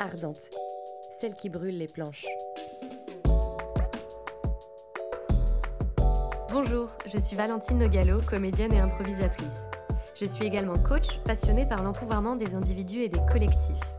ardente, 0.00 0.50
celle 1.20 1.34
qui 1.34 1.50
brûle 1.50 1.76
les 1.76 1.86
planches. 1.86 2.26
Bonjour, 6.50 6.88
je 7.06 7.18
suis 7.18 7.36
Valentine 7.36 7.78
Nogalo, 7.78 8.18
comédienne 8.28 8.72
et 8.72 8.80
improvisatrice. 8.80 9.46
Je 10.18 10.24
suis 10.24 10.44
également 10.44 10.78
coach 10.78 11.18
passionnée 11.24 11.66
par 11.66 11.82
l'empouvoirment 11.82 12.36
des 12.36 12.54
individus 12.54 13.02
et 13.02 13.08
des 13.08 13.20
collectifs. 13.30 13.94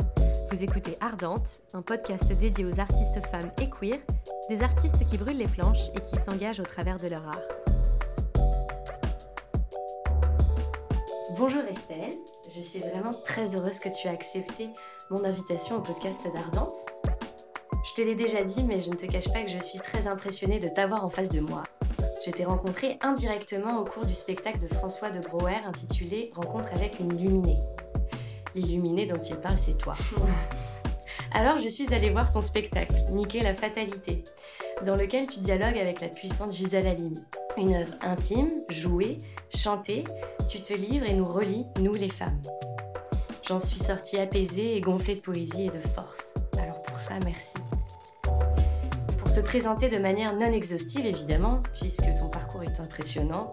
Vous 0.51 0.63
écoutez 0.63 0.97
Ardente, 0.99 1.61
un 1.73 1.81
podcast 1.81 2.33
dédié 2.33 2.65
aux 2.65 2.79
artistes 2.79 3.25
femmes 3.31 3.51
et 3.61 3.69
queer, 3.69 3.99
des 4.49 4.63
artistes 4.63 5.05
qui 5.05 5.17
brûlent 5.17 5.37
les 5.37 5.47
planches 5.47 5.89
et 5.95 6.01
qui 6.01 6.17
s'engagent 6.17 6.59
au 6.59 6.65
travers 6.65 6.97
de 6.97 7.07
leur 7.07 7.27
art. 7.27 7.60
Bonjour 11.41 11.63
Estelle, 11.63 12.19
je 12.55 12.61
suis 12.61 12.77
vraiment 12.77 13.09
très 13.25 13.55
heureuse 13.55 13.79
que 13.79 13.89
tu 13.89 14.07
aies 14.07 14.11
accepté 14.11 14.69
mon 15.09 15.23
invitation 15.23 15.77
au 15.77 15.81
podcast 15.81 16.27
d'Ardente. 16.31 16.75
Je 17.83 17.95
te 17.95 18.01
l'ai 18.07 18.13
déjà 18.13 18.43
dit, 18.43 18.61
mais 18.61 18.79
je 18.79 18.91
ne 18.91 18.95
te 18.95 19.07
cache 19.07 19.33
pas 19.33 19.41
que 19.41 19.49
je 19.49 19.57
suis 19.57 19.79
très 19.79 20.05
impressionnée 20.05 20.59
de 20.59 20.67
t'avoir 20.67 21.03
en 21.03 21.09
face 21.09 21.29
de 21.29 21.39
moi. 21.39 21.63
Je 22.23 22.29
t'ai 22.29 22.43
rencontré 22.43 22.99
indirectement 23.01 23.79
au 23.79 23.85
cours 23.85 24.05
du 24.05 24.13
spectacle 24.13 24.59
de 24.59 24.67
François 24.67 25.09
de 25.09 25.19
Brouwer 25.19 25.57
intitulé 25.65 26.31
Rencontre 26.35 26.75
avec 26.75 26.99
une 26.99 27.11
illuminée. 27.17 27.57
L'illuminée 28.53 29.07
dont 29.07 29.19
il 29.19 29.35
parle, 29.37 29.57
c'est 29.57 29.79
toi. 29.79 29.95
Alors 31.33 31.57
je 31.57 31.69
suis 31.69 31.91
allée 31.91 32.11
voir 32.11 32.31
ton 32.31 32.43
spectacle, 32.43 32.93
Niquer 33.13 33.41
la 33.41 33.55
fatalité, 33.55 34.23
dans 34.85 34.95
lequel 34.95 35.25
tu 35.25 35.39
dialogues 35.39 35.79
avec 35.79 36.01
la 36.01 36.09
puissante 36.09 36.51
Gisèle 36.51 36.85
Halimi. 36.85 37.19
Une 37.57 37.73
œuvre 37.73 37.95
intime, 38.03 38.51
jouée, 38.69 39.17
chantée, 39.49 40.03
tu 40.51 40.61
te 40.61 40.73
livres 40.73 41.05
et 41.05 41.13
nous 41.13 41.23
relis, 41.23 41.65
nous 41.79 41.93
les 41.93 42.09
femmes. 42.09 42.41
J'en 43.47 43.57
suis 43.57 43.79
sortie 43.79 44.17
apaisée 44.17 44.75
et 44.75 44.81
gonflée 44.81 45.15
de 45.15 45.21
poésie 45.21 45.67
et 45.67 45.69
de 45.69 45.79
force. 45.79 46.33
Alors 46.59 46.81
pour 46.83 46.99
ça, 46.99 47.13
merci. 47.23 47.53
Pour 49.17 49.31
te 49.31 49.39
présenter 49.39 49.87
de 49.87 49.97
manière 49.97 50.35
non 50.35 50.51
exhaustive 50.51 51.05
évidemment, 51.05 51.63
puisque 51.79 52.03
ton 52.19 52.27
parcours 52.27 52.63
est 52.63 52.81
impressionnant, 52.81 53.49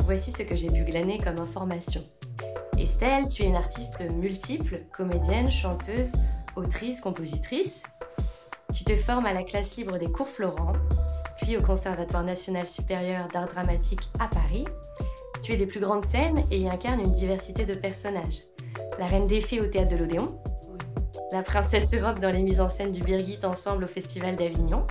voici 0.00 0.30
ce 0.30 0.42
que 0.42 0.56
j'ai 0.56 0.70
pu 0.70 0.84
glaner 0.84 1.18
comme 1.18 1.38
information. 1.38 2.02
Estelle, 2.78 3.28
tu 3.28 3.42
es 3.42 3.46
une 3.46 3.56
artiste 3.56 4.00
multiple, 4.16 4.84
comédienne, 4.90 5.50
chanteuse, 5.50 6.12
autrice, 6.56 7.02
compositrice. 7.02 7.82
Tu 8.74 8.84
te 8.84 8.96
formes 8.96 9.26
à 9.26 9.34
la 9.34 9.42
classe 9.42 9.76
libre 9.76 9.98
des 9.98 10.10
cours 10.10 10.30
Florent, 10.30 10.72
puis 11.42 11.58
au 11.58 11.62
Conservatoire 11.62 12.24
national 12.24 12.66
supérieur 12.66 13.28
d'art 13.28 13.48
dramatique 13.48 14.08
à 14.18 14.28
Paris. 14.28 14.64
Tu 15.42 15.52
es 15.52 15.56
des 15.56 15.66
plus 15.66 15.80
grandes 15.80 16.04
scènes 16.04 16.44
et 16.50 16.58
y 16.58 16.68
incarnes 16.68 17.00
une 17.00 17.12
diversité 17.12 17.64
de 17.64 17.74
personnages. 17.74 18.42
La 18.98 19.06
reine 19.06 19.26
des 19.26 19.40
fées 19.40 19.60
au 19.60 19.66
théâtre 19.66 19.90
de 19.90 19.96
l'Odéon, 19.96 20.26
la 21.32 21.42
princesse 21.42 21.92
Europe 21.94 22.20
dans 22.20 22.30
les 22.30 22.42
mises 22.42 22.60
en 22.60 22.68
scène 22.68 22.92
du 22.92 23.00
Birgit 23.00 23.44
ensemble 23.44 23.84
au 23.84 23.86
Festival 23.88 24.36
d'Avignon. 24.36 24.86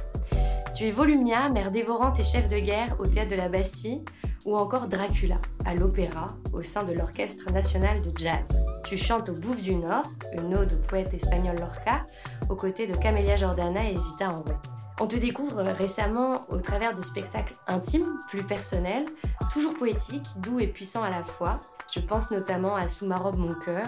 Tu 0.75 0.85
es 0.85 0.91
Volumnia, 0.91 1.49
mère 1.49 1.71
dévorante 1.71 2.19
et 2.19 2.23
chef 2.23 2.47
de 2.47 2.59
guerre 2.59 2.95
au 2.99 3.07
théâtre 3.07 3.31
de 3.31 3.35
la 3.35 3.49
Bastille, 3.49 4.03
ou 4.45 4.55
encore 4.55 4.87
Dracula 4.87 5.37
à 5.65 5.73
l'opéra 5.73 6.27
au 6.53 6.61
sein 6.61 6.83
de 6.83 6.93
l'Orchestre 6.93 7.51
national 7.51 8.01
de 8.01 8.15
jazz. 8.15 8.47
Tu 8.85 8.95
chantes 8.97 9.29
au 9.29 9.33
Bouffe 9.33 9.61
du 9.61 9.75
Nord, 9.75 10.03
une 10.33 10.55
ode 10.55 10.73
au 10.73 10.87
poète 10.87 11.13
espagnol 11.13 11.55
Lorca, 11.59 12.05
aux 12.49 12.55
côtés 12.55 12.87
de 12.87 12.95
Camélia 12.95 13.35
Jordana 13.35 13.89
et 13.89 13.95
Zita 13.95 14.29
Enro. 14.29 14.53
On 14.99 15.05
te 15.05 15.15
découvre 15.15 15.61
récemment 15.61 16.45
au 16.49 16.57
travers 16.57 16.95
de 16.95 17.03
spectacles 17.03 17.53
intimes, 17.67 18.19
plus 18.29 18.43
personnels, 18.43 19.05
toujours 19.53 19.75
poétiques, 19.75 20.25
doux 20.37 20.59
et 20.59 20.65
puissants 20.67 21.03
à 21.03 21.11
la 21.11 21.23
fois. 21.23 21.61
Je 21.93 21.99
pense 21.99 22.31
notamment 22.31 22.75
à 22.75 22.87
Sous 22.87 23.05
ma 23.05 23.17
robe 23.17 23.37
mon 23.37 23.53
cœur 23.53 23.85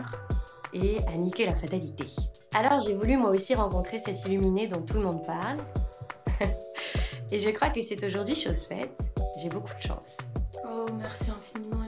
et 0.72 1.00
à 1.08 1.18
Niquer 1.18 1.48
la 1.48 1.56
fatalité. 1.56 2.06
Alors 2.54 2.80
j'ai 2.80 2.94
voulu 2.94 3.18
moi 3.18 3.32
aussi 3.32 3.56
rencontrer 3.56 3.98
cette 4.00 4.24
illuminée 4.26 4.68
dont 4.68 4.84
tout 4.84 4.94
le 4.96 5.02
monde 5.02 5.26
parle. 5.26 5.58
et 7.32 7.40
je 7.40 7.50
crois 7.50 7.70
que 7.70 7.82
c'est 7.82 8.04
aujourd'hui 8.04 8.36
chose 8.36 8.66
faite. 8.66 9.02
J'ai 9.42 9.50
beaucoup 9.50 9.74
de 9.74 9.82
chance. 9.82 10.16
Oh, 10.70 10.86
merci 10.96 11.32
infiniment. 11.32 11.88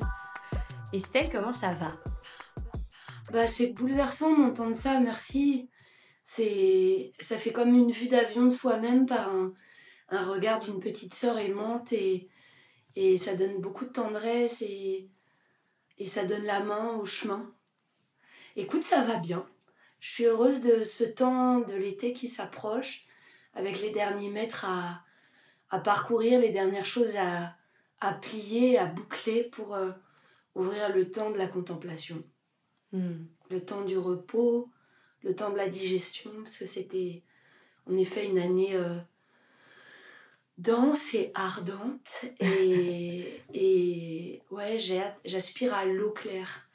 Estelle, 0.94 1.30
comment 1.32 1.54
ça 1.54 1.76
va? 1.76 1.92
Bah, 3.32 3.48
c'est 3.48 3.74
bouleversant 3.74 4.36
d'entendre 4.36 4.76
ça, 4.76 5.00
merci. 5.00 5.70
C'est, 6.24 7.14
ça 7.20 7.38
fait 7.38 7.52
comme 7.52 7.74
une 7.76 7.92
vue 7.92 8.08
d'avion 8.08 8.44
de 8.44 8.50
soi-même 8.50 9.06
par 9.06 9.30
un, 9.30 9.54
un 10.10 10.26
regard 10.26 10.60
d'une 10.60 10.80
petite 10.80 11.14
sœur 11.14 11.38
aimante 11.40 11.94
et, 11.94 12.30
et 12.96 13.18
ça 13.18 13.36
donne 13.36 13.60
beaucoup 13.60 13.86
de 13.86 13.92
tendresse 13.92 14.62
et, 14.62 15.10
et 15.98 16.06
ça 16.06 16.26
donne 16.26 16.44
la 16.44 16.62
main 16.62 16.94
au 16.96 17.06
chemin. 17.06 17.54
Écoute, 18.56 18.84
ça 18.84 19.04
va 19.04 19.18
bien. 19.18 19.46
Je 20.00 20.10
suis 20.10 20.26
heureuse 20.26 20.62
de 20.62 20.84
ce 20.84 21.04
temps 21.04 21.60
de 21.60 21.74
l'été 21.74 22.14
qui 22.14 22.28
s'approche 22.28 23.06
avec 23.54 23.82
les 23.82 23.92
derniers 23.92 24.30
mètres 24.30 24.66
à, 24.66 25.04
à 25.70 25.80
parcourir, 25.80 26.40
les 26.40 26.52
dernières 26.52 26.86
choses 26.86 27.16
à, 27.18 27.56
à 28.00 28.14
plier, 28.14 28.78
à 28.78 28.86
boucler 28.86 29.44
pour 29.44 29.76
euh, 29.76 29.92
ouvrir 30.56 30.94
le 30.94 31.10
temps 31.10 31.32
de 31.32 31.38
la 31.38 31.48
contemplation. 31.48 32.24
Hmm. 32.92 33.26
Le 33.50 33.64
temps 33.64 33.84
du 33.84 33.98
repos, 33.98 34.70
le 35.24 35.36
temps 35.36 35.52
de 35.52 35.58
la 35.58 35.70
digestion, 35.70 36.32
parce 36.38 36.58
que 36.58 36.66
c'était 36.66 37.24
en 37.90 37.98
effet 37.98 38.28
une 38.28 38.40
année 38.40 38.76
euh, 38.76 38.98
dense 40.58 41.14
et 41.14 41.32
ardente. 41.34 42.26
Et, 42.40 43.42
et 43.54 44.42
ouais, 44.52 44.78
j'aspire 45.26 45.74
à 45.74 45.86
l'eau 45.86 46.12
claire, 46.12 46.70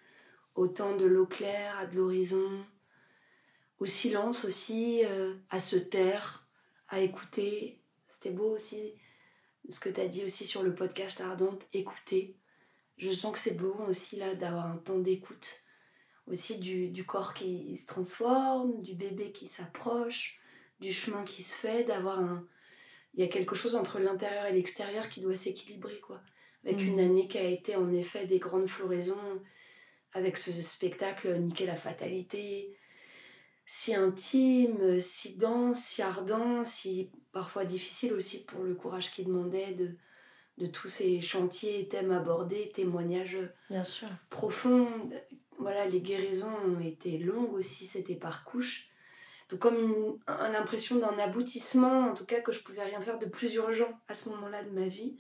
au 0.55 0.69
temps 0.69 0.97
de 0.97 1.07
l'eau 1.07 1.27
claire, 1.27 1.79
à 1.79 1.87
de 1.87 1.97
l'horizon, 1.97 2.65
au 3.79 3.87
silence 3.87 4.45
aussi, 4.45 5.05
euh, 5.05 5.35
à 5.51 5.59
se 5.59 5.77
taire, 5.77 6.47
à 6.89 7.01
écouter. 7.01 7.81
C'était 8.09 8.31
beau 8.31 8.55
aussi 8.55 8.95
ce 9.69 9.81
que 9.81 9.89
tu 9.89 10.01
as 10.01 10.09
dit 10.09 10.25
aussi 10.25 10.47
sur 10.47 10.63
le 10.63 10.75
podcast 10.75 11.21
Ardente, 11.21 11.67
écouter. 11.73 12.37
Je 12.99 13.11
sens 13.11 13.33
que 13.33 13.39
c'est 13.39 13.57
beau 13.57 13.75
aussi 13.89 14.17
là 14.17 14.35
d'avoir 14.35 14.67
un 14.67 14.77
temps 14.77 14.99
d'écoute. 14.99 15.63
Aussi 16.27 16.59
du, 16.59 16.89
du, 16.89 17.05
corps 17.05 17.35
qui 17.35 17.77
se 17.77 17.87
transforme, 17.87 18.83
du 18.83 18.95
bébé 18.95 19.31
qui 19.33 19.47
s'approche, 19.47 20.41
du 20.81 20.93
chemin 20.93 21.23
qui 21.25 21.43
se 21.43 21.55
fait, 21.55 21.85
d'avoir 21.85 22.19
un... 22.19 22.47
Il 23.15 23.21
y 23.21 23.23
a 23.23 23.29
quelque 23.29 23.55
chose 23.55 23.77
entre 23.77 23.99
l'intérieur 23.99 24.45
et 24.47 24.53
l'extérieur 24.53 25.09
qui 25.09 25.21
doit 25.21 25.37
s'équilibrer, 25.37 26.01
quoi. 26.01 26.21
Avec 26.65 26.83
une 26.83 26.99
année 26.99 27.29
qui 27.29 27.39
a 27.39 27.45
été 27.45 27.77
en 27.77 27.93
effet 27.93 28.27
des 28.27 28.41
grandes 28.41 28.67
floraisons, 28.67 29.41
avec 30.13 30.37
ce 30.37 30.51
spectacle 30.53 31.39
Niquer 31.39 31.67
la 31.67 31.77
fatalité, 31.77 32.77
si 33.67 33.95
intime, 33.95 35.01
si 35.01 35.37
dense, 35.37 35.81
si 35.81 36.03
ardent, 36.03 36.65
si 36.65 37.11
parfois 37.33 37.65
difficile 37.65 38.13
aussi 38.15 38.45
pour 38.45 38.63
le 38.63 38.75
courage 38.75 39.11
qu'il 39.11 39.27
demandait 39.27 39.73
de, 39.73 39.97
de 40.59 40.67
tous 40.67 40.89
ces 40.89 41.21
chantiers, 41.21 41.89
thèmes 41.89 42.13
abordés, 42.13 42.71
témoignages 42.73 43.39
Bien 43.69 43.85
sûr. 43.85 44.09
profonds. 44.31 44.89
Voilà, 45.59 45.87
les 45.87 46.01
guérisons 46.01 46.55
ont 46.67 46.81
été 46.81 47.19
longues 47.19 47.55
aussi, 47.55 47.87
c'était 47.87 48.15
par 48.15 48.45
couche. 48.45 48.91
Donc 49.49 49.61
comme 49.61 49.79
une, 49.79 50.19
l'impression 50.27 50.97
d'un 50.97 51.19
aboutissement, 51.19 52.11
en 52.11 52.15
tout 52.15 52.27
cas 52.27 52.41
que 52.41 52.53
je 52.53 52.63
pouvais 52.63 52.83
rien 52.83 53.01
faire 53.01 53.19
de 53.19 53.27
plus 53.27 53.55
urgent 53.55 54.01
à 54.09 54.15
ce 54.15 54.29
moment-là 54.31 54.65
de 54.65 54.71
ma 54.71 54.89
vie, 54.89 55.17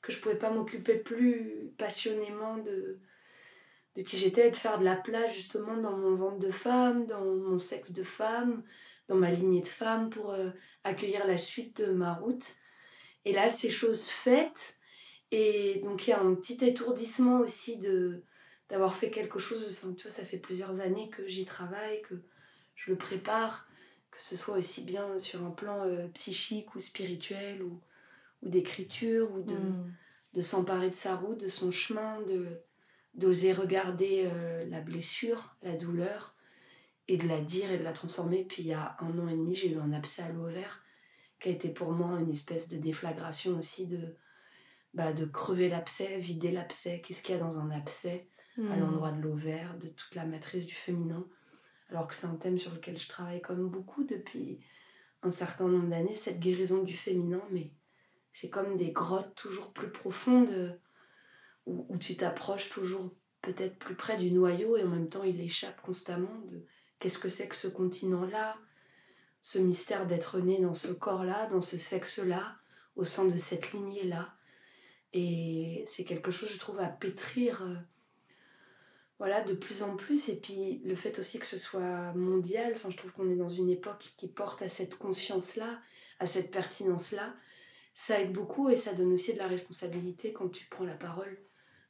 que 0.00 0.12
je 0.12 0.20
pouvais 0.20 0.38
pas 0.38 0.50
m'occuper 0.50 0.96
plus 0.96 1.70
passionnément 1.76 2.56
de, 2.56 2.98
de 3.96 4.02
qui 4.02 4.16
j'étais 4.16 4.50
de 4.50 4.56
faire 4.56 4.78
de 4.78 4.84
la 4.84 4.96
place 4.96 5.34
justement 5.34 5.76
dans 5.76 5.96
mon 5.96 6.14
ventre 6.14 6.38
de 6.38 6.50
femme, 6.50 7.06
dans 7.06 7.24
mon 7.24 7.58
sexe 7.58 7.92
de 7.92 8.02
femme, 8.02 8.62
dans 9.08 9.16
ma 9.16 9.30
lignée 9.30 9.60
de 9.60 9.68
femme 9.68 10.08
pour 10.08 10.30
euh, 10.30 10.50
accueillir 10.84 11.26
la 11.26 11.36
suite 11.36 11.82
de 11.82 11.92
ma 11.92 12.14
route. 12.14 12.54
Et 13.26 13.32
là, 13.32 13.50
ces 13.50 13.70
choses 13.70 14.08
faites, 14.08 14.76
et 15.30 15.80
donc 15.84 16.06
il 16.06 16.10
y 16.10 16.12
a 16.14 16.20
un 16.20 16.34
petit 16.34 16.64
étourdissement 16.64 17.40
aussi 17.40 17.78
de 17.78 18.24
d'avoir 18.70 18.94
fait 18.94 19.10
quelque 19.10 19.38
chose, 19.38 19.68
enfin 19.72 19.92
tu 19.94 20.04
vois, 20.04 20.10
ça 20.10 20.24
fait 20.24 20.38
plusieurs 20.38 20.80
années 20.80 21.10
que 21.10 21.26
j'y 21.28 21.44
travaille, 21.44 22.02
que 22.02 22.14
je 22.76 22.90
le 22.90 22.96
prépare, 22.96 23.68
que 24.10 24.18
ce 24.18 24.36
soit 24.36 24.56
aussi 24.56 24.84
bien 24.84 25.18
sur 25.18 25.44
un 25.44 25.50
plan 25.50 25.84
euh, 25.84 26.08
psychique 26.08 26.74
ou 26.74 26.80
spirituel 26.80 27.62
ou, 27.62 27.80
ou 28.42 28.48
d'écriture 28.48 29.30
ou 29.32 29.42
de, 29.42 29.54
Hmm. 29.54 29.92
de 30.34 30.40
s'emparer 30.40 30.90
de 30.90 30.94
sa 30.94 31.16
route, 31.16 31.38
de 31.40 31.48
son 31.48 31.70
chemin, 31.70 32.20
de 32.22 32.62
d'oser 33.14 33.52
regarder 33.52 34.30
euh, 34.32 34.64
la 34.66 34.80
blessure, 34.80 35.56
la 35.62 35.74
douleur, 35.74 36.36
et 37.08 37.16
de 37.16 37.26
la 37.26 37.40
dire 37.40 37.72
et 37.72 37.78
de 37.78 37.82
la 37.82 37.92
transformer. 37.92 38.44
Puis 38.44 38.62
il 38.62 38.68
y 38.68 38.72
a 38.72 38.96
un 39.00 39.18
an 39.18 39.26
et 39.28 39.34
demi, 39.34 39.52
j'ai 39.54 39.72
eu 39.72 39.78
un 39.78 39.92
abcès 39.92 40.22
à 40.22 40.28
l'ovaire 40.30 40.84
qui 41.40 41.48
a 41.48 41.52
été 41.52 41.70
pour 41.70 41.90
moi 41.90 42.20
une 42.20 42.30
espèce 42.30 42.68
de 42.68 42.76
déflagration 42.76 43.58
aussi 43.58 43.86
de, 43.88 44.16
bah, 44.94 45.12
de 45.12 45.24
crever 45.24 45.68
l'abcès, 45.68 46.18
vider 46.18 46.52
l'abcès, 46.52 47.00
qu'est-ce 47.00 47.22
qu'il 47.22 47.34
y 47.34 47.38
a 47.38 47.40
dans 47.40 47.58
un 47.58 47.70
abcès 47.72 48.28
à 48.68 48.76
Hmm. 48.76 48.80
l'endroit 48.80 49.12
de 49.12 49.22
l'ovaire, 49.22 49.76
de 49.78 49.88
toute 49.88 50.14
la 50.14 50.24
matrice 50.24 50.66
du 50.66 50.74
féminin. 50.74 51.26
Alors 51.88 52.06
que 52.06 52.14
c'est 52.14 52.26
un 52.26 52.36
thème 52.36 52.58
sur 52.58 52.72
lequel 52.72 52.98
je 52.98 53.08
travaille 53.08 53.40
comme 53.40 53.68
beaucoup 53.68 54.04
depuis 54.04 54.60
un 55.22 55.30
certain 55.30 55.68
nombre 55.68 55.88
d'années, 55.88 56.14
cette 56.14 56.38
guérison 56.40 56.82
du 56.82 56.96
féminin, 56.96 57.42
mais 57.50 57.72
c'est 58.32 58.48
comme 58.48 58.76
des 58.76 58.92
grottes 58.92 59.34
toujours 59.34 59.72
plus 59.72 59.90
profondes 59.90 60.78
où, 61.66 61.86
où 61.88 61.98
tu 61.98 62.16
t'approches 62.16 62.70
toujours 62.70 63.12
peut-être 63.42 63.78
plus 63.78 63.94
près 63.96 64.16
du 64.18 64.30
noyau 64.30 64.76
et 64.76 64.84
en 64.84 64.88
même 64.88 65.08
temps 65.08 65.24
il 65.24 65.40
échappe 65.40 65.80
constamment 65.82 66.38
de 66.46 66.64
qu'est-ce 66.98 67.18
que 67.18 67.28
c'est 67.28 67.48
que 67.48 67.56
ce 67.56 67.68
continent-là, 67.68 68.56
ce 69.40 69.58
mystère 69.58 70.06
d'être 70.06 70.38
né 70.38 70.60
dans 70.60 70.74
ce 70.74 70.88
corps-là, 70.88 71.46
dans 71.46 71.60
ce 71.62 71.78
sexe-là, 71.78 72.56
au 72.96 73.04
sein 73.04 73.24
de 73.24 73.38
cette 73.38 73.72
lignée-là. 73.72 74.34
Et 75.12 75.84
c'est 75.88 76.04
quelque 76.04 76.30
chose, 76.30 76.52
je 76.52 76.58
trouve, 76.58 76.78
à 76.78 76.86
pétrir 76.88 77.62
euh, 77.62 77.74
voilà, 79.20 79.42
de 79.42 79.52
plus 79.52 79.82
en 79.82 79.96
plus. 79.96 80.30
Et 80.30 80.36
puis 80.36 80.80
le 80.82 80.94
fait 80.94 81.18
aussi 81.18 81.38
que 81.38 81.46
ce 81.46 81.58
soit 81.58 82.12
mondial, 82.14 82.72
enfin, 82.74 82.88
je 82.88 82.96
trouve 82.96 83.12
qu'on 83.12 83.30
est 83.30 83.36
dans 83.36 83.50
une 83.50 83.68
époque 83.68 84.14
qui 84.16 84.26
porte 84.26 84.62
à 84.62 84.68
cette 84.68 84.96
conscience-là, 84.96 85.78
à 86.18 86.26
cette 86.26 86.50
pertinence-là. 86.50 87.34
Ça 87.92 88.18
aide 88.18 88.32
beaucoup 88.32 88.70
et 88.70 88.76
ça 88.76 88.94
donne 88.94 89.12
aussi 89.12 89.34
de 89.34 89.38
la 89.38 89.46
responsabilité 89.46 90.32
quand 90.32 90.48
tu 90.48 90.64
prends 90.70 90.86
la 90.86 90.94
parole. 90.94 91.38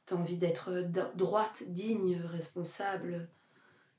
Tu 0.05 0.13
as 0.13 0.17
envie 0.17 0.37
d'être 0.37 0.81
droite, 1.15 1.63
digne, 1.67 2.21
responsable, 2.25 3.29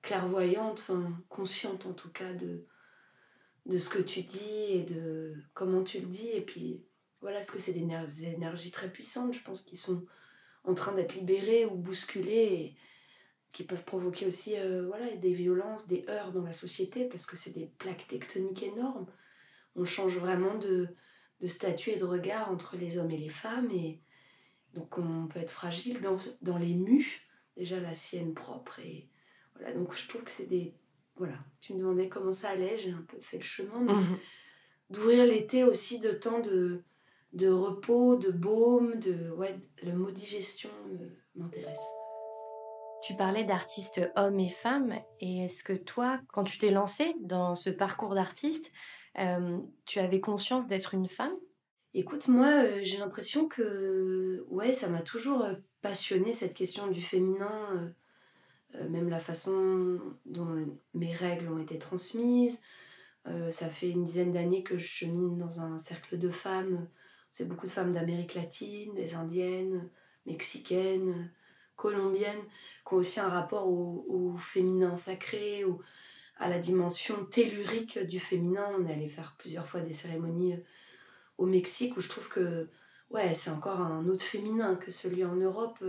clairvoyante, 0.03 0.81
enfin, 0.81 1.19
consciente 1.31 1.87
en 1.87 1.95
tout 1.95 2.11
cas 2.11 2.35
de, 2.35 2.67
de 3.65 3.79
ce 3.79 3.89
que 3.89 4.03
tu 4.03 4.21
dis 4.21 4.67
et 4.69 4.83
de 4.83 5.35
comment 5.55 5.85
tu 5.85 6.01
le 6.01 6.07
dis. 6.07 6.29
Et 6.29 6.43
puis 6.43 6.85
voilà, 7.23 7.43
ce 7.43 7.51
que 7.51 7.61
c'est 7.61 7.73
des, 7.73 8.27
énergies 8.27 8.73
très 8.73 8.91
puissantes, 8.93 9.33
je 9.33 9.43
pense, 9.43 9.63
qui 9.63 9.79
sont 9.79 10.05
en 10.65 10.75
train 10.75 10.93
d'être 10.93 11.15
libérées 11.15 11.65
ou 11.65 11.77
bousculées 11.77 12.77
qui 13.53 13.65
peuvent 13.65 13.85
provoquer 13.85 14.27
aussi 14.27 14.57
euh, 14.57 14.87
voilà, 14.87 15.15
des 15.17 15.33
violences, 15.33 15.87
des 15.87 16.05
heurts 16.09 16.33
dans 16.33 16.43
la 16.43 16.53
société 16.53 17.05
parce 17.05 17.27
que 17.27 17.37
c'est 17.37 17.53
des 17.53 17.67
plaques 17.79 18.07
tectoniques 18.09 18.63
énormes. 18.63 19.07
On 19.77 19.85
change 19.85 20.17
vraiment 20.17 20.57
de, 20.57 20.89
de 21.41 21.47
statut 21.47 21.91
et 21.91 21.97
de 21.97 22.05
regard 22.05 22.51
entre 22.51 22.77
les 22.77 22.99
hommes 22.99 23.11
et 23.11 23.19
les 23.19 23.29
femmes 23.29 23.71
et 23.71 24.01
donc 24.75 24.97
on 24.97 25.27
peut 25.27 25.41
être 25.41 25.51
fragile 25.51 26.01
dans, 26.01 26.17
dans 26.41 26.57
les 26.57 26.75
mus, 26.75 27.29
déjà 27.57 27.79
la 27.79 27.95
sienne 27.95 28.33
propre. 28.33 28.79
Et 28.81 29.11
voilà, 29.55 29.75
donc 29.75 29.95
je 29.95 30.09
trouve 30.09 30.25
que 30.25 30.31
c'est 30.31 30.47
des. 30.47 30.75
Voilà, 31.17 31.35
tu 31.61 31.75
me 31.75 31.79
demandais 31.79 32.09
comment 32.09 32.33
ça 32.33 32.51
allait, 32.51 32.79
j'ai 32.79 32.91
un 32.91 33.05
peu 33.07 33.19
fait 33.21 33.37
le 33.37 33.43
chemin. 33.45 33.81
Mhm. 33.81 34.19
D'ouvrir 34.89 35.25
l'été 35.27 35.63
aussi 35.63 36.01
de 36.01 36.13
temps 36.13 36.41
de, 36.41 36.83
de 37.35 37.49
repos, 37.49 38.17
de 38.17 38.31
baume, 38.31 38.99
de. 38.99 39.31
Ouais, 39.33 39.55
le 39.83 39.93
mot 39.93 40.11
digestion 40.11 40.71
m'intéresse. 41.35 41.81
Tu 43.03 43.17
parlais 43.17 43.43
d'artistes 43.43 44.01
hommes 44.15 44.39
et 44.39 44.49
femmes, 44.49 44.95
et 45.21 45.45
est-ce 45.45 45.65
que 45.65 45.73
toi, 45.73 46.21
quand 46.29 46.45
tu 46.45 46.57
t'es 46.59 46.71
lancée 46.71 47.17
dans 47.21 47.57
ce 47.57 47.69
parcours 47.69 48.15
d'artiste, 48.15 48.71
euh, 49.19 49.59
tu 49.87 49.99
avais 49.99 50.21
conscience 50.21 50.69
d'être 50.69 50.95
une 50.95 51.09
femme? 51.09 51.35
Écoute, 51.95 52.29
moi, 52.29 52.47
euh, 52.47 52.79
j'ai 52.85 52.99
l'impression 52.99 53.49
que 53.49 54.47
ouais, 54.49 54.73
ça 54.73 54.89
m'a 54.89 55.03
toujours 55.03 55.43
euh, 55.43 55.55
passionné 55.81 56.33
cette 56.33 56.55
question 56.55 56.87
du 56.87 57.03
féminin, 57.03 57.93
même 58.89 59.11
la 59.11 59.19
façon 59.19 59.99
dont 60.25 60.65
mes 60.95 61.13
règles 61.13 61.51
ont 61.51 61.59
été 61.59 61.79
transmises. 61.79 62.63
ça 63.51 63.69
fait 63.69 63.91
une 63.91 64.05
dizaine 64.05 64.33
d'années 64.33 64.63
que 64.63 64.79
je 64.79 64.87
chemine 64.87 65.37
dans 65.37 65.61
un 65.61 65.77
cercle 65.77 66.17
de 66.17 66.31
femmes. 66.31 66.89
C'est 67.31 67.49
beaucoup 67.49 67.67
de 67.67 67.73
femmes 67.73 67.93
d'Amérique 67.93 68.35
latine, 68.35 68.95
des 68.95 69.15
indiennes, 69.15 69.91
mexicaines, 70.25 71.31
colombiennes, 71.77 72.43
qui 72.87 72.95
ont 72.95 72.99
aussi 72.99 73.21
un 73.21 73.29
rapport 73.29 73.69
au, 73.69 74.37
féminin 74.39 74.97
sacré, 74.97 75.65
ou 75.65 75.81
à 76.39 76.49
la 76.49 76.59
dimension 76.59 77.25
tellurique 77.27 77.99
du 77.99 78.21
féminin. 78.21 78.67
On 78.79 78.87
est 78.87 78.93
allé 78.93 79.09
faire 79.09 79.37
plusieurs 79.39 79.67
fois 79.67 79.81
des 79.81 79.93
cérémonies 79.93 80.55
euh, 80.55 80.65
au 81.39 81.47
Mexique 81.47 81.97
où 81.97 82.01
je 82.01 82.09
trouve 82.09 82.29
que 82.29 82.69
ouais, 83.11 83.35
c'est 83.35 83.51
encore 83.51 83.81
un 83.81 84.09
autre 84.09 84.25
féminin 84.25 84.75
que 84.77 84.91
celui 84.91 85.25
en 85.25 85.37
Europe. 85.37 85.85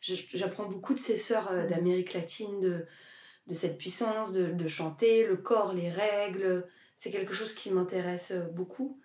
J'apprends 0.00 0.66
beaucoup 0.66 0.94
de 0.94 0.98
ces 0.98 1.18
sœurs 1.18 1.50
euh, 1.50 1.66
d'Amérique 1.66 2.14
latine, 2.14 2.60
de, 2.60 2.86
de 3.46 3.54
cette 3.54 3.78
puissance 3.78 4.32
de, 4.32 4.52
de, 4.52 4.68
chanter, 4.68 5.26
le 5.26 5.36
corps, 5.36 5.72
les 5.72 5.90
règles. 5.90 6.66
C'est 6.96 7.10
quelque 7.10 7.34
chose 7.34 7.54
qui 7.54 7.70
m'intéresse 7.70 8.32
euh, 8.32 8.42
beaucoup. 8.52 9.00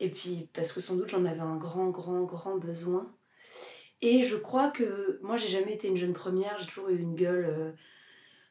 Et 0.00 0.10
puis, 0.10 0.48
parce 0.52 0.72
que 0.72 0.80
sans 0.80 0.96
doute 0.96 1.08
j'en 1.08 1.24
avais 1.24 1.40
un 1.40 1.56
grand, 1.56 1.90
grand, 1.90 2.22
grand 2.22 2.56
besoin. 2.56 3.12
Et 4.00 4.22
je 4.22 4.36
crois 4.36 4.70
que 4.70 5.18
moi, 5.22 5.36
j'ai 5.36 5.48
jamais 5.48 5.74
été 5.74 5.88
une 5.88 5.96
jeune 5.96 6.12
première, 6.12 6.58
j'ai 6.58 6.66
toujours 6.66 6.88
eu 6.88 6.98
une 6.98 7.14
gueule 7.14 7.74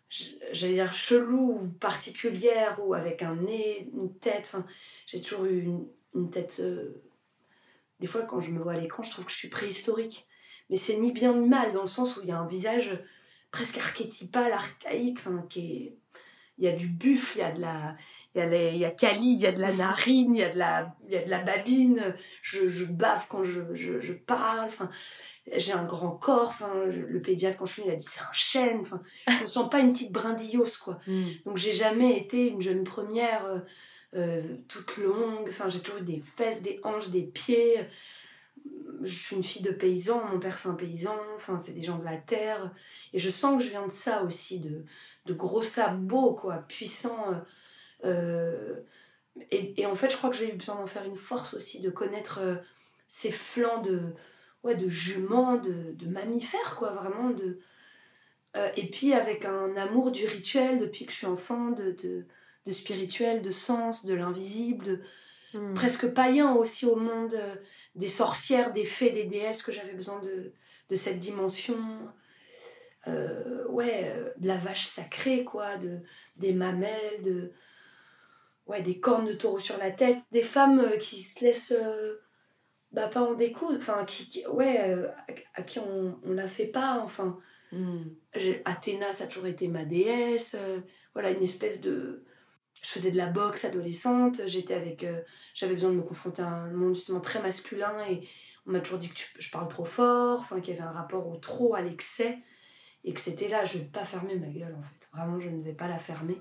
j'allais 0.09 0.73
dire 0.73 0.93
chelou 0.93 1.59
ou 1.61 1.67
particulière 1.67 2.79
ou 2.85 2.93
avec 2.93 3.21
un 3.21 3.35
nez, 3.35 3.89
une 3.93 4.13
tête. 4.19 4.55
J'ai 5.05 5.21
toujours 5.21 5.45
eu 5.45 5.67
une, 6.13 6.29
tête. 6.29 6.57
Euh, 6.59 7.03
des 7.99 8.07
fois, 8.07 8.21
quand 8.23 8.41
je 8.41 8.51
me 8.51 8.61
vois 8.61 8.73
à 8.73 8.77
l'écran, 8.77 9.03
je 9.03 9.11
trouve 9.11 9.25
que 9.25 9.31
je 9.31 9.37
suis 9.37 9.49
préhistorique. 9.49 10.25
Mais 10.69 10.75
c'est 10.75 10.97
ni 10.97 11.11
bien 11.11 11.33
ni 11.33 11.47
mal, 11.47 11.71
dans 11.71 11.81
le 11.81 11.87
sens 11.87 12.17
où 12.17 12.21
il 12.23 12.29
y 12.29 12.31
a 12.31 12.37
un 12.37 12.47
visage 12.47 12.99
presque 13.51 13.77
archétypal, 13.77 14.51
archaïque, 14.51 15.19
enfin, 15.19 15.45
qui 15.49 15.73
est. 15.73 15.97
Il 16.59 16.65
y 16.65 16.67
a 16.67 16.71
du 16.71 16.87
buffle, 16.87 17.37
il 17.37 17.41
y 17.41 17.43
a 17.43 17.51
de 17.51 17.61
la. 17.61 17.95
Il 18.33 18.77
y 18.77 18.85
a, 18.85 18.89
Cali, 18.89 19.33
il 19.33 19.39
y 19.39 19.45
a 19.45 19.51
de 19.51 19.61
la 19.61 19.71
narine, 19.71 20.35
il 20.35 20.39
y 20.39 20.43
a 20.43 20.49
de 20.49 20.57
la, 20.57 20.95
il 21.05 21.13
y 21.13 21.17
a 21.17 21.23
de 21.23 21.29
la 21.29 21.37
babine, 21.37 22.15
je, 22.41 22.67
je 22.67 22.85
bave 22.85 23.27
quand 23.29 23.43
je, 23.43 23.75
je, 23.75 24.01
je 24.01 24.13
parle. 24.13 24.65
Enfin, 24.65 24.89
j'ai 25.55 25.71
un 25.71 25.85
grand 25.85 26.11
corps, 26.11 26.49
enfin, 26.49 26.85
le 26.85 27.21
pédiatre 27.21 27.57
quand 27.57 27.65
je 27.65 27.73
suis 27.73 27.83
il 27.85 27.91
a 27.91 27.95
dit 27.95 28.05
c'est 28.07 28.21
un 28.21 28.33
chêne, 28.33 28.79
enfin, 28.81 29.01
je 29.27 29.43
ne 29.43 29.47
sens 29.47 29.69
pas 29.69 29.79
une 29.79 29.93
petite 29.93 30.11
brindillose 30.11 30.77
quoi. 30.77 30.99
Mm. 31.07 31.23
Donc 31.45 31.57
j'ai 31.57 31.71
jamais 31.71 32.17
été 32.17 32.49
une 32.49 32.61
jeune 32.61 32.83
première 32.83 33.45
euh, 33.45 33.59
euh, 34.15 34.57
toute 34.67 34.97
longue, 34.97 35.47
enfin 35.47 35.69
j'ai 35.69 35.79
toujours 35.79 36.01
eu 36.01 36.05
des 36.05 36.19
fesses, 36.19 36.61
des 36.61 36.79
hanches, 36.83 37.09
des 37.09 37.23
pieds. 37.23 37.87
Je 39.03 39.13
suis 39.13 39.35
une 39.35 39.43
fille 39.43 39.61
de 39.61 39.71
paysan, 39.71 40.25
mon 40.31 40.39
père 40.39 40.57
c'est 40.57 40.67
un 40.67 40.73
paysan, 40.73 41.15
enfin 41.35 41.59
c'est 41.59 41.71
des 41.71 41.81
gens 41.81 41.97
de 41.97 42.03
la 42.03 42.17
terre 42.17 42.73
et 43.13 43.19
je 43.19 43.29
sens 43.29 43.57
que 43.57 43.63
je 43.63 43.69
viens 43.69 43.85
de 43.85 43.91
ça 43.91 44.23
aussi, 44.23 44.59
de, 44.59 44.83
de 45.25 45.33
gros 45.33 45.63
sabots 45.63 46.33
quoi, 46.33 46.57
puissants. 46.67 47.41
Euh, 48.03 48.81
et, 49.51 49.81
et, 49.81 49.85
en 49.85 49.95
fait 49.95 50.09
je 50.09 50.17
crois 50.17 50.29
que 50.29 50.35
j'ai 50.35 50.53
eu 50.53 50.57
besoin 50.57 50.75
d'en 50.75 50.87
faire 50.87 51.05
une 51.05 51.15
force 51.15 51.53
aussi, 51.53 51.79
de 51.79 51.89
connaître 51.89 52.41
ces 53.07 53.31
flancs 53.31 53.81
de 53.81 54.13
ouais, 54.67 54.75
de 54.75 54.89
juments, 54.89 55.55
de, 55.55 55.93
de, 55.93 56.07
mammifères, 56.07 56.75
quoi, 56.75 56.91
vraiment. 56.91 57.29
De, 57.29 57.59
euh, 58.55 58.69
et 58.75 58.87
puis 58.89 59.13
avec 59.13 59.45
un 59.45 59.75
amour 59.77 60.11
du 60.11 60.25
rituel 60.25 60.79
depuis 60.79 61.05
que 61.05 61.11
je 61.11 61.17
suis 61.17 61.25
enfant, 61.25 61.71
de, 61.71 61.91
de, 61.91 62.25
de 62.65 62.71
spirituel, 62.71 63.41
de 63.41 63.51
sens, 63.51 64.05
de 64.05 64.13
l'invisible, 64.13 65.01
hmm. 65.53 65.73
presque 65.73 66.07
païen 66.07 66.53
aussi 66.53 66.85
au 66.85 66.97
monde 66.97 67.33
euh, 67.33 67.55
des 67.95 68.09
sorcières, 68.09 68.73
des 68.73 68.85
fées, 68.85 69.11
des 69.11 69.23
déesses, 69.23 69.63
que 69.63 69.71
j'avais 69.71 69.93
besoin 69.93 70.19
de, 70.19 70.53
de 70.89 70.95
cette 70.95 71.19
dimension. 71.19 71.77
Euh, 73.07 73.65
ouais, 73.69 74.13
de 74.37 74.47
la 74.47 74.57
vache 74.57 74.85
sacrée, 74.85 75.45
quoi, 75.45 75.77
de, 75.77 76.01
des 76.35 76.51
mamelles, 76.51 77.21
de, 77.23 77.53
ouais, 78.65 78.81
des 78.81 78.99
cornes 78.99 79.27
de 79.27 79.33
taureau 79.33 79.59
sur 79.59 79.77
la 79.77 79.91
tête, 79.91 80.17
des 80.33 80.43
femmes 80.43 80.91
qui 80.99 81.21
se 81.21 81.45
laissent 81.45 81.73
bah, 82.91 83.07
pas 83.07 83.21
en 83.21 83.33
découdre, 83.33 83.77
enfin, 83.77 84.05
qui, 84.05 84.45
ouais, 84.47 84.89
euh, 84.89 85.09
à, 85.55 85.61
qui 85.61 85.79
on, 85.79 86.19
on 86.23 86.33
la 86.33 86.47
fait 86.47 86.67
pas, 86.67 86.99
enfin. 87.03 87.39
Mm. 87.71 88.03
Athéna, 88.65 89.11
ça 89.11 89.25
a 89.25 89.27
toujours 89.27 89.47
été 89.47 89.67
ma 89.67 89.83
déesse, 89.83 90.55
euh, 90.57 90.79
voilà, 91.13 91.31
une 91.31 91.43
espèce 91.43 91.81
de. 91.81 92.23
Je 92.81 92.89
faisais 92.89 93.11
de 93.11 93.17
la 93.17 93.25
boxe 93.27 93.65
adolescente, 93.65 94.41
j'étais 94.45 94.75
avec. 94.75 95.03
Euh, 95.03 95.21
j'avais 95.53 95.73
besoin 95.73 95.89
de 95.91 95.95
me 95.95 96.03
confronter 96.03 96.43
à 96.43 96.47
un 96.47 96.71
monde 96.71 96.95
justement 96.95 97.19
très 97.19 97.41
masculin 97.41 97.97
et 98.07 98.27
on 98.67 98.71
m'a 98.71 98.79
toujours 98.79 98.99
dit 98.99 99.09
que 99.09 99.19
je 99.39 99.49
parle 99.49 99.67
trop 99.67 99.85
fort, 99.85 100.39
enfin, 100.39 100.61
qu'il 100.61 100.75
y 100.75 100.77
avait 100.77 100.87
un 100.87 100.91
rapport 100.91 101.27
au 101.27 101.37
trop, 101.37 101.73
à 101.75 101.81
l'excès, 101.81 102.37
et 103.03 103.13
que 103.13 103.21
c'était 103.21 103.47
là, 103.47 103.65
je 103.65 103.79
vais 103.79 103.85
pas 103.85 104.03
fermer 104.05 104.35
ma 104.35 104.47
gueule 104.47 104.75
en 104.77 104.83
fait. 104.83 105.09
Vraiment, 105.13 105.39
je 105.39 105.49
ne 105.49 105.63
vais 105.63 105.73
pas 105.73 105.87
la 105.87 105.97
fermer. 105.97 106.37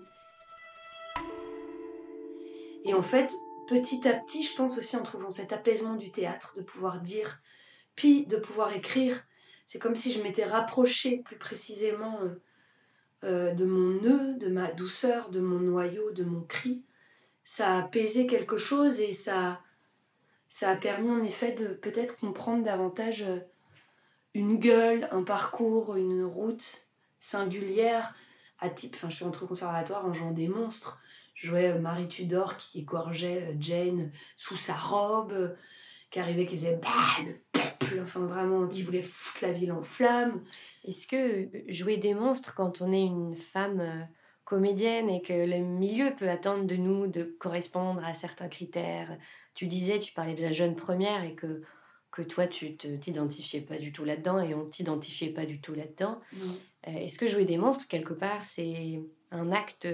Et 2.84 2.94
en 2.94 3.02
fait, 3.02 3.32
petit 3.66 4.06
à 4.08 4.14
petit, 4.14 4.42
je 4.42 4.54
pense 4.54 4.78
aussi 4.78 4.96
en 4.96 5.02
trouvant 5.02 5.30
cet 5.30 5.52
apaisement 5.52 5.94
du 5.94 6.10
théâtre, 6.10 6.54
de 6.56 6.62
pouvoir 6.62 7.00
dire, 7.00 7.40
puis 7.94 8.26
de 8.26 8.36
pouvoir 8.36 8.72
écrire. 8.72 9.24
C'est 9.66 9.78
comme 9.78 9.96
si 9.96 10.12
je 10.12 10.22
m'étais 10.22 10.44
rapprochée 10.44 11.22
plus 11.24 11.36
précisément 11.36 12.20
euh, 12.22 12.40
euh, 13.24 13.52
de 13.52 13.64
mon 13.64 14.00
nœud, 14.00 14.34
de 14.34 14.48
ma 14.48 14.70
douceur, 14.70 15.30
de 15.30 15.40
mon 15.40 15.58
noyau, 15.58 16.12
de 16.12 16.24
mon 16.24 16.42
cri. 16.42 16.84
Ça 17.44 17.74
a 17.74 17.78
apaisé 17.80 18.26
quelque 18.26 18.58
chose 18.58 19.00
et 19.00 19.12
ça, 19.12 19.60
ça 20.48 20.70
a 20.70 20.76
permis 20.76 21.10
en 21.10 21.22
effet 21.22 21.52
de 21.52 21.68
peut-être 21.68 22.18
comprendre 22.18 22.62
davantage 22.62 23.22
euh, 23.22 23.40
une 24.34 24.58
gueule, 24.58 25.08
un 25.10 25.22
parcours, 25.22 25.96
une 25.96 26.22
route 26.22 26.86
singulière 27.18 28.14
à 28.60 28.68
type. 28.68 28.94
Enfin, 28.94 29.10
je 29.10 29.16
suis 29.16 29.24
entrée 29.24 29.44
au 29.44 29.48
conservatoire 29.48 30.06
en 30.06 30.12
jouant 30.12 30.32
des 30.32 30.48
monstres 30.48 31.00
je 31.36 31.46
jouais 31.46 31.70
euh, 31.70 31.78
Marie 31.78 32.08
Tudor 32.08 32.56
qui 32.56 32.80
égorgeait 32.80 33.42
euh, 33.42 33.54
Jane 33.60 34.10
sous 34.36 34.56
sa 34.56 34.74
robe, 34.74 35.32
euh, 35.32 35.54
qui 36.10 36.18
arrivait, 36.18 36.46
qui 36.46 36.56
faisait 36.56 36.80
bah, 36.82 36.88
le 37.24 37.38
peuple, 37.52 38.00
enfin 38.02 38.20
vraiment, 38.20 38.66
qui 38.66 38.82
voulait 38.82 39.02
foutre 39.02 39.44
la 39.44 39.52
ville 39.52 39.70
en 39.70 39.82
flammes. 39.82 40.42
Est-ce 40.84 41.06
que 41.06 41.48
jouer 41.68 41.98
des 41.98 42.14
monstres 42.14 42.54
quand 42.54 42.80
on 42.80 42.90
est 42.92 43.04
une 43.04 43.34
femme 43.34 44.08
comédienne 44.44 45.10
et 45.10 45.20
que 45.20 45.32
le 45.32 45.58
milieu 45.58 46.14
peut 46.14 46.30
attendre 46.30 46.64
de 46.64 46.76
nous 46.76 47.06
de 47.06 47.24
correspondre 47.24 48.02
à 48.04 48.14
certains 48.14 48.48
critères? 48.48 49.18
Tu 49.54 49.66
disais, 49.66 49.98
tu 49.98 50.12
parlais 50.12 50.34
de 50.34 50.42
la 50.42 50.52
jeune 50.52 50.76
première 50.76 51.24
et 51.24 51.34
que 51.34 51.62
que 52.12 52.22
toi, 52.22 52.46
tu 52.46 52.76
te 52.78 52.88
t'identifiais 52.96 53.60
pas 53.60 53.76
du 53.76 53.92
tout 53.92 54.04
là-dedans 54.04 54.38
et 54.40 54.54
on 54.54 54.64
t'identifiait 54.64 55.34
pas 55.34 55.44
du 55.44 55.60
tout 55.60 55.74
là-dedans. 55.74 56.18
Euh, 56.88 56.92
est-ce 56.92 57.18
que 57.18 57.26
jouer 57.26 57.44
des 57.44 57.58
monstres, 57.58 57.88
quelque 57.88 58.14
part, 58.14 58.42
c'est 58.42 59.02
un 59.32 59.52
acte 59.52 59.86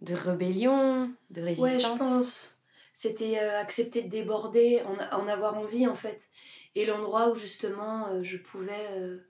de 0.00 0.14
rébellion, 0.14 1.10
de 1.30 1.42
résistance 1.42 1.74
Ouais, 1.74 1.80
je 1.80 1.98
pense. 1.98 2.62
C'était 2.92 3.38
euh, 3.40 3.60
accepter 3.60 4.02
de 4.02 4.08
déborder, 4.08 4.82
en, 4.82 5.18
en, 5.18 5.28
avoir 5.28 5.58
envie 5.58 5.86
en 5.86 5.94
fait. 5.94 6.28
Et 6.74 6.86
l'endroit 6.86 7.30
où 7.30 7.34
justement 7.34 8.08
euh, 8.08 8.22
je 8.22 8.36
pouvais 8.36 9.20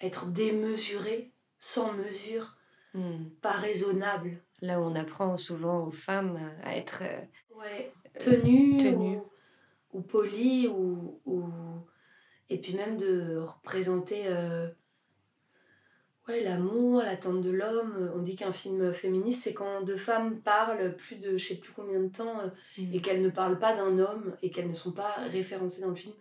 être 0.00 0.26
démesurée, 0.26 1.32
sans 1.58 1.92
mesure, 1.92 2.56
hmm. 2.94 3.26
pas 3.42 3.52
raisonnable. 3.52 4.42
Là 4.62 4.80
où 4.80 4.84
on 4.84 4.94
apprend 4.94 5.36
souvent 5.36 5.86
aux 5.86 5.90
femmes 5.90 6.38
à 6.62 6.76
être 6.76 7.02
ouais, 7.54 7.92
tenues, 8.18 8.78
tenue. 8.78 9.18
Ou, 9.18 9.98
ou 9.98 10.00
polies, 10.00 10.68
ou, 10.68 11.20
ou, 11.26 11.44
et 12.48 12.58
puis 12.58 12.74
même 12.74 12.96
de 12.96 13.38
représenter 13.38 14.24
euh, 14.26 14.68
ouais, 16.28 16.42
l'amour, 16.42 17.02
l'attente 17.02 17.40
de 17.40 17.50
l'homme. 17.50 18.10
On 18.14 18.20
dit 18.20 18.36
qu'un 18.36 18.52
film 18.52 18.92
féministe, 18.92 19.42
c'est 19.44 19.54
quand 19.54 19.82
deux 19.82 19.96
femmes 19.96 20.40
parlent 20.40 20.94
plus 20.96 21.16
de 21.16 21.36
je 21.36 21.48
sais 21.48 21.54
plus 21.56 21.72
combien 21.72 22.00
de 22.00 22.08
temps 22.08 22.40
euh, 22.40 22.48
mm. 22.78 22.94
et 22.94 23.00
qu'elles 23.00 23.22
ne 23.22 23.30
parlent 23.30 23.58
pas 23.58 23.74
d'un 23.74 23.98
homme 23.98 24.36
et 24.42 24.50
qu'elles 24.50 24.68
ne 24.68 24.74
sont 24.74 24.92
pas 24.92 25.14
référencées 25.30 25.82
dans 25.82 25.90
le 25.90 25.96
film 25.96 26.14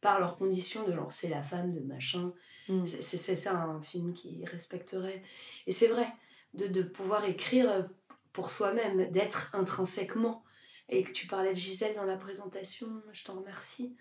par 0.00 0.18
leurs 0.18 0.36
conditions 0.36 0.84
de 0.86 0.92
genre 0.92 1.12
c'est 1.12 1.28
la 1.28 1.42
femme 1.42 1.72
de 1.72 1.80
machin. 1.80 2.32
Mm. 2.68 2.86
C'est 2.86 3.36
ça 3.36 3.54
un 3.54 3.82
film 3.82 4.12
qui 4.14 4.44
respecterait. 4.44 5.22
Et 5.66 5.72
c'est 5.72 5.88
vrai, 5.88 6.06
de, 6.54 6.66
de 6.66 6.82
pouvoir 6.82 7.24
écrire 7.24 7.88
pour 8.32 8.50
soi-même, 8.50 9.10
d'être 9.10 9.50
intrinsèquement. 9.54 10.44
Et 10.88 11.04
que 11.04 11.12
tu 11.12 11.26
parlais 11.26 11.50
de 11.50 11.56
Gisèle 11.56 11.94
dans 11.94 12.04
la 12.04 12.16
présentation, 12.16 13.02
je 13.12 13.24
t'en 13.24 13.36
remercie. 13.36 13.96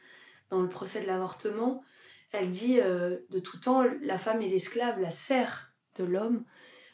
Dans 0.49 0.61
le 0.61 0.67
procès 0.67 1.01
de 1.01 1.07
l'avortement, 1.07 1.83
elle 2.31 2.51
dit 2.51 2.79
euh, 2.79 3.19
de 3.29 3.39
tout 3.39 3.59
temps, 3.59 3.83
la 4.01 4.17
femme 4.17 4.41
est 4.41 4.47
l'esclave, 4.47 4.99
la 4.99 5.11
serre 5.11 5.73
de 5.95 6.03
l'homme, 6.03 6.45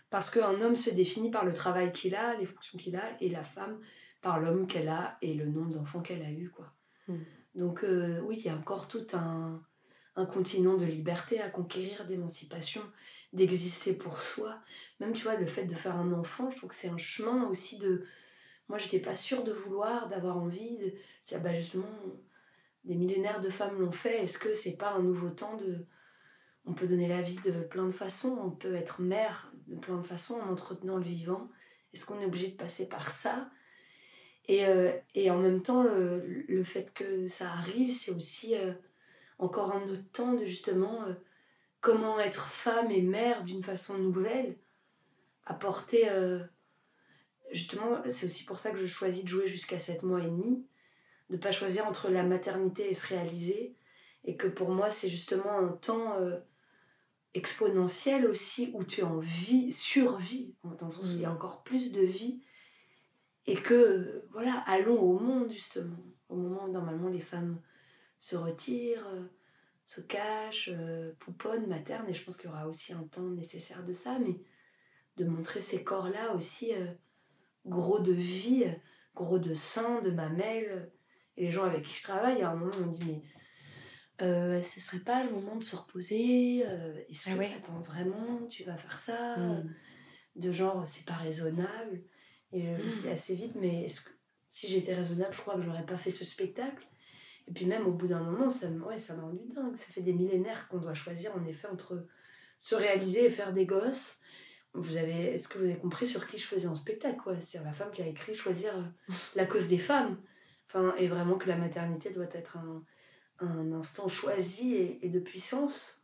parce 0.10 0.30
qu'un 0.30 0.62
homme 0.62 0.76
se 0.76 0.90
définit 0.90 1.32
par 1.32 1.46
le 1.46 1.54
travail 1.54 1.92
qu'il 1.92 2.16
a, 2.16 2.36
les 2.36 2.46
fonctions 2.46 2.78
qu'il 2.78 2.96
a, 2.96 3.04
et 3.22 3.30
la 3.30 3.44
femme 3.44 3.80
par 4.22 4.40
l'homme 4.40 4.68
qu'elle 4.68 4.90
a 4.90 5.18
et 5.22 5.34
le 5.34 5.46
nombre 5.46 5.74
d'enfants 5.74 6.02
qu'elle 6.02 6.24
a 6.24 6.32
eu. 6.32 6.50
Quoi. 6.50 6.74
Mm. 7.08 7.16
Donc 7.56 7.84
euh, 7.84 8.20
oui, 8.22 8.36
il 8.40 8.46
y 8.46 8.50
a 8.50 8.56
encore 8.56 8.88
tout 8.88 9.06
un, 9.14 9.62
un 10.18 10.26
continent 10.26 10.76
de 10.76 10.86
liberté 10.86 11.40
à 11.40 11.50
conquérir, 11.50 12.06
d'émancipation, 12.06 12.82
d'exister 13.34 13.94
pour 13.94 14.18
soi. 14.18 14.60
Même, 15.00 15.14
tu 15.14 15.24
vois, 15.24 15.36
le 15.36 15.46
fait 15.46 15.66
de 15.66 15.76
faire 15.76 15.96
un 15.96 16.12
enfant, 16.12 16.50
je 16.50 16.58
trouve 16.58 16.70
que 16.70 16.76
c'est 16.76 16.90
un 16.90 16.98
chemin 16.98 17.48
aussi 17.48 17.78
de... 17.78 18.04
Moi, 18.68 18.80
j'étais 18.80 19.00
pas 19.00 19.16
sûre 19.16 19.44
de 19.44 19.52
vouloir, 19.52 20.10
d'avoir 20.10 20.38
envie. 20.38 20.78
De... 20.80 20.94
Ah 21.34 21.38
bah 21.38 21.54
justement, 21.54 21.88
des 22.88 22.96
millénaires 22.96 23.42
de 23.42 23.50
femmes 23.50 23.80
l'ont 23.80 23.92
fait. 23.92 24.24
Est-ce 24.24 24.40
que 24.40 24.54
c'est 24.54 24.78
pas 24.78 24.94
un 24.94 25.04
nouveau 25.04 25.30
temps 25.30 25.58
de... 25.58 25.86
On 26.66 26.74
peut 26.74 26.88
donner 26.88 27.08
la 27.08 27.22
vie 27.22 27.40
de 27.46 27.64
plein 27.64 27.86
de 27.86 27.92
façons. 27.92 28.38
On 28.42 28.50
peut 28.50 28.76
être 28.76 29.02
mère 29.02 29.52
de 29.68 29.76
plein 29.76 29.98
de 29.98 30.06
façons 30.06 30.40
en 30.40 30.50
entretenant 30.50 30.98
le 30.98 31.04
vivant. 31.04 31.50
Est-ce 31.94 32.06
qu'on 32.06 32.20
est 32.20 32.26
obligé 32.26 32.48
de 32.48 32.56
passer 32.56 32.88
par 32.88 33.12
ça? 33.12 33.50
Et, 34.48 34.66
euh, 34.66 34.94
et, 35.14 35.30
en 35.30 35.38
même 35.38 35.62
temps, 35.62 35.84
le, 35.84 36.64
fait 36.64 36.94
que 36.94 37.28
ça 37.28 37.52
arrive, 37.52 37.92
c'est 37.92 38.12
aussi 38.12 38.56
euh, 38.56 38.74
encore 39.38 39.76
un 39.76 39.84
autre 39.84 40.10
temps 40.12 40.34
de 40.34 40.46
justement... 40.46 41.04
Euh, 41.04 41.14
comment 41.80 42.20
être 42.20 42.48
femme 42.48 42.90
et 42.92 43.02
mère 43.04 43.44
d'une 43.44 43.64
façon 43.64 43.98
nouvelle, 43.98 44.58
apporter... 45.46 46.10
Justement, 47.52 48.02
c'est 48.10 48.26
aussi 48.26 48.44
pour 48.44 48.60
ça 48.60 48.72
que 48.72 48.78
je 48.78 48.86
choisis 48.88 49.24
de 49.24 49.30
jouer 49.30 49.48
jusqu'à 49.48 49.80
7 49.80 50.04
mois 50.04 50.20
et 50.20 50.26
demi, 50.26 50.66
de 51.30 51.38
pas 51.38 51.52
choisir 51.52 51.88
entre 51.88 52.10
la 52.10 52.24
maternité 52.24 52.90
et 52.90 52.94
se 52.94 53.08
réaliser, 53.08 53.76
et 54.24 54.36
que 54.38 54.48
pour 54.48 54.70
moi 54.70 54.90
c'est 54.90 55.10
justement 55.10 55.58
un 55.58 55.70
temps 55.70 56.14
euh, 56.20 56.40
exponentiel 57.34 58.26
aussi 58.26 58.72
où 58.74 58.84
tu 58.84 59.02
es 59.02 59.04
en 59.04 59.20
vie, 59.20 59.72
survie, 59.72 60.56
dans 60.64 60.88
le 60.88 60.94
sens 60.94 61.12
où 61.12 61.16
il 61.16 61.22
y 61.22 61.26
a 61.26 61.30
mm. 61.30 61.36
encore 61.36 61.64
plus 61.64 61.92
de 61.92 62.02
vie, 62.02 62.42
et 63.46 63.56
que, 63.56 64.26
voilà, 64.32 64.64
allons 64.68 65.00
au 65.00 65.20
monde 65.20 65.50
justement, 65.52 65.98
au 66.30 66.36
moment 66.36 66.66
où 66.66 66.72
normalement 66.72 67.10
les 67.10 67.22
femmes 67.22 67.62
se 68.20 68.36
retirent, 68.36 69.08
se 69.86 70.02
cache, 70.02 70.70
euh, 70.74 71.14
pouponne, 71.20 71.68
materne, 71.68 72.08
et 72.10 72.14
je 72.14 72.24
pense 72.24 72.36
qu'il 72.36 72.50
y 72.50 72.54
aura 72.54 72.68
aussi 72.68 72.92
un 72.92 73.04
temps 73.04 73.30
nécessaire 73.30 73.86
de 73.86 73.94
ça, 73.94 74.20
mais 74.20 74.38
de 75.16 75.26
montrer 75.26 75.62
ces 75.62 75.84
corps-là 75.84 76.36
aussi 76.36 76.74
euh, 76.76 76.86
gros 77.66 78.00
de 78.00 78.12
vie, 78.12 78.66
gros 79.16 79.40
de 79.40 79.54
sein, 79.54 80.02
de 80.02 80.12
mamelles. 80.12 80.92
Et 81.38 81.46
les 81.46 81.52
gens 81.52 81.64
avec 81.64 81.84
qui 81.84 81.96
je 81.96 82.04
travaille, 82.04 82.42
à 82.42 82.52
un 82.52 82.56
moment, 82.56 82.72
on 82.84 82.88
dit 82.88 83.04
Mais 83.06 83.22
euh, 84.22 84.62
ce 84.62 84.82
serait 84.82 85.00
pas 85.00 85.24
le 85.24 85.32
moment 85.32 85.56
de 85.56 85.64
se 85.64 85.76
reposer 85.76 86.60
Est-ce 87.10 87.30
ah 87.30 87.36
que 87.36 87.56
attends, 87.56 87.82
vraiment, 87.82 88.48
tu 88.50 88.64
vas 88.64 88.76
faire 88.76 89.00
ça 89.00 89.38
hmm. 89.38 89.74
De 90.36 90.52
genre, 90.52 90.88
c'est 90.88 91.06
pas 91.06 91.14
raisonnable? 91.14 92.04
Et 92.52 92.64
je 92.64 92.84
me 92.84 92.96
dis 92.96 93.08
hmm. 93.08 93.12
assez 93.12 93.36
vite 93.36 93.56
Mais 93.56 93.86
est-ce 93.86 94.02
que 94.02 94.10
si 94.50 94.68
j'étais 94.68 94.96
raisonnable, 94.96 95.34
je 95.34 95.42
crois 95.42 95.56
que 95.56 95.62
j'aurais 95.62 95.86
pas 95.86 95.98
fait 95.98 96.10
ce 96.10 96.26
spectacle? 96.26 96.88
Et 97.48 97.52
puis 97.54 97.66
même 97.66 97.86
au 97.88 97.92
bout 97.92 98.08
d'un 98.08 98.22
moment, 98.22 98.50
ça, 98.50 98.70
ouais, 98.70 99.00
ça 99.00 99.16
m'a 99.16 99.24
rendu 99.24 99.48
dingue. 99.54 99.78
Ça 99.78 99.92
fait 99.92 100.02
des 100.02 100.14
millénaires 100.14 100.68
qu'on 100.68 100.80
doit 100.80 100.94
choisir 100.94 101.36
en 101.36 101.46
effet 101.46 101.68
entre 101.68 102.06
se 102.58 102.76
réaliser 102.76 103.26
et 103.26 103.30
faire 103.30 103.54
des 103.54 103.66
gosses. 103.66 104.20
Vous 104.74 104.98
avez, 104.98 105.34
est-ce 105.34 105.48
que 105.48 105.58
vous 105.58 105.66
avez 105.66 105.78
compris 105.78 106.06
sur 106.06 106.28
qui 106.28 106.38
je 106.38 106.46
faisais 106.46 106.68
un 106.68 106.76
spectacle 106.76 107.18
quoi? 107.18 107.40
C'est 107.40 107.64
la 107.64 107.72
femme 107.72 107.92
qui 107.92 108.02
a 108.02 108.08
écrit 108.08 108.34
choisir 108.34 108.76
euh, 108.78 109.14
la 109.36 109.46
cause 109.46 109.68
des 109.68 109.78
femmes. 109.78 110.18
Enfin, 110.68 110.94
et 110.98 111.08
vraiment 111.08 111.38
que 111.38 111.48
la 111.48 111.56
maternité 111.56 112.12
doit 112.12 112.28
être 112.32 112.58
un, 112.58 112.84
un 113.40 113.72
instant 113.72 114.08
choisi 114.08 114.76
et, 114.76 115.06
et 115.06 115.10
de 115.10 115.20
puissance. 115.20 116.04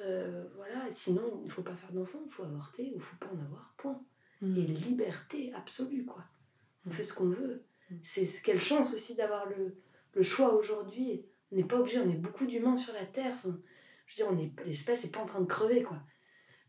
Euh, 0.00 0.44
voilà, 0.56 0.90
sinon 0.90 1.22
il 1.42 1.46
ne 1.46 1.50
faut 1.50 1.62
pas 1.62 1.76
faire 1.76 1.92
d'enfant, 1.92 2.20
il 2.24 2.32
faut 2.32 2.42
avorter 2.42 2.82
ou 2.82 2.94
il 2.94 2.96
ne 2.96 3.02
faut 3.02 3.16
pas 3.16 3.28
en 3.28 3.44
avoir, 3.44 3.74
point. 3.76 4.02
Mm. 4.40 4.56
Et 4.56 4.66
liberté 4.66 5.52
absolue, 5.54 6.04
quoi. 6.04 6.24
On 6.86 6.90
fait 6.90 7.02
ce 7.02 7.14
qu'on 7.14 7.28
veut. 7.28 7.64
Mm. 7.90 7.96
C'est 8.02 8.42
quelle 8.42 8.60
chance 8.60 8.94
aussi 8.94 9.14
d'avoir 9.14 9.48
le, 9.48 9.76
le 10.14 10.22
choix 10.22 10.54
aujourd'hui, 10.54 11.26
on 11.52 11.56
n'est 11.56 11.64
pas 11.64 11.78
obligé, 11.78 12.00
on 12.00 12.08
est 12.08 12.16
beaucoup 12.16 12.46
d'humains 12.46 12.76
sur 12.76 12.92
la 12.94 13.04
Terre. 13.04 13.34
Enfin, 13.34 13.56
je 14.06 14.24
veux 14.24 14.34
dire, 14.34 14.48
l'espèce 14.66 15.04
n'est 15.04 15.10
pas 15.10 15.20
en 15.20 15.26
train 15.26 15.40
de 15.40 15.46
crever, 15.46 15.82
quoi. 15.82 15.98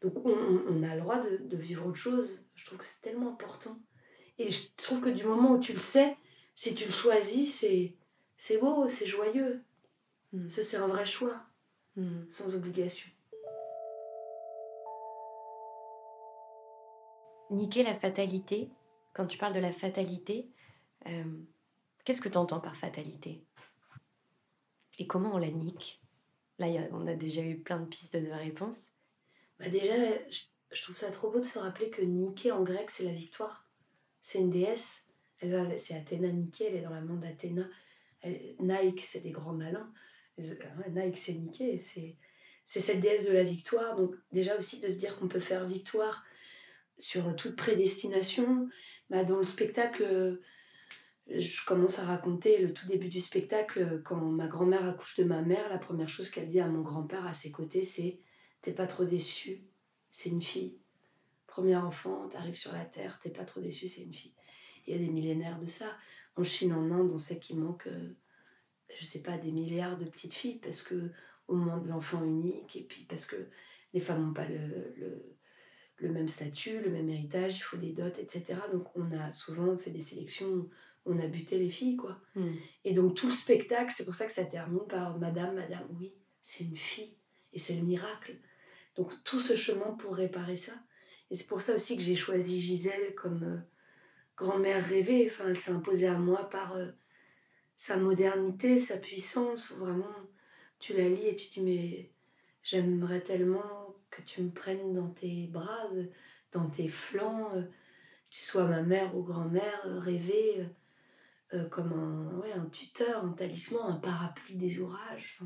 Donc 0.02 0.24
on, 0.24 0.62
on, 0.70 0.84
a 0.84 0.94
le 0.96 1.02
droit 1.02 1.18
de, 1.18 1.38
de, 1.38 1.58
vivre 1.58 1.88
autre 1.88 1.98
chose. 1.98 2.46
Je 2.54 2.66
trouve 2.66 2.78
que 2.78 2.86
c'est 2.86 3.02
tellement 3.02 3.32
important. 3.32 3.80
Et 4.38 4.52
je 4.52 4.68
trouve 4.78 5.02
que 5.02 5.10
du 5.10 5.24
moment 5.24 5.54
où 5.54 5.60
tu 5.60 5.72
le 5.72 5.80
sais, 5.80 6.16
si 6.56 6.74
tu 6.74 6.86
le 6.86 6.92
choisis, 6.92 7.60
c'est, 7.60 7.94
c'est 8.38 8.58
beau, 8.58 8.88
c'est 8.88 9.06
joyeux. 9.08 9.64
Mm. 10.34 10.50
Ce, 10.50 10.62
c'est 10.62 10.78
un 10.78 10.88
vrai 10.88 11.06
choix, 11.06 11.44
mm. 11.96 12.30
sans 12.30 12.56
obligation. 12.56 13.10
Niquer 17.52 17.84
la 17.84 17.94
fatalité, 17.94 18.72
quand 19.14 19.28
tu 19.28 19.38
parles 19.38 19.54
de 19.54 19.60
la 19.60 19.72
fatalité, 19.72 20.50
euh, 21.08 21.24
Qu'est-ce 22.06 22.22
que 22.22 22.30
tu 22.30 22.38
entends 22.38 22.60
par 22.60 22.78
fatalité? 22.78 23.44
Et 25.00 25.08
comment 25.08 25.34
on 25.34 25.40
la 25.40 25.50
nique? 25.50 26.02
Là, 26.60 26.68
on 26.92 27.08
a 27.08 27.16
déjà 27.16 27.42
eu 27.42 27.58
plein 27.58 27.80
de 27.80 27.86
pistes 27.86 28.16
de 28.16 28.30
réponses. 28.30 28.92
Bah 29.60 29.70
déjà, 29.70 29.96
je, 30.30 30.82
trouve 30.84 30.96
ça 30.96 31.10
trop 31.10 31.32
beau 31.32 31.40
de 31.40 31.46
se 31.46 31.58
rappeler 31.58 31.90
que 31.90 32.04
Nike 32.04 32.48
en 32.52 32.64
grec, 32.64 32.92
c'est 32.92 33.04
la 33.04 33.12
victoire. 33.12 33.68
C'est 34.22 34.40
une 34.40 34.52
déesse. 34.52 35.05
C'est 35.39 35.96
Athéna 35.96 36.32
Nike, 36.32 36.62
elle 36.62 36.75
est 36.75 36.82
dans 36.82 36.89
la 36.89 37.01
monde 37.01 37.22
d'Athéna. 37.22 37.68
Nike, 38.60 39.01
c'est 39.01 39.22
des 39.22 39.32
grands 39.32 39.54
malins. 39.54 39.92
Nike, 40.38 41.18
c'est 41.18 41.39
c'est, 41.80 42.15
c'est 42.65 42.80
cette 42.80 43.01
déesse 43.01 43.27
de 43.27 43.34
la 43.34 43.44
victoire. 43.44 43.96
Donc 43.96 44.15
déjà 44.32 44.58
aussi 44.58 44.80
de 44.80 44.89
se 44.89 44.98
dire 44.98 45.18
qu'on 45.18 45.27
peut 45.27 45.39
faire 45.39 45.65
victoire 45.65 46.25
sur 46.98 47.36
toute 47.36 47.56
prédestination. 47.56 48.68
Bah, 49.10 49.24
dans 49.24 49.38
le 49.38 49.44
spectacle 49.44 50.39
je 51.27 51.65
commence 51.65 51.98
à 51.98 52.04
raconter 52.04 52.60
le 52.60 52.72
tout 52.72 52.88
début 52.88 53.10
du 53.10 53.20
spectacle 53.20 54.04
quand 54.04 54.22
ma 54.22 54.48
grand-mère 54.48 54.86
accouche 54.86 55.18
de 55.18 55.24
ma 55.24 55.42
mère. 55.42 55.70
La 55.70 55.80
première 55.80 56.08
chose 56.08 56.30
qu'elle 56.30 56.48
dit 56.48 56.60
à 56.60 56.68
mon 56.68 56.82
grand-père 56.82 57.25
à 57.25 57.34
ses 57.34 57.51
côtés, 57.51 57.84
c'est 57.84 58.20
T'es 58.65 58.74
pas 58.74 58.88
trop 58.88 59.06
déçu, 59.06 59.62
c'est 60.10 60.30
une 60.30 60.42
fille. 60.42 60.80
Premier 61.46 61.75
enfant, 61.75 62.27
t'arrives 62.30 62.58
sur 62.58 62.72
la 62.72 62.84
terre, 62.84 63.20
t'es 63.22 63.30
pas 63.30 63.46
trop 63.46 63.62
déçu, 63.62 63.88
c'est 63.88 64.01
une 64.01 64.12
fille. 64.12 64.34
Il 64.86 64.94
y 64.94 64.96
a 64.96 65.00
des 65.00 65.12
millénaires 65.12 65.60
de 65.60 65.68
ça. 65.68 65.98
En 66.36 66.44
Chine, 66.44 66.74
en 66.74 66.92
Inde, 66.92 67.12
on 67.13 67.18
sait 67.18 67.39
qu'il 67.39 67.60
manque, 67.60 67.88
euh, 67.88 68.15
je 69.00 69.06
sais 69.06 69.22
pas, 69.22 69.38
des 69.38 69.51
milliards 69.51 69.98
de 69.98 70.06
petites 70.06 70.34
filles 70.34 70.60
parce 70.60 70.82
que 70.82 71.12
au 71.48 71.56
moment 71.56 71.77
de 71.77 71.89
l'enfant 71.89 72.24
unique 72.24 72.75
et 72.75 72.84
puis 72.84 73.06
parce 73.06 73.25
que 73.25 73.36
les 73.94 74.00
femmes 74.00 74.25
n'ont 74.25 74.34
pas 74.34 74.48
le, 74.48 74.94
le, 74.98 75.38
le 75.98 76.10
même 76.12 76.27
statut, 76.27 76.82
le 76.82 76.89
même 76.89 77.10
héritage, 77.10 77.58
il 77.58 77.62
faut 77.62 77.77
des 77.77 77.94
dots, 77.94 78.08
etc. 78.08 78.56
Donc 78.74 78.88
on 78.96 79.12
a 79.12 79.32
souvent 79.32 79.77
fait 79.77 79.92
des 79.92 80.01
sélections 80.01 80.70
on 81.06 81.20
a 81.20 81.27
buté 81.27 81.58
les 81.58 81.70
filles, 81.70 81.96
quoi. 81.96 82.20
Hmm. 82.36 82.54
Et 82.84 82.94
donc 82.94 83.15
tout 83.15 83.27
le 83.27 83.32
spectacle, 83.32 83.94
c'est 83.96 84.06
pour 84.06 84.15
ça 84.15 84.25
que 84.25 84.32
ça 84.32 84.46
termine 84.46 84.86
par 84.88 85.18
Madame, 85.18 85.56
Madame, 85.56 85.88
oui, 86.00 86.13
c'est 86.42 86.63
une 86.63 86.75
fille, 86.75 87.15
et 87.54 87.60
c'est 87.60 87.75
le 87.75 87.84
miracle. 87.84 88.38
Donc 88.96 89.12
tout 89.24 89.39
ce 89.39 89.56
chemin 89.56 89.92
pour 89.94 90.15
réparer 90.15 90.58
ça. 90.58 90.74
Et 91.30 91.36
c'est 91.36 91.48
pour 91.48 91.62
ça 91.62 91.75
aussi 91.75 91.96
que 91.96 92.04
j'ai 92.04 92.15
choisi 92.15 92.60
Gisèle 92.60 93.13
comme 93.15 93.44
euh, 93.44 93.58
grand-mère 94.38 94.86
rêvée. 94.86 95.27
Enfin, 95.30 95.46
elle 95.50 95.58
s'est 95.58 95.72
imposée 95.72 96.08
à 96.08 96.18
moi 96.18 96.50
par, 96.50 96.75
euh, 96.75 96.88
sa 97.77 97.98
modernité, 97.98 98.77
sa 98.77 98.98
puissance, 98.98 99.74
vraiment, 99.74 100.15
tu 100.80 100.94
la 100.94 101.10
lis 101.10 101.27
et 101.27 101.36
tu 101.36 101.50
dis 101.50 101.62
mais 101.62 102.12
j'aimerais 102.63 103.22
tellement 103.22 103.96
que 104.10 104.22
tu 104.22 104.42
me 104.44 104.51
prennes 104.51 104.94
dans 104.94 105.10
tes 105.10 105.48
bras, 105.48 105.89
dans 106.51 106.70
tes 106.70 106.88
flancs, 106.88 107.50
que 107.51 107.68
tu 108.30 108.44
sois 108.44 108.68
ma 108.68 108.82
mère 108.82 109.15
ou 109.15 109.24
grand-mère, 109.24 109.82
rêver 109.84 110.65
comme 111.70 111.94
un, 111.94 112.39
ouais, 112.39 112.54
un 112.54 112.65
tuteur, 112.65 113.25
un 113.25 113.34
talisman, 113.34 113.92
un 113.92 113.96
parapluie 114.00 114.56
des 114.56 114.80
orages, 114.80 115.39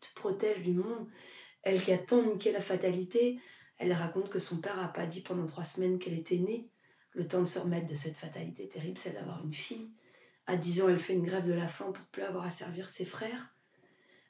qui 0.00 0.10
te 0.10 0.14
protège 0.14 0.62
du 0.62 0.72
monde. 0.72 1.08
Elle 1.62 1.82
qui 1.82 1.92
a 1.92 1.98
tant 1.98 2.22
niqué 2.22 2.52
la 2.52 2.60
fatalité, 2.60 3.40
elle 3.78 3.92
raconte 3.92 4.30
que 4.30 4.38
son 4.38 4.60
père 4.60 4.78
a 4.78 4.88
pas 4.88 5.06
dit 5.06 5.22
pendant 5.22 5.46
trois 5.46 5.64
semaines 5.64 5.98
qu'elle 5.98 6.18
était 6.18 6.38
née. 6.38 6.68
Le 7.14 7.26
temps 7.26 7.40
de 7.40 7.46
se 7.46 7.58
remettre 7.58 7.86
de 7.86 7.94
cette 7.94 8.16
fatalité 8.16 8.68
terrible, 8.68 8.98
c'est 8.98 9.12
d'avoir 9.12 9.44
une 9.44 9.54
fille. 9.54 9.90
À 10.46 10.56
10 10.56 10.82
ans, 10.82 10.88
elle 10.88 10.98
fait 10.98 11.14
une 11.14 11.24
grève 11.24 11.46
de 11.46 11.52
la 11.52 11.68
faim 11.68 11.92
pour 11.92 12.04
plus 12.06 12.22
avoir 12.22 12.44
à 12.44 12.50
servir 12.50 12.88
ses 12.88 13.04
frères. 13.04 13.54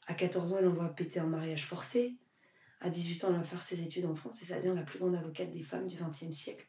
À 0.07 0.15
14 0.15 0.53
ans, 0.53 0.57
elle 0.59 0.69
envoie 0.69 0.89
péter 0.91 1.19
un 1.19 1.27
mariage 1.27 1.65
forcé. 1.65 2.15
À 2.81 2.91
18 2.91 3.25
ans, 3.25 3.29
elle 3.31 3.37
va 3.39 3.43
faire 3.43 3.63
ses 3.63 3.83
études 3.83 4.05
en 4.05 4.15
France 4.15 4.43
et 4.43 4.45
ça 4.45 4.59
devient 4.59 4.75
la 4.77 4.83
plus 4.83 4.99
grande 4.99 5.15
avocate 5.15 5.51
des 5.51 5.63
femmes 5.63 5.87
du 5.87 5.97
XXe 5.97 6.31
siècle. 6.31 6.67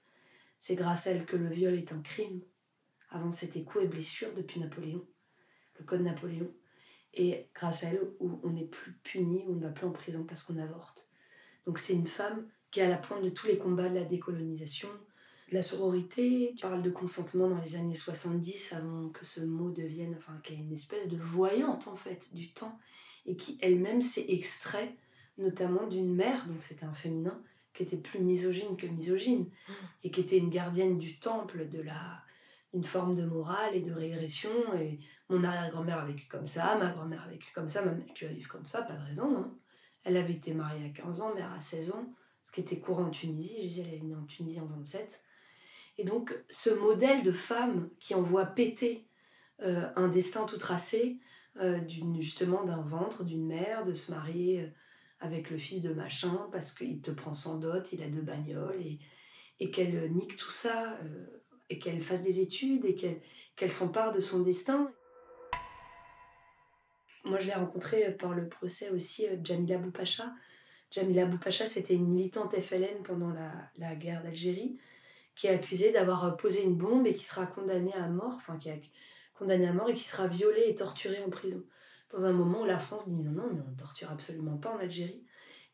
C'est 0.57 0.75
grâce 0.75 1.07
à 1.07 1.11
elle 1.11 1.25
que 1.25 1.35
le 1.35 1.49
viol 1.49 1.75
est 1.75 1.91
un 1.91 2.01
crime. 2.01 2.41
Avant, 3.09 3.31
c'était 3.31 3.63
coups 3.63 3.83
et 3.83 3.87
blessures 3.87 4.33
depuis 4.33 4.59
Napoléon, 4.61 5.05
le 5.77 5.85
code 5.85 6.01
Napoléon. 6.01 6.51
Et 7.13 7.49
grâce 7.53 7.83
à 7.83 7.89
elle, 7.89 8.01
où 8.19 8.39
on 8.43 8.51
n'est 8.51 8.65
plus 8.65 8.93
puni, 9.03 9.43
on 9.47 9.53
ne 9.53 9.61
va 9.61 9.69
plus 9.69 9.85
en 9.85 9.91
prison 9.91 10.23
parce 10.23 10.43
qu'on 10.43 10.57
avorte. 10.57 11.09
Donc 11.65 11.79
c'est 11.79 11.93
une 11.93 12.07
femme 12.07 12.47
qui 12.71 12.79
est 12.79 12.83
à 12.83 12.89
la 12.89 12.97
pointe 12.97 13.23
de 13.23 13.29
tous 13.29 13.47
les 13.47 13.57
combats 13.57 13.89
de 13.89 13.95
la 13.95 14.05
décolonisation, 14.05 14.89
de 15.49 15.55
la 15.55 15.63
sororité. 15.63 16.53
Tu 16.55 16.61
parles 16.61 16.81
de 16.81 16.89
consentement 16.89 17.49
dans 17.49 17.59
les 17.59 17.75
années 17.75 17.95
70 17.95 18.73
avant 18.73 19.09
que 19.09 19.25
ce 19.25 19.41
mot 19.41 19.69
devienne, 19.69 20.15
enfin, 20.17 20.39
qui 20.43 20.53
est 20.53 20.57
une 20.57 20.73
espèce 20.73 21.07
de 21.07 21.17
voyante 21.17 21.87
en 21.87 21.95
fait 21.95 22.33
du 22.33 22.51
temps 22.51 22.77
et 23.25 23.35
qui 23.35 23.57
elle-même 23.61 24.01
s'est 24.01 24.25
extrait 24.29 24.95
notamment 25.37 25.87
d'une 25.87 26.15
mère, 26.15 26.47
donc 26.47 26.61
c'était 26.61 26.85
un 26.85 26.93
féminin, 26.93 27.41
qui 27.73 27.83
était 27.83 27.97
plus 27.97 28.21
misogyne 28.21 28.77
que 28.77 28.87
misogyne 28.87 29.49
et 30.03 30.09
qui 30.09 30.21
était 30.21 30.37
une 30.37 30.49
gardienne 30.49 30.97
du 30.97 31.19
temple 31.19 31.67
de 31.67 31.81
la 31.81 32.21
une 32.73 32.83
forme 32.83 33.15
de 33.15 33.25
morale 33.25 33.73
et 33.73 33.79
de 33.79 33.93
régression 33.93 34.51
et 34.77 34.99
mon 35.29 35.45
arrière-grand-mère 35.45 35.99
a 35.99 36.05
vécu 36.05 36.27
comme 36.27 36.45
ça, 36.45 36.75
ma 36.75 36.91
grand-mère 36.91 37.23
a 37.23 37.29
vécu 37.29 37.53
comme 37.53 37.69
ça, 37.69 37.81
ma 37.83 37.93
mère, 37.93 38.05
tu 38.13 38.25
vas 38.25 38.33
vivre 38.33 38.49
comme 38.49 38.65
ça, 38.65 38.81
pas 38.81 38.95
de 38.95 39.03
raison. 39.05 39.37
Hein. 39.37 39.55
Elle 40.03 40.17
avait 40.17 40.33
été 40.33 40.53
mariée 40.53 40.85
à 40.85 40.89
15 40.89 41.21
ans, 41.21 41.33
mère 41.33 41.53
à 41.53 41.61
16 41.61 41.91
ans 41.91 42.13
ce 42.45 42.51
qui 42.51 42.61
était 42.61 42.79
courant 42.79 43.05
en 43.05 43.09
Tunisie. 43.09 43.55
Je 43.57 43.67
disais, 43.67 43.85
elle 43.87 43.95
est 43.95 44.03
née 44.03 44.15
en 44.15 44.25
Tunisie 44.25 44.59
en 44.59 44.67
27. 44.67 45.23
Et 45.97 46.03
donc, 46.03 46.37
ce 46.49 46.69
modèle 46.69 47.23
de 47.23 47.31
femme 47.31 47.89
qui 47.99 48.15
envoie 48.15 48.45
péter 48.45 49.07
euh, 49.61 49.87
un 49.95 50.09
destin 50.09 50.45
tout 50.45 50.57
tracé, 50.57 51.19
euh, 51.61 51.79
justement 52.19 52.63
d'un 52.63 52.81
ventre, 52.81 53.23
d'une 53.23 53.45
mère, 53.45 53.85
de 53.85 53.93
se 53.93 54.11
marier 54.11 54.61
euh, 54.61 54.67
avec 55.21 55.49
le 55.49 55.57
fils 55.57 55.81
de 55.81 55.93
machin 55.93 56.49
parce 56.51 56.73
qu'il 56.73 57.01
te 57.01 57.11
prend 57.11 57.33
sans 57.33 57.59
dot, 57.59 57.93
il 57.93 58.03
a 58.03 58.09
deux 58.09 58.21
bagnoles, 58.21 58.81
et, 59.59 59.71
qu'elle 59.71 60.11
nique 60.13 60.35
tout 60.35 60.51
ça, 60.51 60.99
et 61.69 61.79
qu'elle 61.79 62.01
fasse 62.01 62.21
des 62.21 62.41
études, 62.41 62.83
et 62.83 62.93
qu'elle 62.93 63.21
qu'elle 63.55 63.71
s'empare 63.71 64.11
de 64.11 64.19
son 64.19 64.41
destin. 64.41 64.91
Moi, 67.23 67.39
je 67.39 67.47
l'ai 67.47 67.53
rencontrée 67.53 68.11
par 68.11 68.33
le 68.33 68.49
procès 68.49 68.89
aussi, 68.89 69.25
Jamila 69.41 69.77
Boupacha, 69.77 70.33
Jamila 70.91 71.25
Boupacha, 71.25 71.65
c'était 71.65 71.95
une 71.95 72.07
militante 72.07 72.55
FLN 72.55 73.03
pendant 73.03 73.33
la, 73.77 73.95
guerre 73.95 74.23
d'Algérie, 74.23 74.77
qui 75.35 75.47
est 75.47 75.51
accusée 75.51 75.91
d'avoir 75.91 76.37
posé 76.37 76.63
une 76.63 76.75
bombe 76.75 77.07
et 77.07 77.13
qui 77.13 77.25
sera 77.25 77.45
condamnée 77.45 77.93
à 77.93 78.07
mort, 78.07 78.33
enfin 78.35 78.57
qui 78.57 78.69
est 78.69 78.81
condamnée 79.33 79.67
à 79.67 79.73
mort 79.73 79.89
et 79.89 79.93
qui 79.93 80.03
sera 80.03 80.27
violée 80.27 80.65
et 80.67 80.75
torturée 80.75 81.21
en 81.23 81.29
prison. 81.29 81.63
Dans 82.11 82.25
un 82.25 82.31
moment 82.31 82.61
où 82.61 82.65
la 82.65 82.77
France 82.77 83.07
dit 83.07 83.15
non, 83.15 83.31
non, 83.31 83.49
mais 83.51 83.61
on 83.65 83.71
ne 83.71 83.75
torture 83.75 84.11
absolument 84.11 84.57
pas 84.57 84.71
en 84.71 84.77
Algérie. 84.77 85.23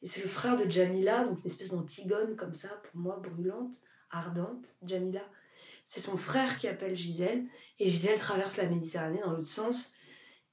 Et 0.02 0.08
c'est 0.08 0.24
le 0.24 0.30
frère 0.30 0.58
de 0.58 0.70
Jamila, 0.70 1.26
donc 1.26 1.40
une 1.40 1.46
espèce 1.46 1.72
d'antigone 1.72 2.36
comme 2.36 2.54
ça, 2.54 2.70
pour 2.70 3.00
moi, 3.00 3.22
brûlante, 3.22 3.76
ardente, 4.10 4.76
Jamila. 4.84 5.22
C'est 5.86 6.00
son 6.00 6.18
frère 6.18 6.58
qui 6.58 6.68
appelle 6.68 6.96
Gisèle, 6.96 7.46
et 7.80 7.88
Gisèle 7.88 8.18
traverse 8.18 8.58
la 8.58 8.66
Méditerranée 8.66 9.20
dans 9.24 9.32
l'autre 9.32 9.48
sens 9.48 9.94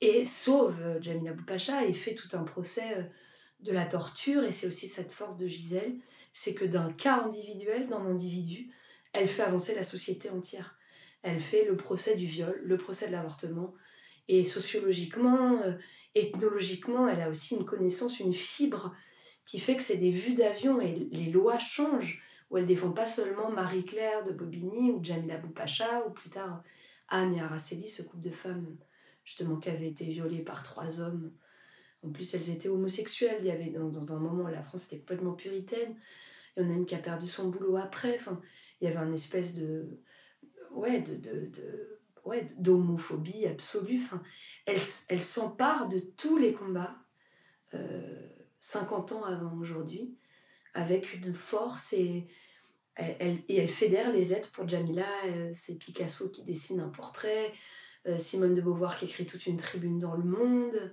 et 0.00 0.24
sauve 0.24 0.76
Jamila 1.00 1.32
Boupacha 1.32 1.84
et 1.84 1.92
fait 1.92 2.14
tout 2.14 2.28
un 2.36 2.44
procès 2.44 2.98
euh, 2.98 3.02
de 3.60 3.72
la 3.72 3.86
torture, 3.86 4.44
et 4.44 4.52
c'est 4.52 4.66
aussi 4.66 4.86
cette 4.86 5.12
force 5.12 5.36
de 5.36 5.46
Gisèle, 5.46 5.96
c'est 6.32 6.54
que 6.54 6.64
d'un 6.64 6.92
cas 6.92 7.24
individuel, 7.24 7.88
d'un 7.88 8.06
individu, 8.06 8.70
elle 9.18 9.28
fait 9.28 9.42
avancer 9.42 9.74
la 9.74 9.82
société 9.82 10.30
entière. 10.30 10.78
Elle 11.22 11.40
fait 11.40 11.64
le 11.64 11.76
procès 11.76 12.16
du 12.16 12.26
viol, 12.26 12.60
le 12.64 12.76
procès 12.76 13.08
de 13.08 13.12
l'avortement, 13.12 13.74
et 14.28 14.44
sociologiquement, 14.44 15.60
euh, 15.62 15.72
ethnologiquement, 16.14 17.08
elle 17.08 17.22
a 17.22 17.30
aussi 17.30 17.56
une 17.56 17.64
connaissance, 17.64 18.20
une 18.20 18.34
fibre 18.34 18.94
qui 19.46 19.58
fait 19.58 19.76
que 19.76 19.82
c'est 19.82 19.96
des 19.96 20.10
vues 20.10 20.34
d'avion 20.34 20.80
et 20.80 20.94
les 21.10 21.30
lois 21.30 21.58
changent, 21.58 22.22
où 22.50 22.58
elle 22.58 22.66
défend 22.66 22.90
pas 22.90 23.06
seulement 23.06 23.50
Marie-Claire 23.50 24.24
de 24.24 24.32
Bobigny 24.32 24.90
ou 24.90 25.02
Jamila 25.02 25.38
Boupacha 25.38 26.04
ou 26.06 26.10
plus 26.10 26.30
tard 26.30 26.62
Anne 27.08 27.34
et 27.34 27.40
Araceli, 27.40 27.88
ce 27.88 28.02
couple 28.02 28.24
de 28.24 28.30
femmes 28.30 28.76
justement 29.24 29.56
qui 29.56 29.70
avaient 29.70 29.88
été 29.88 30.04
violées 30.04 30.42
par 30.42 30.62
trois 30.62 31.00
hommes 31.00 31.32
en 32.02 32.10
plus, 32.10 32.32
elles 32.34 32.50
étaient 32.50 32.68
homosexuelles. 32.68 33.38
Il 33.40 33.46
y 33.46 33.50
avait 33.50 33.70
dans, 33.70 34.12
un 34.12 34.18
moment, 34.18 34.48
la 34.48 34.62
France 34.62 34.86
était 34.86 34.98
complètement 34.98 35.32
puritaine. 35.32 35.96
Il 36.56 36.62
y 36.62 36.66
en 36.66 36.70
a 36.70 36.74
une 36.74 36.86
qui 36.86 36.94
a 36.94 36.98
perdu 36.98 37.26
son 37.26 37.48
boulot 37.48 37.76
après. 37.76 38.18
Il 38.80 38.84
y 38.84 38.88
avait 38.88 38.98
un 38.98 39.12
espèce 39.12 39.54
de. 39.54 40.00
Ouais, 40.72 41.00
de. 41.00 41.14
de, 41.16 41.98
ouais, 42.24 42.46
d'homophobie 42.56 43.46
absolue. 43.46 44.00
Enfin, 44.02 44.22
elle, 44.66 44.78
elle 45.08 45.22
s'empare 45.22 45.88
de 45.88 45.98
tous 45.98 46.38
les 46.38 46.52
combats, 46.52 46.96
50 48.60 49.12
euh, 49.12 49.14
ans 49.14 49.24
avant 49.24 49.56
aujourd'hui, 49.58 50.16
avec 50.74 51.14
une 51.14 51.32
force 51.32 51.92
et 51.92 52.28
elle, 52.94 53.38
et 53.48 53.56
elle 53.56 53.68
fédère 53.68 54.12
les 54.12 54.32
êtres 54.32 54.52
pour 54.52 54.68
Jamila. 54.68 55.06
Euh, 55.26 55.50
c'est 55.52 55.78
Picasso 55.78 56.30
qui 56.30 56.44
dessine 56.44 56.80
un 56.80 56.88
portrait, 56.88 57.52
euh, 58.06 58.18
Simone 58.18 58.54
de 58.54 58.60
Beauvoir 58.60 58.98
qui 58.98 59.06
écrit 59.06 59.26
toute 59.26 59.46
une 59.46 59.56
tribune 59.56 59.98
dans 59.98 60.14
le 60.14 60.24
monde. 60.24 60.92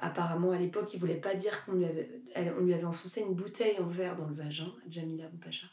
Apparemment, 0.00 0.50
à 0.50 0.58
l'époque, 0.58 0.92
il 0.92 1.00
voulait 1.00 1.18
pas 1.18 1.34
dire 1.34 1.64
qu'on 1.64 1.72
lui 1.72 1.86
avait, 1.86 2.20
lui 2.60 2.74
avait 2.74 2.84
enfoncé 2.84 3.22
une 3.22 3.34
bouteille 3.34 3.78
en 3.78 3.86
verre 3.86 4.14
dans 4.14 4.26
le 4.26 4.34
vagin, 4.34 4.70
Jamila 4.86 5.28
Boupacha. 5.28 5.66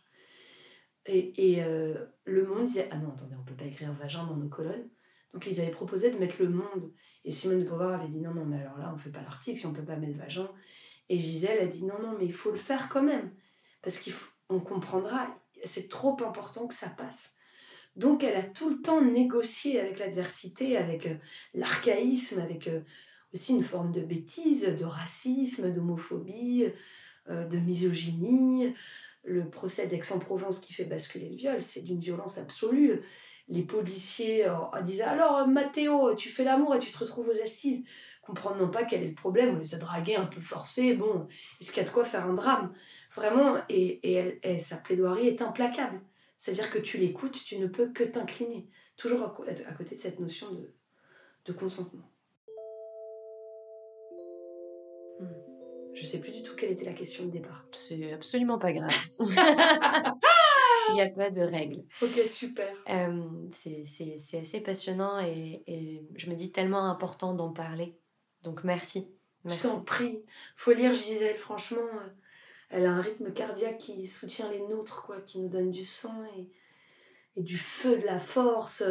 Et, 1.05 1.53
et 1.53 1.63
euh, 1.63 2.05
le 2.25 2.45
monde 2.45 2.65
disait 2.65 2.87
Ah 2.91 2.97
non, 2.97 3.09
attendez, 3.09 3.35
on 3.39 3.43
peut 3.43 3.55
pas 3.55 3.65
écrire 3.65 3.91
vagin 3.93 4.25
dans 4.25 4.35
nos 4.35 4.49
colonnes. 4.49 4.87
Donc 5.33 5.47
ils 5.47 5.59
avaient 5.59 5.71
proposé 5.71 6.11
de 6.11 6.17
mettre 6.17 6.35
le 6.39 6.49
monde. 6.49 6.91
Et 7.25 7.31
Simone 7.31 7.63
de 7.63 7.69
Beauvoir 7.69 7.99
avait 7.99 8.09
dit 8.09 8.19
Non, 8.19 8.33
non, 8.33 8.45
mais 8.45 8.59
alors 8.59 8.77
là, 8.77 8.91
on 8.93 8.97
fait 8.97 9.09
pas 9.09 9.21
l'article 9.21 9.59
si 9.59 9.65
on 9.65 9.73
peut 9.73 9.83
pas 9.83 9.95
mettre 9.95 10.17
vagin. 10.17 10.49
Et 11.09 11.19
Gisèle 11.19 11.59
a 11.59 11.65
dit 11.65 11.85
Non, 11.85 11.99
non, 12.01 12.15
mais 12.17 12.25
il 12.25 12.33
faut 12.33 12.51
le 12.51 12.57
faire 12.57 12.89
quand 12.89 13.03
même. 13.03 13.31
Parce 13.81 13.99
qu'on 13.99 14.59
comprendra, 14.59 15.25
c'est 15.65 15.89
trop 15.89 16.17
important 16.23 16.67
que 16.67 16.75
ça 16.75 16.89
passe. 16.89 17.37
Donc 17.95 18.23
elle 18.23 18.35
a 18.35 18.43
tout 18.43 18.69
le 18.69 18.81
temps 18.81 19.01
négocié 19.01 19.79
avec 19.79 19.99
l'adversité, 19.99 20.77
avec 20.77 21.05
euh, 21.05 21.15
l'archaïsme, 21.53 22.39
avec 22.39 22.69
aussi 23.33 23.55
une 23.55 23.63
forme 23.63 23.91
de 23.91 24.01
bêtise, 24.01 24.75
de 24.77 24.85
racisme, 24.85 25.71
d'homophobie, 25.71 26.67
euh, 27.29 27.45
de 27.45 27.57
misogynie. 27.57 28.73
Le 29.23 29.49
procès 29.49 29.87
d'Aix-en-Provence 29.87 30.59
qui 30.59 30.73
fait 30.73 30.83
basculer 30.83 31.29
le 31.29 31.35
viol, 31.35 31.61
c'est 31.61 31.81
d'une 31.81 31.99
violence 31.99 32.37
absolue. 32.37 33.01
Les 33.47 33.63
policiers 33.63 34.47
euh, 34.47 34.81
disaient 34.81 35.03
Alors, 35.03 35.47
Mathéo, 35.47 36.15
tu 36.15 36.29
fais 36.29 36.43
l'amour 36.43 36.75
et 36.75 36.79
tu 36.79 36.91
te 36.91 36.97
retrouves 36.97 37.29
aux 37.29 37.41
assises. 37.41 37.85
Comprendre 38.21 38.57
non 38.57 38.69
pas 38.69 38.85
quel 38.85 39.03
est 39.03 39.09
le 39.09 39.15
problème, 39.15 39.55
on 39.55 39.59
les 39.59 39.75
a 39.75 39.77
dragués 39.77 40.15
un 40.15 40.25
peu 40.25 40.39
forcés. 40.39 40.93
Bon, 40.93 41.27
est-ce 41.59 41.71
qu'il 41.71 41.81
y 41.81 41.85
a 41.85 41.87
de 41.87 41.93
quoi 41.93 42.05
faire 42.05 42.25
un 42.25 42.33
drame? 42.33 42.73
Vraiment, 43.13 43.57
et, 43.67 44.39
et, 44.41 44.59
sa 44.59 44.77
plaidoirie 44.77 45.27
est 45.27 45.41
implacable. 45.41 46.01
C'est-à-dire 46.37 46.71
que 46.71 46.79
tu 46.79 46.97
l'écoutes, 46.97 47.43
tu 47.43 47.57
ne 47.57 47.67
peux 47.67 47.91
que 47.91 48.03
t'incliner. 48.05 48.69
Toujours 48.95 49.23
à, 49.23 49.29
côté 49.29 49.95
de 49.95 49.99
cette 49.99 50.19
notion 50.21 50.51
de, 50.51 50.73
de 51.45 51.51
consentement. 51.51 52.09
Je 55.95 56.05
sais 56.05 56.19
plus 56.19 56.31
du 56.31 56.43
tout 56.43 56.55
quelle 56.55 56.71
était 56.71 56.85
la 56.85 56.93
question 56.93 57.25
de 57.25 57.31
départ. 57.31 57.65
C'est 57.71 58.13
absolument 58.13 58.57
pas 58.57 58.73
grave. 58.73 58.93
Il 60.89 60.95
n'y 60.95 61.01
a 61.01 61.09
pas 61.09 61.29
de 61.29 61.41
règle. 61.41 61.83
Ok, 62.01 62.25
super. 62.25 62.73
Euh, 62.89 63.23
c'est 63.51 64.37
assez 64.37 64.61
passionnant 64.61 65.19
et, 65.19 65.63
et, 65.67 66.03
je 66.15 66.29
me 66.29 66.35
dis 66.35 66.51
tellement 66.51 66.89
important 66.89 67.33
d'en 67.33 67.51
parler. 67.51 67.97
Donc 68.41 68.63
merci. 68.63 69.07
merci. 69.43 69.59
Je 69.59 69.63
t'en 69.63 69.81
prie. 69.81 70.23
faut 70.55 70.73
lire 70.73 70.93
Gisèle, 70.93 71.37
franchement. 71.37 71.81
Euh, 71.81 72.07
elle 72.69 72.85
a 72.85 72.91
un 72.91 73.01
rythme 73.01 73.31
cardiaque 73.31 73.77
qui 73.77 74.07
soutient 74.07 74.51
les 74.51 74.59
nôtres, 74.59 75.03
quoi, 75.05 75.21
qui 75.21 75.39
nous 75.39 75.49
donne 75.49 75.71
du 75.71 75.85
sang 75.85 76.23
et, 76.37 76.49
et 77.35 77.43
du 77.43 77.57
feu, 77.57 77.97
de 77.97 78.05
la 78.05 78.19
force. 78.19 78.83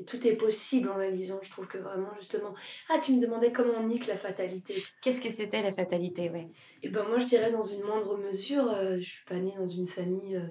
Et 0.00 0.04
tout 0.04 0.26
est 0.26 0.34
possible 0.34 0.88
en 0.88 0.96
la 0.96 1.10
lisant. 1.10 1.38
Je 1.42 1.50
trouve 1.50 1.68
que 1.68 1.78
vraiment, 1.78 2.10
justement. 2.18 2.54
Ah, 2.88 2.98
tu 3.04 3.12
me 3.12 3.20
demandais 3.20 3.52
comment 3.52 3.74
on 3.78 3.86
nique 3.86 4.06
la 4.06 4.16
fatalité. 4.16 4.82
Qu'est-ce 5.02 5.20
que 5.20 5.30
c'était 5.30 5.62
la 5.62 5.72
fatalité, 5.72 6.30
ouais 6.30 6.48
Et 6.82 6.88
ben 6.88 7.06
moi, 7.06 7.18
je 7.18 7.26
dirais 7.26 7.52
dans 7.52 7.62
une 7.62 7.82
moindre 7.82 8.16
mesure, 8.16 8.68
euh, 8.70 8.96
je 8.96 9.08
suis 9.08 9.24
pas 9.26 9.38
née 9.38 9.54
dans 9.58 9.66
une 9.66 9.86
famille 9.86 10.36
euh, 10.36 10.46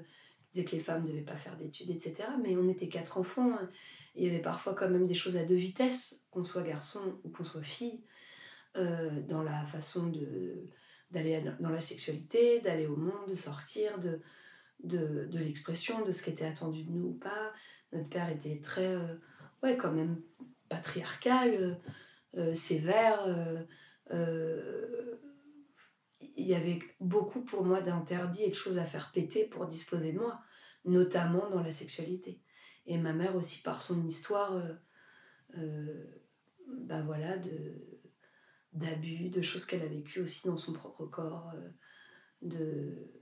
disait 0.52 0.66
que 0.66 0.72
les 0.72 0.82
femmes 0.82 1.04
ne 1.04 1.10
devaient 1.10 1.22
pas 1.22 1.36
faire 1.36 1.58
d'études, 1.58 1.90
etc. 1.90 2.24
Mais 2.44 2.56
on 2.56 2.68
était 2.70 2.90
quatre 2.90 3.18
enfants. 3.18 3.54
Hein. 3.54 3.70
Il 4.16 4.24
y 4.24 4.30
avait 4.30 4.42
parfois 4.42 4.74
quand 4.74 4.90
même 4.90 5.08
des 5.08 5.14
choses 5.14 5.38
à 5.38 5.44
deux 5.44 5.56
vitesses, 5.56 6.24
qu'on 6.32 6.44
soit 6.44 6.64
garçon 6.64 7.20
ou 7.24 7.30
qu'on 7.30 7.44
soit 7.44 7.62
fille, 7.62 8.04
euh, 8.78 9.22
dans 9.22 9.44
la 9.44 9.66
façon 9.66 10.08
de 10.08 10.70
d'aller 11.12 11.44
dans 11.60 11.72
la 11.72 11.82
sexualité, 11.82 12.60
d'aller 12.60 12.86
au 12.86 12.96
monde, 12.96 13.28
de 13.28 13.34
sortir, 13.34 13.98
de, 13.98 14.22
de, 14.84 15.26
de 15.26 15.40
l'expression, 15.40 16.06
de 16.06 16.12
ce 16.12 16.22
qui 16.22 16.30
était 16.30 16.46
attendu 16.46 16.84
de 16.84 16.92
nous 16.92 17.08
ou 17.08 17.14
pas. 17.14 17.52
Notre 17.92 18.10
père 18.10 18.30
était 18.30 18.60
très, 18.60 18.94
euh, 18.94 19.16
ouais, 19.64 19.78
quand 19.78 19.92
même 19.92 20.22
patriarcal, 20.70 21.80
euh, 22.38 22.56
sévère. 22.56 23.26
il 26.36 26.48
y 26.48 26.56
avait 26.56 26.80
beaucoup 27.00 27.42
pour 27.42 27.64
moi 27.66 27.82
d'interdits 27.82 28.44
et 28.44 28.50
de 28.50 28.56
choses 28.56 28.78
à 28.78 28.86
faire 28.86 29.12
péter 29.12 29.46
pour 29.46 29.68
disposer 29.68 30.14
de 30.14 30.20
moi, 30.20 30.40
notamment 30.86 31.50
dans 31.50 31.62
la 31.62 31.72
sexualité. 31.72 32.42
Et 32.90 32.98
ma 32.98 33.14
mère 33.14 33.36
aussi 33.36 33.62
par 33.62 33.84
son 33.84 34.04
histoire, 34.08 34.54
euh, 34.54 34.74
euh, 35.58 36.06
bah 36.68 37.04
voilà, 37.04 37.38
d'abus, 38.74 39.30
de 39.30 39.42
choses 39.44 39.66
qu'elle 39.66 39.84
a 39.84 39.88
vécues 39.88 40.22
aussi 40.22 40.48
dans 40.48 40.58
son 40.58 40.74
propre 40.74 41.06
corps, 41.06 41.52
euh, 41.54 41.70
de, 42.42 43.19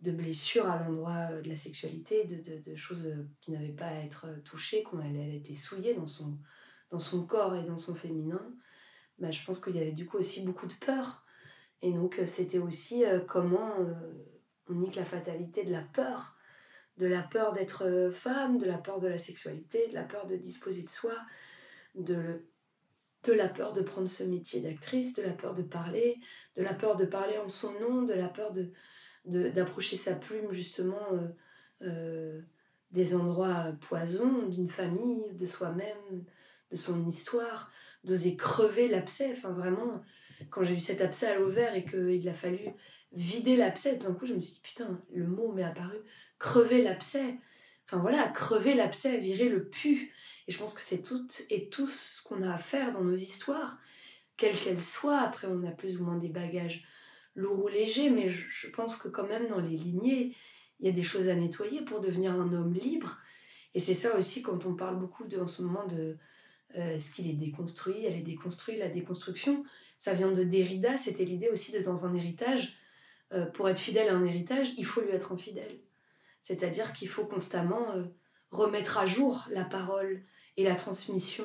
de 0.00 0.12
blessures 0.12 0.66
à 0.66 0.82
l'endroit 0.82 1.32
de 1.42 1.48
la 1.48 1.56
sexualité, 1.56 2.24
de, 2.24 2.36
de, 2.36 2.58
de 2.58 2.76
choses 2.76 3.06
qui 3.40 3.52
n'avaient 3.52 3.68
pas 3.68 3.86
à 3.86 4.00
être 4.00 4.26
touchées, 4.44 4.82
quand 4.82 5.00
elle, 5.00 5.34
été 5.34 5.54
souillée 5.54 5.94
dans 5.94 6.06
son, 6.06 6.38
dans 6.90 6.98
son 6.98 7.26
corps 7.26 7.54
et 7.54 7.64
dans 7.64 7.78
son 7.78 7.94
féminin. 7.94 8.54
Bah, 9.18 9.30
je 9.30 9.44
pense 9.44 9.60
qu'il 9.60 9.76
y 9.76 9.80
avait 9.80 9.92
du 9.92 10.06
coup 10.06 10.16
aussi 10.16 10.44
beaucoup 10.44 10.66
de 10.66 10.74
peur. 10.74 11.26
Et 11.82 11.92
donc 11.92 12.20
c'était 12.26 12.58
aussi 12.58 13.04
comment 13.26 13.74
on 14.68 14.74
nique 14.74 14.96
la 14.96 15.04
fatalité 15.04 15.64
de 15.64 15.72
la 15.72 15.82
peur 15.82 16.36
de 17.00 17.06
la 17.06 17.22
peur 17.22 17.52
d'être 17.52 17.86
euh, 17.86 18.12
femme, 18.12 18.58
de 18.58 18.66
la 18.66 18.78
peur 18.78 19.00
de 19.00 19.08
la 19.08 19.18
sexualité, 19.18 19.88
de 19.88 19.94
la 19.94 20.04
peur 20.04 20.26
de 20.26 20.36
disposer 20.36 20.82
de 20.82 20.88
soi, 20.88 21.14
de, 21.94 22.46
de 23.24 23.32
la 23.32 23.48
peur 23.48 23.72
de 23.72 23.82
prendre 23.82 24.08
ce 24.08 24.22
métier 24.22 24.60
d'actrice, 24.60 25.14
de 25.14 25.22
la 25.22 25.32
peur 25.32 25.54
de 25.54 25.62
parler, 25.62 26.18
de 26.56 26.62
la 26.62 26.74
peur 26.74 26.96
de 26.96 27.06
parler 27.06 27.38
en 27.38 27.48
son 27.48 27.72
nom, 27.80 28.02
de 28.02 28.12
la 28.12 28.28
peur 28.28 28.52
de 28.52 28.70
d'approcher 29.24 29.96
sa 29.96 30.14
plume 30.14 30.50
justement 30.50 31.12
euh, 31.12 31.28
euh, 31.82 32.40
des 32.90 33.14
endroits 33.14 33.72
poisons, 33.80 34.48
d'une 34.48 34.68
famille, 34.68 35.22
de 35.34 35.46
soi-même, 35.46 36.24
de 36.70 36.76
son 36.76 37.06
histoire, 37.06 37.70
d'oser 38.04 38.36
crever 38.36 38.88
l'abcès. 38.88 39.30
Enfin 39.32 39.50
vraiment, 39.50 40.02
quand 40.50 40.64
j'ai 40.64 40.74
eu 40.74 40.80
cet 40.80 41.00
abcès 41.00 41.26
à 41.26 41.38
l'ovaire 41.38 41.74
et 41.74 41.84
qu'il 41.84 42.28
a 42.28 42.34
fallu 42.34 42.60
vider 43.12 43.56
l'abcès, 43.56 43.96
d'un 43.96 44.14
coup 44.14 44.26
je 44.26 44.34
me 44.34 44.40
suis 44.40 44.54
dit 44.54 44.60
putain, 44.62 45.00
le 45.12 45.26
mot 45.26 45.52
m'est 45.52 45.64
apparu, 45.64 45.98
crever 46.38 46.82
l'abcès. 46.82 47.38
Enfin 47.86 47.98
voilà, 47.98 48.28
crever 48.28 48.74
l'abcès, 48.74 49.18
virer 49.18 49.48
le 49.48 49.68
pu. 49.68 50.12
Et 50.46 50.52
je 50.52 50.58
pense 50.58 50.74
que 50.74 50.80
c'est 50.80 51.02
tout 51.02 51.26
et 51.50 51.68
tout 51.68 51.86
ce 51.86 52.22
qu'on 52.22 52.42
a 52.42 52.54
à 52.54 52.58
faire 52.58 52.92
dans 52.92 53.02
nos 53.02 53.14
histoires, 53.14 53.78
quelles 54.36 54.56
qu'elles 54.56 54.80
soient. 54.80 55.20
Après, 55.20 55.48
on 55.48 55.64
a 55.64 55.72
plus 55.72 56.00
ou 56.00 56.04
moins 56.04 56.16
des 56.16 56.28
bagages 56.28 56.84
lourds 57.34 57.64
ou 57.64 57.68
légers, 57.68 58.10
mais 58.10 58.28
je, 58.28 58.70
pense 58.70 58.96
que 58.96 59.08
quand 59.08 59.26
même 59.26 59.48
dans 59.48 59.60
les 59.60 59.76
lignées, 59.76 60.34
il 60.78 60.86
y 60.86 60.88
a 60.88 60.92
des 60.92 61.02
choses 61.02 61.28
à 61.28 61.34
nettoyer 61.34 61.82
pour 61.82 62.00
devenir 62.00 62.32
un 62.32 62.52
homme 62.52 62.74
libre. 62.74 63.18
Et 63.74 63.80
c'est 63.80 63.94
ça 63.94 64.16
aussi 64.16 64.42
quand 64.42 64.66
on 64.66 64.74
parle 64.74 64.98
beaucoup 64.98 65.26
de, 65.26 65.38
en 65.38 65.46
ce 65.46 65.62
moment 65.62 65.86
de 65.86 66.16
euh, 66.76 66.96
est-ce 66.96 67.12
qu'il 67.12 67.28
est 67.28 67.34
déconstruit, 67.34 68.04
elle 68.04 68.16
est 68.16 68.22
déconstruite, 68.22 68.78
la 68.78 68.88
déconstruction. 68.88 69.64
Ça 69.98 70.14
vient 70.14 70.32
de 70.32 70.42
Derrida, 70.42 70.96
c'était 70.96 71.24
l'idée 71.24 71.48
aussi 71.48 71.72
de 71.72 71.80
dans 71.80 72.06
un 72.06 72.14
héritage, 72.14 72.76
euh, 73.32 73.46
pour 73.46 73.68
être 73.68 73.78
fidèle 73.78 74.08
à 74.08 74.14
un 74.14 74.24
héritage, 74.24 74.72
il 74.76 74.84
faut 74.84 75.00
lui 75.00 75.10
être 75.10 75.32
infidèle. 75.32 75.78
C'est-à-dire 76.40 76.92
qu'il 76.92 77.08
faut 77.08 77.26
constamment 77.26 77.92
euh, 77.92 78.04
remettre 78.50 78.98
à 78.98 79.06
jour 79.06 79.46
la 79.50 79.64
parole 79.64 80.22
et 80.56 80.64
la 80.64 80.74
transmission 80.74 81.44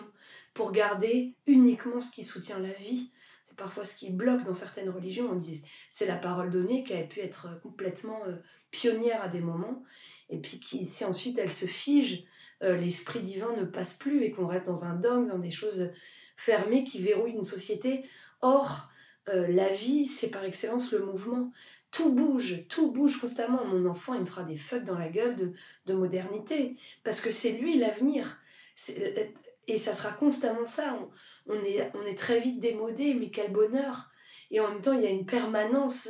pour 0.53 0.71
garder 0.71 1.35
uniquement 1.45 1.99
ce 1.99 2.11
qui 2.11 2.23
soutient 2.23 2.59
la 2.59 2.73
vie. 2.73 3.11
Parfois 3.57 3.83
ce 3.83 3.95
qui 3.97 4.11
bloque 4.11 4.43
dans 4.43 4.53
certaines 4.53 4.89
religions. 4.89 5.29
On 5.31 5.35
dit 5.35 5.63
c'est 5.89 6.05
la 6.05 6.15
parole 6.15 6.49
donnée 6.49 6.83
qui 6.83 6.93
a 6.93 7.03
pu 7.03 7.19
être 7.21 7.47
euh, 7.47 7.55
complètement 7.59 8.19
euh, 8.27 8.35
pionnière 8.71 9.21
à 9.21 9.27
des 9.27 9.41
moments 9.41 9.83
et 10.29 10.39
puis 10.39 10.59
si 10.59 11.05
ensuite 11.05 11.37
elle 11.37 11.51
se 11.51 11.65
fige, 11.65 12.25
l'esprit 12.61 13.21
divin 13.21 13.55
ne 13.55 13.63
passe 13.63 13.93
plus 13.93 14.23
et 14.23 14.31
qu'on 14.31 14.47
reste 14.47 14.65
dans 14.65 14.85
un 14.85 14.95
dogme, 14.95 15.27
dans 15.27 15.37
des 15.37 15.51
choses 15.51 15.91
fermées 16.35 16.83
qui 16.83 16.99
verrouillent 16.99 17.33
une 17.33 17.43
société. 17.43 18.03
Or, 18.41 18.89
la 19.27 19.69
vie, 19.69 20.05
c'est 20.07 20.31
par 20.31 20.43
excellence 20.43 20.91
le 20.91 21.05
mouvement 21.05 21.51
tout 21.95 22.11
bouge, 22.11 22.67
tout 22.67 22.91
bouge 22.91 23.17
constamment. 23.21 23.63
Mon 23.65 23.85
enfant, 23.85 24.15
il 24.15 24.21
me 24.21 24.25
fera 24.25 24.43
des 24.43 24.57
fucks 24.57 24.83
dans 24.83 24.99
la 24.99 25.07
gueule 25.07 25.37
de, 25.37 25.53
de 25.85 25.93
modernité, 25.93 26.75
parce 27.05 27.21
que 27.21 27.31
c'est 27.31 27.53
lui 27.53 27.77
l'avenir. 27.77 28.37
Et 29.67 29.77
ça 29.77 29.93
sera 29.93 30.11
constamment 30.11 30.65
ça. 30.65 30.97
On, 31.47 31.55
est, 31.63 31.91
on 31.95 32.05
est 32.05 32.17
très 32.17 32.39
vite 32.39 32.59
démodé, 32.59 33.13
mais 33.13 33.29
quel 33.29 33.51
bonheur. 33.51 34.11
Et 34.51 34.59
en 34.59 34.69
même 34.69 34.81
temps, 34.81 34.93
il 34.93 35.01
y 35.01 35.07
a 35.07 35.11
une 35.11 35.25
permanence, 35.25 36.09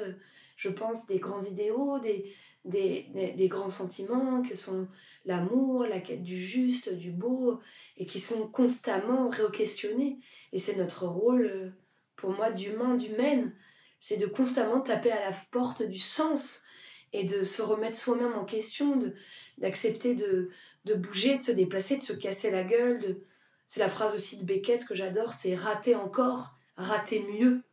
je 0.57 0.69
pense, 0.69 1.05
des 1.07 1.19
grands 1.19 1.41
idéaux, 1.41 1.99
des, 1.99 2.33
des, 2.65 3.09
des, 3.35 3.47
grands 3.47 3.69
sentiments, 3.69 4.41
que 4.41 4.55
sont 4.55 4.87
l'amour, 5.25 5.85
la 5.85 6.01
quête 6.01 6.23
du 6.23 6.35
juste, 6.35 6.93
du 6.93 7.11
beau, 7.11 7.59
et 7.97 8.05
qui 8.05 8.19
sont 8.19 8.47
constamment 8.47 9.29
re-questionnés. 9.29 10.19
Et 10.51 10.59
c'est 10.59 10.75
notre 10.75 11.05
rôle, 11.05 11.73
pour 12.15 12.31
moi, 12.31 12.51
d'humain, 12.51 12.95
d'humaine, 12.95 13.53
c'est 13.99 14.17
de 14.17 14.27
constamment 14.27 14.81
taper 14.81 15.11
à 15.11 15.29
la 15.29 15.35
porte 15.51 15.83
du 15.83 15.99
sens 15.99 16.63
et 17.13 17.23
de 17.23 17.43
se 17.43 17.61
remettre 17.61 17.97
soi-même 17.97 18.33
en 18.33 18.43
question, 18.43 18.99
d'accepter 19.57 20.15
de, 20.15 20.49
de, 20.83 20.93
bouger, 20.95 21.37
de 21.37 21.41
se 21.41 21.51
déplacer, 21.51 21.97
de 21.97 22.03
se 22.03 22.13
casser 22.13 22.51
la 22.51 22.63
gueule. 22.63 23.21
C'est 23.65 23.79
la 23.79 23.89
phrase 23.89 24.13
aussi 24.13 24.37
de 24.37 24.45
Beckett 24.45 24.85
que 24.85 24.95
j'adore, 24.95 25.33
c'est 25.33 25.55
rater 25.55 25.95
encore, 25.95 26.57
rater 26.77 27.21
mieux. 27.21 27.63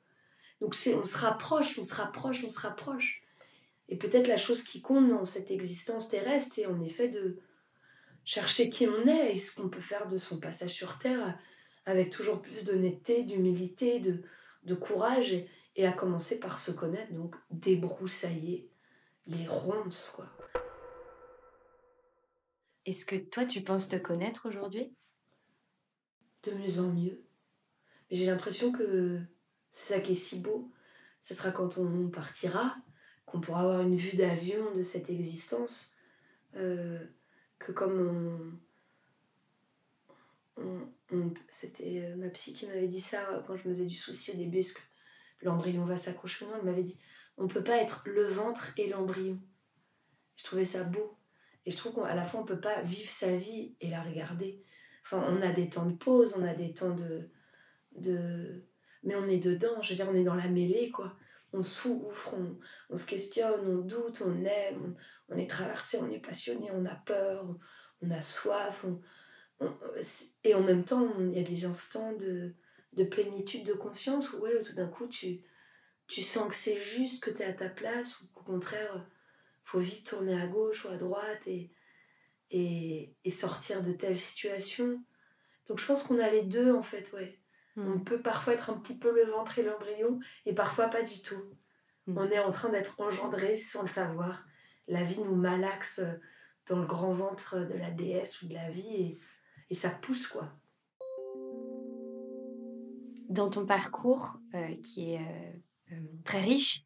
Donc 0.60 0.74
c'est, 0.74 0.94
on 0.94 1.04
se 1.04 1.18
rapproche, 1.18 1.78
on 1.78 1.84
se 1.84 1.94
rapproche, 1.94 2.44
on 2.44 2.50
se 2.50 2.60
rapproche. 2.60 3.22
Et 3.88 3.96
peut-être 3.96 4.28
la 4.28 4.36
chose 4.36 4.62
qui 4.62 4.80
compte 4.80 5.08
dans 5.08 5.24
cette 5.24 5.50
existence 5.50 6.08
terrestre, 6.08 6.52
c'est 6.54 6.66
en 6.66 6.80
effet 6.80 7.08
de 7.08 7.38
chercher 8.24 8.70
qui 8.70 8.86
on 8.86 9.06
est 9.06 9.34
et 9.34 9.38
ce 9.38 9.54
qu'on 9.54 9.68
peut 9.68 9.80
faire 9.80 10.06
de 10.06 10.18
son 10.18 10.38
passage 10.38 10.70
sur 10.70 10.98
Terre 10.98 11.38
avec 11.84 12.10
toujours 12.10 12.40
plus 12.40 12.64
d'honnêteté, 12.64 13.24
d'humilité, 13.24 13.98
de, 13.98 14.22
de 14.64 14.74
courage. 14.74 15.32
Et, 15.74 15.86
à 15.86 15.92
commencer 15.92 16.38
par 16.38 16.58
se 16.58 16.70
connaître, 16.70 17.12
donc 17.14 17.34
débroussailler 17.50 18.70
les 19.26 19.46
ronces. 19.46 20.20
Est-ce 22.84 23.06
que 23.06 23.16
toi, 23.16 23.46
tu 23.46 23.62
penses 23.62 23.88
te 23.88 23.96
connaître 23.96 24.46
aujourd'hui? 24.46 24.94
De 26.42 26.52
mieux 26.52 26.80
en 26.80 26.88
mieux. 26.88 27.22
Mais 28.10 28.16
j'ai 28.16 28.26
l'impression 28.26 28.72
que 28.72 29.20
c'est 29.70 29.94
ça 29.94 30.00
qui 30.00 30.12
est 30.12 30.14
si 30.14 30.40
beau. 30.40 30.70
Ce 31.20 31.34
sera 31.34 31.50
quand 31.50 31.78
on 31.78 32.08
partira, 32.08 32.76
qu'on 33.26 33.40
pourra 33.40 33.60
avoir 33.60 33.80
une 33.82 33.96
vue 33.96 34.16
d'avion 34.16 34.72
de 34.72 34.82
cette 34.82 35.08
existence, 35.08 35.94
euh, 36.56 36.98
que 37.58 37.72
comme 37.72 38.60
on, 40.56 41.32
c'était 41.48 42.02
euh, 42.04 42.16
ma 42.16 42.28
psy 42.30 42.52
qui 42.54 42.66
m'avait 42.66 42.88
dit 42.88 43.00
ça 43.00 43.42
quand 43.46 43.56
je 43.56 43.68
me 43.68 43.74
faisais 43.74 43.86
du 43.86 43.94
souci 43.94 44.32
au 44.32 44.36
début, 44.36 44.60
que 44.60 45.46
l'embryon 45.46 45.84
va 45.84 45.96
s'accrocher 45.96 46.44
non, 46.44 46.52
elle 46.58 46.64
m'avait 46.64 46.82
dit 46.82 46.98
on 47.36 47.48
peut 47.48 47.64
pas 47.64 47.76
être 47.78 48.02
le 48.06 48.24
ventre 48.24 48.72
et 48.76 48.88
l'embryon. 48.88 49.38
Je 50.36 50.44
trouvais 50.44 50.64
ça 50.64 50.84
beau. 50.84 51.16
Et 51.64 51.70
je 51.70 51.76
trouve 51.76 51.94
qu'à 51.94 52.14
la 52.14 52.24
fois, 52.24 52.40
on 52.40 52.44
peut 52.44 52.60
pas 52.60 52.82
vivre 52.82 53.10
sa 53.10 53.36
vie 53.36 53.74
et 53.80 53.88
la 53.88 54.02
regarder. 54.02 54.62
Enfin, 55.04 55.24
on 55.28 55.42
a 55.42 55.52
des 55.52 55.68
temps 55.68 55.86
de 55.86 55.96
pause, 55.96 56.34
on 56.38 56.44
a 56.44 56.54
des 56.54 56.72
temps 56.72 56.94
de. 56.94 57.28
de... 57.96 58.64
Mais 59.02 59.14
on 59.16 59.26
est 59.26 59.38
dedans, 59.38 59.82
je 59.82 59.90
veux 59.90 59.96
dire, 59.96 60.08
on 60.10 60.14
est 60.14 60.24
dans 60.24 60.34
la 60.34 60.48
mêlée, 60.48 60.90
quoi. 60.90 61.16
On 61.52 61.62
souffre, 61.62 62.34
on, 62.34 62.58
on 62.88 62.96
se 62.96 63.04
questionne, 63.04 63.66
on 63.66 63.78
doute, 63.78 64.22
on 64.24 64.44
aime, 64.44 64.94
on, 65.28 65.36
est 65.36 65.50
traversé, 65.50 65.98
on 66.00 66.10
est 66.10 66.24
passionné, 66.24 66.70
on 66.72 66.86
a 66.86 66.94
peur, 66.94 67.46
on, 68.00 68.10
a 68.10 68.20
soif. 68.22 68.86
et 70.44 70.54
en 70.54 70.62
même 70.62 70.84
temps, 70.84 71.12
il 71.20 71.32
y 71.32 71.40
a 71.40 71.42
des 71.42 71.66
instants 71.66 72.14
de, 72.14 72.54
de 72.94 73.04
plénitude 73.04 73.66
de 73.66 73.74
conscience 73.74 74.32
où 74.32 74.38
ouais, 74.38 74.62
tout 74.62 74.74
d'un 74.74 74.88
coup 74.88 75.06
tu, 75.08 75.42
tu 76.06 76.22
sens 76.22 76.48
que 76.48 76.54
c'est 76.54 76.80
juste, 76.80 77.22
que 77.22 77.30
tu 77.30 77.42
es 77.42 77.44
à 77.44 77.52
ta 77.52 77.68
place, 77.68 78.20
ou 78.20 78.26
qu'au 78.28 78.44
contraire, 78.44 79.06
faut 79.64 79.80
vite 79.80 80.06
tourner 80.06 80.40
à 80.40 80.46
gauche 80.46 80.86
ou 80.86 80.88
à 80.88 80.96
droite 80.96 81.46
et, 81.46 81.70
et, 82.52 83.14
et 83.24 83.30
sortir 83.30 83.82
de 83.82 83.92
telles 83.92 84.18
situations. 84.18 85.02
Donc 85.66 85.78
je 85.78 85.86
pense 85.86 86.04
qu'on 86.04 86.20
a 86.20 86.30
les 86.30 86.42
deux 86.42 86.72
en 86.72 86.82
fait, 86.82 87.12
ouais. 87.12 87.38
Hmm. 87.76 87.92
On 87.94 88.00
peut 88.00 88.20
parfois 88.20 88.52
être 88.52 88.70
un 88.70 88.74
petit 88.74 88.98
peu 88.98 89.12
le 89.14 89.30
ventre 89.30 89.58
et 89.58 89.62
l'embryon 89.62 90.20
et 90.46 90.54
parfois 90.54 90.88
pas 90.88 91.02
du 91.02 91.20
tout. 91.20 91.42
Hmm. 92.06 92.18
On 92.18 92.30
est 92.30 92.38
en 92.38 92.52
train 92.52 92.68
d'être 92.68 93.00
engendré 93.00 93.56
sans 93.56 93.82
le 93.82 93.88
savoir. 93.88 94.44
La 94.86 95.02
vie 95.02 95.22
nous 95.22 95.36
malaxe 95.36 96.00
dans 96.68 96.78
le 96.78 96.86
grand 96.86 97.12
ventre 97.12 97.58
de 97.58 97.74
la 97.74 97.90
déesse 97.90 98.42
ou 98.42 98.48
de 98.48 98.54
la 98.54 98.70
vie 98.70 98.94
et, 98.94 99.18
et 99.70 99.74
ça 99.74 99.90
pousse 99.90 100.28
quoi 100.28 100.52
dans 103.32 103.48
ton 103.48 103.66
parcours, 103.66 104.38
euh, 104.54 104.74
qui 104.82 105.14
est 105.14 105.18
euh, 105.18 105.92
euh, 105.92 106.00
très 106.24 106.40
riche, 106.40 106.84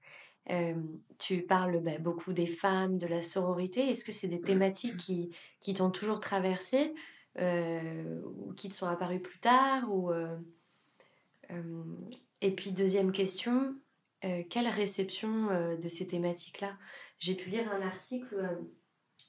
tu 1.19 1.43
parles 1.43 1.81
bah, 1.81 1.99
beaucoup 1.99 2.33
des 2.33 2.47
femmes, 2.47 2.99
de 2.99 3.07
la 3.07 3.23
sororité. 3.23 3.89
Est-ce 3.89 4.05
que 4.05 4.13
c'est 4.13 4.29
des 4.29 4.41
thématiques 4.41 4.97
qui, 4.97 5.31
qui 5.61 5.75
t'ont 5.75 5.91
toujours 5.91 6.21
traversé 6.21 6.95
ou 7.39 8.53
qui 8.55 8.69
te 8.69 8.75
sont 8.75 8.87
apparues 8.87 9.21
plus 9.21 9.39
tard 9.39 9.93
ou, 9.93 10.13
Et 12.41 12.51
puis, 12.53 12.73
deuxième 12.73 13.13
question, 13.13 13.75
quelle 14.51 14.69
réception 14.69 15.77
de 15.77 15.89
ces 15.89 16.07
thématiques-là? 16.07 16.77
J'ai 17.19 17.35
pu 17.35 17.51
lire 17.51 17.71
un 17.73 17.83
article 17.83 18.59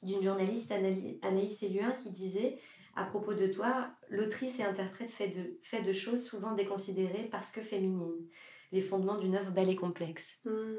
d'une 0.04 0.22
journaliste, 0.22 0.72
Anaïs 0.72 1.64
Eluin, 1.64 1.92
qui 1.94 2.12
disait 2.12 2.60
à 2.98 3.06
propos 3.06 3.36
de 3.36 3.46
toi, 3.46 3.92
l'autrice 4.10 4.60
et 4.60 4.64
interprète 4.64 5.12
fait 5.12 5.28
de, 5.28 5.60
fait 5.62 5.84
de 5.84 5.94
choses 5.94 6.26
souvent 6.26 6.54
déconsidérées 6.54 7.30
parce 7.32 7.52
que 7.52 7.62
féminines. 7.62 8.26
Les 8.72 8.82
fondements 8.82 9.18
d'une 9.18 9.36
œuvre 9.36 9.52
belle 9.52 9.70
et 9.70 9.76
complexe. 9.76 10.40
Hmm. 10.46 10.76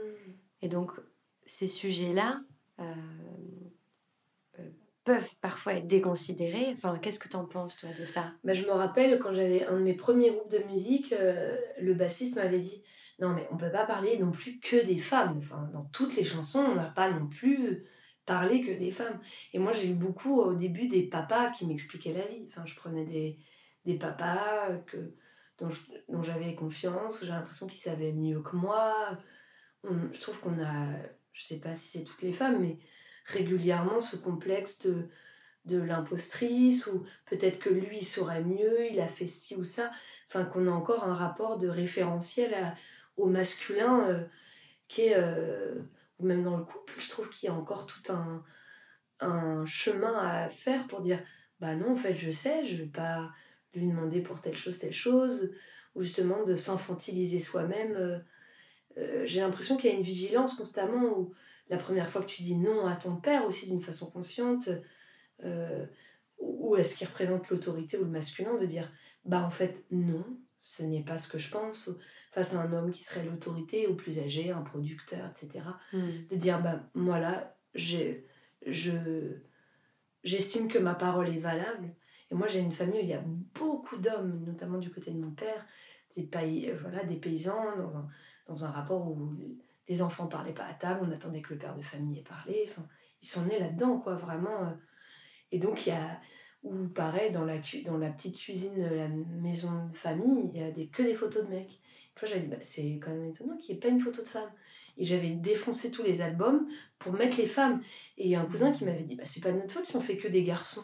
Et 0.62 0.68
donc, 0.68 0.92
ces 1.46 1.68
sujets-là 1.68 2.40
euh, 2.80 2.84
euh, 4.58 4.68
peuvent 5.04 5.34
parfois 5.40 5.74
être 5.74 5.86
déconsidérés. 5.86 6.72
Enfin, 6.72 6.98
qu'est-ce 6.98 7.18
que 7.18 7.28
tu 7.28 7.36
en 7.36 7.46
penses, 7.46 7.76
toi, 7.76 7.90
de 7.98 8.04
ça? 8.04 8.32
Bah, 8.44 8.52
Je 8.52 8.64
me 8.64 8.72
rappelle, 8.72 9.18
quand 9.18 9.32
j'avais 9.32 9.64
un 9.64 9.78
de 9.78 9.84
mes 9.84 9.94
premiers 9.94 10.30
groupes 10.30 10.50
de 10.50 10.62
musique, 10.70 11.12
euh, 11.12 11.56
le 11.80 11.94
bassiste 11.94 12.36
m'avait 12.36 12.58
dit 12.58 12.82
Non, 13.18 13.30
mais 13.30 13.48
on 13.50 13.56
peut 13.56 13.72
pas 13.72 13.86
parler 13.86 14.18
non 14.18 14.30
plus 14.30 14.60
que 14.60 14.84
des 14.84 14.98
femmes. 14.98 15.36
Enfin, 15.38 15.68
dans 15.72 15.84
toutes 15.92 16.16
les 16.16 16.24
chansons, 16.24 16.64
on 16.68 16.74
n'a 16.74 16.90
pas 16.90 17.10
non 17.10 17.26
plus 17.26 17.84
parler 18.26 18.60
que 18.60 18.78
des 18.78 18.90
femmes. 18.90 19.18
Et 19.54 19.58
moi, 19.58 19.72
j'ai 19.72 19.88
eu 19.88 19.94
beaucoup 19.94 20.38
au 20.38 20.52
début 20.52 20.88
des 20.88 21.04
papas 21.04 21.50
qui 21.50 21.66
m'expliquaient 21.66 22.12
la 22.12 22.26
vie. 22.26 22.44
Enfin, 22.46 22.66
je 22.66 22.74
prenais 22.74 23.06
des, 23.06 23.38
des 23.86 23.94
papas 23.94 24.76
que, 24.86 25.14
dont, 25.58 26.22
j'avais 26.22 26.54
confiance, 26.54 27.20
j'ai 27.20 27.28
l'impression 27.28 27.66
qu'ils 27.66 27.80
savaient 27.80 28.12
mieux 28.12 28.40
que 28.40 28.56
moi. 28.56 29.18
je 29.84 30.20
trouve 30.20 30.38
qu'on 30.40 30.62
a, 30.62 30.92
je 31.32 31.42
sais 31.42 31.60
pas 31.60 31.74
si 31.74 31.98
c'est 31.98 32.04
toutes 32.04 32.22
les 32.22 32.32
femmes, 32.32 32.60
mais 32.60 32.78
régulièrement 33.24 34.00
ce 34.00 34.16
complexe 34.16 34.78
de, 34.80 35.08
de 35.64 35.78
l'impostrice, 35.80 36.86
ou 36.86 37.04
peut-être 37.26 37.58
que 37.58 37.70
lui 37.70 38.02
saurait 38.02 38.44
mieux, 38.44 38.90
il 38.90 39.00
a 39.00 39.08
fait 39.08 39.26
ci 39.26 39.54
ou 39.56 39.64
ça. 39.64 39.90
Enfin, 40.28 40.44
qu'on 40.44 40.66
a 40.66 40.70
encore 40.70 41.04
un 41.04 41.14
rapport 41.14 41.58
de 41.58 41.68
référentiel 41.68 42.74
au 43.16 43.26
masculin 43.26 44.08
euh, 44.08 44.24
qui 44.88 45.02
est. 45.02 45.16
Euh, 45.16 45.74
ou 46.18 46.26
même 46.26 46.42
dans 46.42 46.56
le 46.56 46.64
couple, 46.64 46.94
je 46.98 47.08
trouve 47.08 47.28
qu'il 47.30 47.48
y 47.48 47.52
a 47.52 47.54
encore 47.54 47.86
tout 47.86 48.12
un, 48.12 48.42
un 49.20 49.64
chemin 49.66 50.18
à 50.18 50.48
faire 50.48 50.88
pour 50.88 51.00
dire 51.00 51.20
bah 51.60 51.76
non, 51.76 51.92
en 51.92 51.96
fait, 51.96 52.14
je 52.14 52.32
sais, 52.32 52.66
je 52.66 52.76
vais 52.76 52.88
pas 52.88 53.30
lui 53.74 53.88
demander 53.88 54.20
pour 54.20 54.40
telle 54.40 54.56
chose, 54.56 54.78
telle 54.78 54.92
chose, 54.92 55.52
ou 55.94 56.02
justement 56.02 56.44
de 56.44 56.54
s'infantiliser 56.54 57.38
soi-même. 57.38 57.96
Euh, 57.96 58.18
euh, 58.96 59.22
j'ai 59.26 59.40
l'impression 59.40 59.76
qu'il 59.76 59.90
y 59.90 59.92
a 59.92 59.96
une 59.96 60.02
vigilance 60.02 60.54
constamment 60.54 61.18
où 61.18 61.32
la 61.68 61.76
première 61.76 62.08
fois 62.08 62.22
que 62.22 62.26
tu 62.26 62.42
dis 62.42 62.56
non 62.56 62.86
à 62.86 62.96
ton 62.96 63.16
père 63.16 63.46
aussi 63.46 63.68
d'une 63.68 63.82
façon 63.82 64.10
consciente, 64.10 64.70
euh, 65.44 65.86
ou 66.38 66.76
est-ce 66.76 66.96
qu'il 66.96 67.06
représente 67.06 67.48
l'autorité 67.48 67.98
ou 67.98 68.04
le 68.04 68.10
masculin 68.10 68.56
de 68.56 68.66
dire 68.66 68.90
bah 69.24 69.42
en 69.44 69.50
fait 69.50 69.84
non, 69.90 70.24
ce 70.58 70.82
n'est 70.82 71.02
pas 71.02 71.18
ce 71.18 71.28
que 71.28 71.38
je 71.38 71.50
pense 71.50 71.90
face 72.32 72.54
à 72.54 72.60
un 72.60 72.72
homme 72.72 72.90
qui 72.90 73.04
serait 73.04 73.24
l'autorité 73.24 73.86
ou 73.86 73.94
plus 73.94 74.18
âgé, 74.18 74.50
un 74.50 74.62
producteur, 74.62 75.28
etc. 75.30 75.64
Hmm. 75.92 76.26
De 76.28 76.36
dire, 76.36 76.62
bah, 76.62 76.88
moi 76.94 77.18
là, 77.18 77.56
je, 77.74 78.14
j'estime 80.24 80.68
que 80.68 80.78
ma 80.78 80.94
parole 80.94 81.28
est 81.28 81.38
valable. 81.38 81.94
Et 82.30 82.34
moi, 82.34 82.46
j'ai 82.46 82.60
une 82.60 82.72
famille 82.72 83.00
où 83.00 83.02
il 83.02 83.08
y 83.08 83.14
a 83.14 83.22
beaucoup 83.54 83.96
d'hommes, 83.96 84.44
notamment 84.46 84.78
du 84.78 84.90
côté 84.90 85.10
de 85.10 85.18
mon 85.18 85.30
père, 85.30 85.66
des, 86.16 86.24
pays, 86.24 86.68
euh, 86.68 86.76
voilà, 86.80 87.04
des 87.04 87.16
paysans, 87.16 87.76
dans 87.76 87.96
un, 87.96 88.08
dans 88.46 88.64
un 88.64 88.70
rapport 88.70 89.06
où 89.08 89.34
les 89.88 90.02
enfants 90.02 90.26
parlaient 90.26 90.52
pas 90.52 90.66
à 90.66 90.74
table, 90.74 91.00
on 91.08 91.12
attendait 91.12 91.40
que 91.40 91.54
le 91.54 91.58
père 91.58 91.74
de 91.74 91.82
famille 91.82 92.18
ait 92.18 92.22
parlé. 92.22 92.68
Ils 93.22 93.26
sont 93.26 93.44
nés 93.46 93.58
là-dedans, 93.58 93.98
quoi, 93.98 94.14
vraiment. 94.14 94.62
Euh. 94.62 94.72
Et 95.50 95.58
donc, 95.58 95.86
il 95.86 95.90
y 95.90 95.92
a 95.92 96.20
ou 96.64 96.88
pareil, 96.88 97.30
dans 97.30 97.44
la, 97.44 97.58
dans 97.84 97.98
la 97.98 98.10
petite 98.10 98.38
cuisine 98.38 98.74
de 98.74 98.94
la 98.94 99.08
maison 99.08 99.86
de 99.86 99.96
famille, 99.96 100.50
il 100.52 100.60
y 100.60 100.62
a 100.62 100.70
des, 100.70 100.88
que 100.88 101.02
des 101.02 101.14
photos 101.14 101.44
de 101.44 101.50
mecs. 101.50 101.80
Une 102.14 102.18
fois, 102.18 102.28
j'avais 102.28 102.40
dit, 102.40 102.48
bah, 102.48 102.56
c'est 102.62 102.98
quand 103.00 103.10
même 103.10 103.26
étonnant 103.26 103.56
qu'il 103.56 103.74
n'y 103.74 103.78
ait 103.78 103.80
pas 103.80 103.88
une 103.88 104.00
photo 104.00 104.22
de 104.22 104.28
femme. 104.28 104.50
Et 104.96 105.04
j'avais 105.04 105.30
défoncé 105.30 105.90
tous 105.92 106.02
les 106.02 106.20
albums 106.20 106.66
pour 106.98 107.12
mettre 107.12 107.38
les 107.38 107.46
femmes. 107.46 107.80
Et 108.16 108.24
il 108.24 108.30
y 108.30 108.34
a 108.34 108.40
un 108.40 108.46
cousin 108.46 108.72
qui 108.72 108.84
m'avait 108.84 109.04
dit, 109.04 109.14
bah, 109.14 109.24
c'est 109.24 109.42
pas 109.42 109.52
de 109.52 109.58
notre 109.58 109.72
faute 109.72 109.84
si 109.84 109.94
on 109.94 110.00
fait 110.00 110.16
que 110.16 110.26
des 110.26 110.42
garçons. 110.42 110.82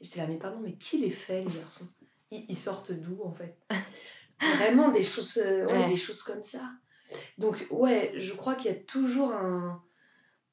Et 0.00 0.04
j'étais 0.04 0.20
là, 0.20 0.26
mais 0.26 0.36
pardon, 0.36 0.60
mais 0.60 0.74
qui 0.74 0.98
les 0.98 1.10
fait, 1.10 1.42
les 1.42 1.54
garçons? 1.54 1.88
Ils, 2.30 2.56
sortent 2.56 2.92
d'où, 2.92 3.22
en 3.22 3.32
fait? 3.32 3.56
Vraiment, 4.56 4.90
des 4.90 5.02
choses, 5.02 5.38
euh, 5.38 5.88
des 5.88 5.96
choses 5.96 6.22
comme 6.22 6.42
ça. 6.42 6.70
Donc, 7.38 7.66
ouais, 7.70 8.12
je 8.16 8.34
crois 8.34 8.54
qu'il 8.54 8.70
y 8.70 8.74
a 8.74 8.78
toujours 8.78 9.32
un, 9.32 9.82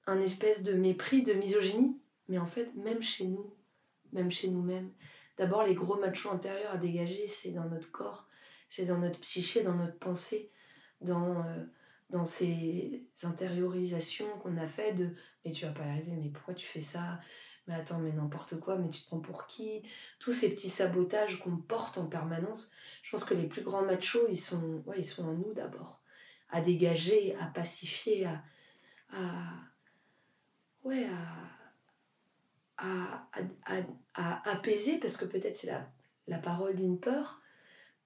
un 0.08 0.20
espèce 0.22 0.64
de 0.64 0.74
mépris, 0.74 1.24
de 1.24 1.34
misogynie. 1.34 1.98
Mais 2.30 2.38
en 2.38 2.46
fait, 2.46 2.74
même 2.76 3.02
chez 3.02 3.26
nous, 3.26 3.54
même 4.12 4.32
chez 4.32 4.50
nous-mêmes. 4.50 4.92
D'abord, 5.38 5.64
les 5.64 5.74
gros 5.74 5.98
machos 5.98 6.32
intérieurs 6.32 6.74
à 6.74 6.78
dégager, 6.78 7.28
c'est 7.28 7.52
dans 7.52 7.68
notre 7.68 7.92
corps, 7.92 8.28
c'est 8.70 8.86
dans 8.86 9.00
notre 9.00 9.20
psyché, 9.20 9.64
dans 9.64 9.76
notre 9.76 9.98
pensée, 9.98 10.52
dans, 11.02 11.44
euh, 11.44 11.66
dans 12.10 12.26
ces 12.26 13.04
intériorisations 13.24 14.28
qu'on 14.42 14.58
a 14.58 14.68
fait 14.68 14.94
de 14.94 15.10
mais 15.44 15.52
tu 15.52 15.66
vas 15.66 15.72
pas 15.72 15.86
y 15.86 15.90
arriver, 15.90 16.12
mais 16.12 16.30
pourquoi 16.30 16.54
tu 16.54 16.66
fais 16.66 16.82
ça? 16.82 17.20
Mais 17.68 17.76
attends, 17.76 18.00
mais 18.00 18.12
n'importe 18.12 18.60
quoi, 18.60 18.78
mais 18.78 18.90
tu 18.90 19.02
te 19.02 19.08
prends 19.08 19.20
pour 19.20 19.48
qui? 19.48 19.84
Tous 20.20 20.34
ces 20.34 20.50
petits 20.54 20.70
sabotages 20.70 21.40
qu'on 21.40 21.58
porte 21.58 21.98
en 21.98 22.08
permanence. 22.08 22.72
Je 23.04 23.12
pense 23.12 23.24
que 23.24 23.34
les 23.34 23.48
plus 23.48 23.62
grands 23.62 23.84
machos, 23.84 24.28
ils 24.30 24.40
sont, 24.40 24.84
ouais, 24.86 24.98
ils 25.00 25.06
sont 25.06 25.28
en 25.28 25.34
nous 25.34 25.54
d'abord, 25.54 26.02
à 26.50 26.62
dégager, 26.62 27.36
à 27.40 27.46
pacifier, 27.46 28.26
à, 28.26 28.44
à 29.14 29.54
ouais, 30.84 31.06
à 31.06 31.50
à, 32.78 33.30
à, 33.66 33.78
à, 34.16 34.50
apaiser, 34.52 35.00
parce 35.00 35.16
que 35.16 35.26
peut-être 35.26 35.56
c'est 35.56 35.68
la, 35.68 35.90
la 36.28 36.38
parole 36.38 36.76
d'une 36.76 37.00
peur, 37.00 37.42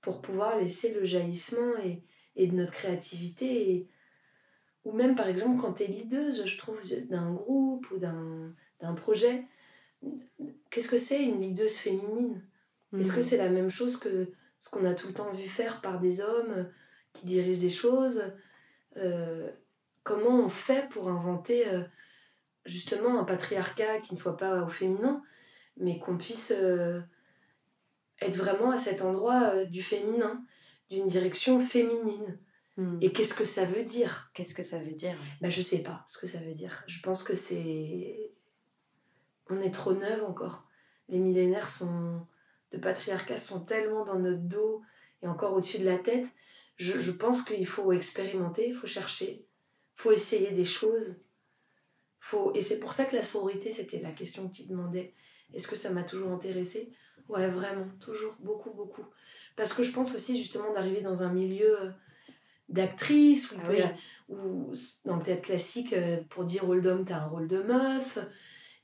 pour 0.02 0.22
pouvoir 0.22 0.58
laisser 0.58 0.94
le 0.94 1.04
jaillissement 1.04 1.78
et, 1.84 2.04
et 2.36 2.48
de 2.48 2.56
notre 2.56 2.74
créativité. 2.74 3.72
Et, 3.72 3.90
ou 4.86 4.92
même 4.92 5.16
par 5.16 5.28
exemple 5.28 5.60
quand 5.60 5.74
tu 5.74 5.84
es 5.84 5.88
leaduse, 5.88 6.46
je 6.46 6.58
trouve, 6.58 6.80
d'un 7.10 7.34
groupe 7.34 7.90
ou 7.92 7.98
d'un 7.98 8.54
projet, 8.96 9.46
qu'est-ce 10.70 10.88
que 10.88 10.98
c'est 10.98 11.24
une 11.24 11.42
leaduse 11.42 11.76
féminine? 11.76 12.42
Est-ce 12.98 13.12
que 13.12 13.20
hmm. 13.20 13.24
c'est 13.24 13.38
la 13.38 13.50
même 13.50 13.70
chose 13.70 13.98
que 13.98 14.32
ce 14.60 14.70
qu'on 14.70 14.86
a 14.86 14.94
tout 14.94 15.08
le 15.08 15.14
temps 15.14 15.32
vu 15.34 15.48
faire 15.48 15.82
par 15.82 16.00
des 16.00 16.22
hommes 16.22 16.70
qui 17.14 17.26
dirigent 17.26 17.62
des 17.62 17.70
choses? 17.70 18.24
Euh, 18.98 19.50
Comment 20.04 20.40
on 20.40 20.48
fait 20.48 20.88
pour 20.88 21.10
inventer 21.10 21.68
euh, 21.68 21.84
justement 22.64 23.20
un 23.20 23.26
patriarcat 23.26 24.00
qui 24.00 24.14
ne 24.14 24.18
soit 24.18 24.38
pas 24.38 24.64
au 24.64 24.70
féminin, 24.70 25.22
mais 25.76 26.00
qu'on 26.00 26.18
puisse 26.18 26.54
euh, 26.56 27.02
être 28.22 28.38
vraiment 28.38 28.72
à 28.72 28.78
cet 28.78 29.02
endroit 29.02 29.66
du 29.66 29.84
féminin, 29.84 30.46
d'une 30.90 31.08
direction 31.08 31.60
féminine? 31.60 32.40
Hmm. 32.78 32.98
Et 33.02 33.12
qu'est-ce 33.12 33.34
que 33.34 33.44
ça 33.44 33.66
veut 33.66 33.84
dire? 33.84 34.32
Qu'est-ce 34.34 34.54
que 34.54 34.64
ça 34.64 34.80
veut 34.80 34.94
dire? 34.94 35.16
Ben, 35.42 35.50
Je 35.50 35.62
sais 35.62 35.84
pas 35.84 36.06
ce 36.08 36.18
que 36.18 36.28
ça 36.28 36.38
veut 36.38 36.54
dire. 36.54 36.86
Je 36.88 37.02
pense 37.02 37.22
que 37.22 37.36
c'est. 37.36 38.32
On 39.50 39.62
est 39.62 39.74
trop 39.74 39.94
neuve 39.94 40.24
encore. 40.26 40.68
Les 41.10 41.20
millénaires 41.20 41.70
sont 41.70 42.28
de 42.72 42.78
patriarcat 42.78 43.38
sont 43.38 43.62
tellement 43.62 44.04
dans 44.04 44.20
notre 44.20 44.42
dos 44.42 44.82
et 45.22 45.28
encore 45.28 45.54
au-dessus 45.54 45.80
de 45.80 45.86
la 45.86 45.98
tête. 45.98 46.28
Je, 46.76 47.00
je 47.00 47.12
pense 47.12 47.42
qu'il 47.42 47.66
faut 47.66 47.92
expérimenter, 47.92 48.68
il 48.68 48.76
faut 48.76 48.88
chercher, 48.88 49.48
il 49.96 50.02
faut 50.02 50.12
essayer 50.12 50.52
des 50.52 50.66
choses. 50.66 51.16
Faut... 52.20 52.54
Et 52.54 52.62
c'est 52.62 52.80
pour 52.80 52.94
ça 52.94 53.06
que 53.06 53.16
la 53.16 53.24
sororité, 53.24 53.72
c'était 53.72 54.02
la 54.02 54.12
question 54.12 54.48
que 54.48 54.56
tu 54.56 54.64
demandais. 54.64 55.14
Est-ce 55.54 55.68
que 55.68 55.76
ça 55.76 55.92
m'a 55.92 56.04
toujours 56.04 56.32
intéressée? 56.32 56.92
Ouais, 57.30 57.48
vraiment, 57.48 57.88
toujours, 58.00 58.36
beaucoup, 58.40 58.72
beaucoup. 58.72 59.06
Parce 59.56 59.74
que 59.74 59.82
je 59.82 59.92
pense 59.92 60.14
aussi 60.14 60.38
justement 60.38 60.74
d'arriver 60.74 61.02
dans 61.02 61.24
un 61.24 61.32
milieu 61.32 61.82
euh, 61.82 61.92
d'actrice 62.70 63.52
ou, 63.52 63.56
ah 63.60 64.36
dans 65.06 65.16
le 65.16 65.24
théâtre 65.24 65.42
classique, 65.42 65.94
euh, 65.94 66.22
pour 66.30 66.44
dire 66.44 66.66
rôle 66.66 66.82
d'homme, 66.82 67.06
tu 67.06 67.14
as 67.14 67.24
un 67.24 67.28
rôle 67.28 67.48
de 67.48 67.62
meuf. 67.62 68.20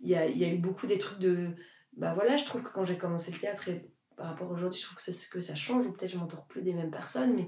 Il 0.03 0.09
y 0.09 0.15
a, 0.15 0.27
eu 0.27 0.57
beaucoup 0.57 0.85
des 0.85 0.97
trucs 0.97 1.19
de. 1.19 1.55
Bah 1.97 2.13
voilà, 2.13 2.35
je 2.35 2.45
trouve 2.45 2.61
que 2.61 2.69
quand 2.69 2.85
j'ai 2.85 2.97
commencé 2.97 3.31
le 3.31 3.39
théâtre 3.39 3.69
par 4.15 4.27
rapport 4.27 4.51
aujourd'hui, 4.51 4.79
je 4.79 4.85
trouve 4.85 4.97
que 4.97 5.11
ça, 5.11 5.11
que 5.31 5.39
ça 5.39 5.55
change, 5.55 5.87
ou 5.87 5.93
peut-être 5.93 6.11
je 6.11 6.17
m'entoure 6.17 6.45
plus 6.45 6.61
des 6.61 6.73
mêmes 6.73 6.91
personnes, 6.91 7.35
mais 7.35 7.47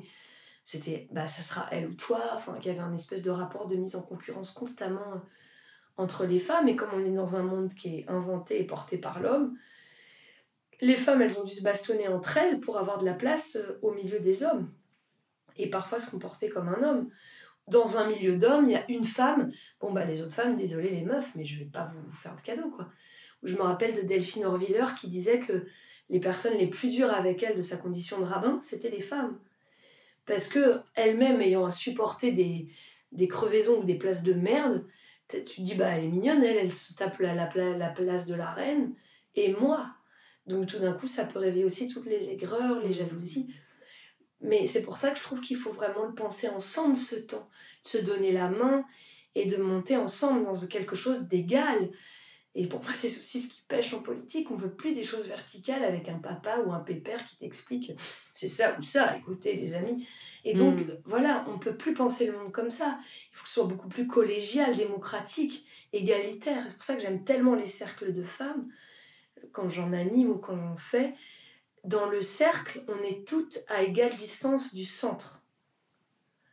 c'était 0.64 1.08
bah 1.12 1.28
ça 1.28 1.42
sera 1.42 1.68
elle 1.72 1.88
ou 1.88 1.94
toi, 1.94 2.22
enfin 2.34 2.58
qu'il 2.60 2.72
y 2.72 2.76
avait 2.76 2.84
un 2.84 2.94
espèce 2.94 3.22
de 3.22 3.30
rapport 3.30 3.68
de 3.68 3.76
mise 3.76 3.96
en 3.96 4.02
concurrence 4.02 4.52
constamment 4.52 5.22
entre 5.98 6.26
les 6.26 6.40
femmes, 6.40 6.68
et 6.68 6.76
comme 6.76 6.90
on 6.94 7.06
est 7.06 7.12
dans 7.12 7.36
un 7.36 7.44
monde 7.44 7.74
qui 7.74 8.00
est 8.00 8.10
inventé 8.10 8.60
et 8.60 8.66
porté 8.66 8.98
par 8.98 9.22
l'homme, 9.22 9.58
les 10.82 10.96
femmes, 10.96 11.22
elles 11.22 11.40
ont 11.40 11.44
dû 11.44 11.54
se 11.54 11.64
bastonner 11.64 12.08
entre 12.08 12.38
elles 12.38 12.60
pour 12.60 12.78
avoir 12.78 12.98
de 12.98 13.06
la 13.06 13.14
place 13.14 13.56
euh, 13.56 13.80
au 13.82 13.92
milieu 13.92 14.20
des 14.20 14.44
hommes. 14.44 14.72
Et 15.58 15.70
parfois 15.70 16.00
se 16.00 16.12
comporter 16.12 16.50
comme 16.50 16.68
un 16.68 16.84
homme. 16.84 17.10
Dans 17.68 17.98
un 17.98 18.08
milieu 18.08 18.38
d'hommes, 18.38 18.66
il 18.66 18.74
y 18.74 18.76
a 18.76 18.90
une 18.90 19.06
femme. 19.06 19.52
Bon, 19.80 19.92
bah, 19.92 20.06
les 20.06 20.22
autres 20.22 20.34
femmes, 20.34 20.56
désolé 20.56 20.90
les 20.90 21.02
meufs, 21.02 21.34
mais 21.36 21.46
je 21.46 21.60
vais 21.60 21.66
pas 21.66 21.92
vous 21.94 22.12
faire 22.12 22.36
de 22.36 22.42
cadeaux, 22.42 22.70
quoi. 22.70 22.90
Je 23.44 23.56
me 23.56 23.62
rappelle 23.62 23.96
de 23.96 24.02
Delphine 24.02 24.46
Orviller 24.46 24.86
qui 25.00 25.08
disait 25.08 25.40
que 25.40 25.66
les 26.10 26.20
personnes 26.20 26.58
les 26.58 26.68
plus 26.68 26.90
dures 26.90 27.12
avec 27.12 27.42
elle 27.44 27.56
de 27.56 27.62
sa 27.62 27.78
condition 27.78 28.20
de 28.20 28.26
rabbin, 28.26 28.60
c'était 28.62 28.90
les 28.90 29.02
femmes. 29.02 29.40
Parce 30.26 30.48
que 30.48 30.80
elle-même 30.96 31.42
ayant 31.42 31.66
à 31.66 31.72
supporter 31.72 32.32
des, 32.32 32.70
des 33.12 33.28
crevaisons 33.28 33.82
ou 33.82 33.84
des 33.84 33.96
places 33.96 34.24
de 34.24 34.34
merde, 34.34 34.86
tu 35.28 35.44
te 35.44 35.62
dis, 35.62 35.76
bah, 35.76 35.90
elle 35.90 36.06
est 36.06 36.10
mignonne, 36.10 36.44
elle, 36.44 36.58
elle 36.58 36.74
se 36.74 36.94
tape 36.94 37.20
la, 37.20 37.34
la, 37.34 37.50
la 37.56 37.90
place 37.90 38.28
de 38.28 38.36
la 38.36 38.52
reine, 38.52 38.94
et 39.36 39.54
moi. 39.54 39.88
Donc 40.46 40.68
tout 40.68 40.80
d'un 40.80 40.94
coup, 40.94 41.08
ça 41.08 41.26
peut 41.26 41.40
réveiller 41.40 41.66
aussi 41.66 41.88
toutes 41.88 42.06
les 42.06 42.30
aigreurs, 42.30 42.80
les 42.82 42.94
jalousies. 42.94 43.52
Mais 44.42 44.68
c'est 44.68 44.84
pour 44.84 44.98
ça 44.98 45.12
que 45.12 45.18
je 45.18 45.24
trouve 45.24 45.42
qu'il 45.42 45.58
faut 45.58 45.72
vraiment 45.72 46.06
le 46.06 46.14
penser 46.14 46.48
ensemble, 46.50 46.98
ce 46.98 47.16
temps, 47.16 47.50
de 47.84 47.90
se 47.90 47.98
donner 47.98 48.32
la 48.32 48.50
main 48.50 48.86
et 49.34 49.46
de 49.46 49.58
monter 49.58 49.98
ensemble 49.98 50.46
dans 50.46 50.68
quelque 50.68 50.96
chose 50.96 51.22
d'égal. 51.22 51.90
Et 52.58 52.68
pour 52.68 52.82
moi, 52.84 52.94
c'est 52.94 53.08
aussi 53.08 53.42
ce 53.42 53.54
qui 53.54 53.64
pêche 53.68 53.94
en 53.94 54.00
politique. 54.00 54.50
On 54.50 54.56
veut 54.56 54.74
plus 54.74 54.94
des 54.94 55.04
choses 55.04 55.28
verticales 55.28 55.84
avec 55.84 56.08
un 56.08 56.20
papa 56.20 56.60
ou 56.66 56.72
un 56.72 56.80
pépère 56.80 57.26
qui 57.26 57.38
t'explique 57.38 57.94
c'est 58.36 58.50
ça 58.50 58.76
ou 58.78 58.82
ça. 58.82 59.16
Écoutez, 59.18 59.56
les 59.56 59.76
amis. 59.76 60.06
Et 60.44 60.54
donc, 60.54 60.76
mm. 60.76 60.98
voilà, 61.06 61.46
on 61.48 61.58
peut 61.58 61.76
plus 61.76 61.94
penser 61.94 62.28
le 62.28 62.38
monde 62.38 62.52
comme 62.52 62.70
ça. 62.70 63.00
Il 63.32 63.36
faut 63.38 63.44
que 63.44 63.50
ce 63.50 63.56
soit 63.56 63.64
beaucoup 63.64 63.88
plus 63.88 64.08
collégial, 64.08 64.76
démocratique, 64.76 65.66
égalitaire. 65.94 66.66
C'est 66.68 66.76
pour 66.76 66.84
ça 66.84 66.96
que 66.96 67.02
j'aime 67.02 67.24
tellement 67.24 67.56
les 67.56 67.66
cercles 67.66 68.12
de 68.12 68.24
femmes, 68.24 68.68
quand 69.54 69.70
j'en 69.70 69.94
anime 69.94 70.32
ou 70.32 70.38
quand 70.38 70.58
j'en 70.58 70.76
fais. 70.76 71.14
Dans 71.86 72.08
le 72.08 72.22
cercle, 72.22 72.84
on 72.88 73.04
est 73.04 73.28
toutes 73.28 73.60
à 73.68 73.84
égale 73.84 74.16
distance 74.16 74.74
du 74.74 74.86
centre. 74.86 75.44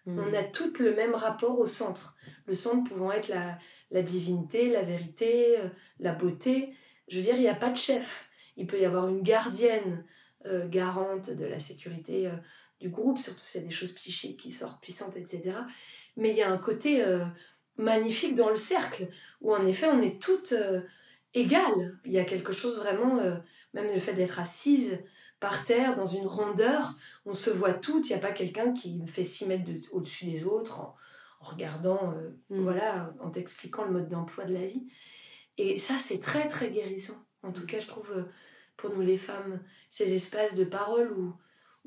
Mm. 0.07 0.19
On 0.19 0.35
a 0.35 0.43
toutes 0.43 0.79
le 0.79 0.95
même 0.95 1.15
rapport 1.15 1.59
au 1.59 1.67
centre. 1.67 2.17
Le 2.47 2.53
centre 2.53 2.89
pouvant 2.89 3.13
être 3.13 3.29
la, 3.29 3.59
la 3.91 4.03
divinité, 4.03 4.71
la 4.71 4.83
vérité, 4.83 5.59
euh, 5.59 5.69
la 6.01 6.13
beauté. 6.13 6.75
Je 7.09 7.17
veux 7.17 7.23
dire, 7.23 7.37
il 7.37 7.43
n'y 7.43 7.49
a 7.49 7.55
pas 7.55 7.71
de 7.71 7.77
chef. 7.77 8.31
Il 8.57 8.67
peut 8.67 8.79
y 8.79 8.85
avoir 8.85 9.09
une 9.09 9.23
gardienne 9.23 10.05
euh, 10.45 10.69
garante 10.69 11.31
de 11.31 11.47
la 11.47 11.59
sécurité 11.59 12.27
euh, 12.27 12.37
du 12.81 12.91
groupe, 12.91 13.19
surtout 13.19 13.41
s'il 13.41 13.63
y 13.63 13.65
a 13.65 13.67
des 13.69 13.75
choses 13.75 13.93
psychiques 13.93 14.41
qui 14.41 14.51
sortent 14.51 14.83
puissantes, 14.83 15.17
etc. 15.17 15.57
Mais 16.17 16.31
il 16.31 16.37
y 16.37 16.43
a 16.43 16.51
un 16.51 16.59
côté 16.59 17.05
magnifique 17.77 18.35
dans 18.35 18.51
le 18.51 18.57
cercle, 18.57 19.07
où 19.41 19.55
en 19.55 19.65
effet 19.65 19.87
on 19.87 20.03
est 20.03 20.21
toutes 20.21 20.53
égales. 21.33 21.97
Il 22.05 22.11
y 22.11 22.19
a 22.19 22.25
quelque 22.25 22.53
chose 22.53 22.77
vraiment, 22.77 23.15
même 23.73 23.87
le 23.87 24.01
fait 24.01 24.15
d'être 24.15 24.41
assise 24.41 24.99
par 25.43 25.65
terre, 25.65 25.97
dans 25.97 26.07
une 26.07 26.29
rondeur, 26.29 26.95
on 27.27 27.35
se 27.35 27.51
voit 27.51 27.75
toutes, 27.75 28.09
il 28.09 28.13
n'y 28.13 28.19
a 28.19 28.23
pas 28.23 28.31
quelqu'un 28.31 28.73
qui 28.73 28.97
me 28.97 29.09
fait 29.09 29.25
6 29.25 29.47
mètres 29.47 29.71
au-dessus 29.91 30.27
des 30.27 30.45
autres 30.45 30.81
en 30.81 30.95
regardant, 31.41 32.15
euh, 32.15 32.31
mm. 32.51 32.63
voilà, 32.63 33.13
en 33.19 33.29
t'expliquant 33.29 33.85
le 33.85 33.91
mode 33.91 34.09
d'emploi 34.09 34.45
de 34.45 34.55
la 34.55 34.65
vie. 34.65 34.87
Et 35.59 35.79
ça, 35.79 35.99
c'est 35.99 36.21
très, 36.21 36.47
très 36.47 36.71
guérissant. 36.71 37.17
En 37.43 37.51
tout 37.51 37.67
cas, 37.67 37.81
je 37.81 37.89
trouve, 37.89 38.09
euh, 38.13 38.23
pour 38.77 38.95
nous 38.95 39.01
les 39.01 39.17
femmes, 39.17 39.61
ces 39.91 40.15
espaces 40.15 40.55
de 40.55 40.65
parole 40.65 41.13
où, 41.13 41.35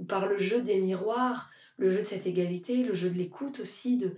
par 0.04 0.28
le 0.28 0.38
jeu 0.38 0.62
des 0.62 0.82
miroirs, 0.82 1.50
le 1.78 1.89
jeu 1.89 2.00
de 2.00 2.04
cette 2.04 2.28
égalité, 2.28 2.84
le 2.84 2.94
jeu 2.94 3.10
de 3.10 3.18
l'écoute 3.18 3.62
aussi, 3.62 3.98
de 3.98 4.18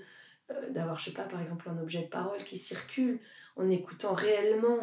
euh, 0.49 0.71
d'avoir, 0.71 0.97
je 0.97 1.05
sais 1.05 1.11
pas, 1.11 1.25
par 1.25 1.41
exemple, 1.41 1.69
un 1.69 1.77
objet 1.77 2.01
de 2.01 2.07
parole 2.07 2.43
qui 2.43 2.57
circule, 2.57 3.19
en 3.55 3.69
écoutant 3.69 4.15
réellement 4.15 4.79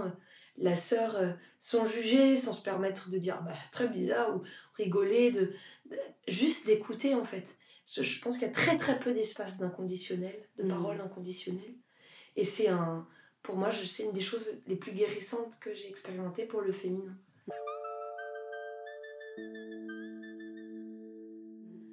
la 0.57 0.77
sœur 0.77 1.37
sans 1.59 1.87
juger, 1.87 2.37
sans 2.37 2.53
se 2.53 2.63
permettre 2.63 3.11
de 3.11 3.19
dire 3.19 3.43
bah, 3.43 3.53
très 3.73 3.89
bizarre 3.89 4.37
ou 4.37 4.43
rigoler, 4.77 5.31
de 5.31 5.53
juste 6.29 6.67
d'écouter 6.67 7.15
en 7.15 7.25
fait 7.25 7.57
je 7.87 8.21
pense 8.21 8.39
qu'il 8.39 8.47
y 8.47 8.51
a 8.51 8.55
très 8.55 8.77
très 8.77 8.99
peu 8.99 9.13
d'espace 9.13 9.59
d'inconditionnel, 9.59 10.49
de 10.57 10.65
mm. 10.65 10.69
parole 10.69 11.01
inconditionnelle. 11.01 11.75
Et 12.37 12.45
c'est 12.45 12.69
un, 12.69 13.07
pour 13.43 13.57
moi, 13.57 13.71
c'est 13.73 14.05
une 14.05 14.13
des 14.13 14.21
choses 14.21 14.51
les 14.67 14.77
plus 14.77 14.93
guérissantes 14.93 15.59
que 15.61 15.75
j'ai 15.75 15.89
expérimentées 15.89 16.47
pour 16.47 16.63
le 16.63 16.73
féminin. 16.73 17.17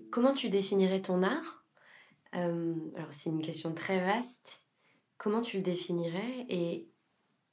Comment 0.10 0.34
tu 0.34 0.50
définirais 0.50 1.02
ton 1.02 1.24
art? 1.24 1.66
Euh, 2.36 2.76
Alors 2.96 3.12
c'est 3.12 3.30
une 3.30 3.42
question 3.42 3.74
très 3.74 4.00
vaste. 4.00 4.64
Comment 5.18 5.42
tu 5.42 5.58
le 5.58 5.64
définirais? 5.64 6.46
Et 6.50 6.88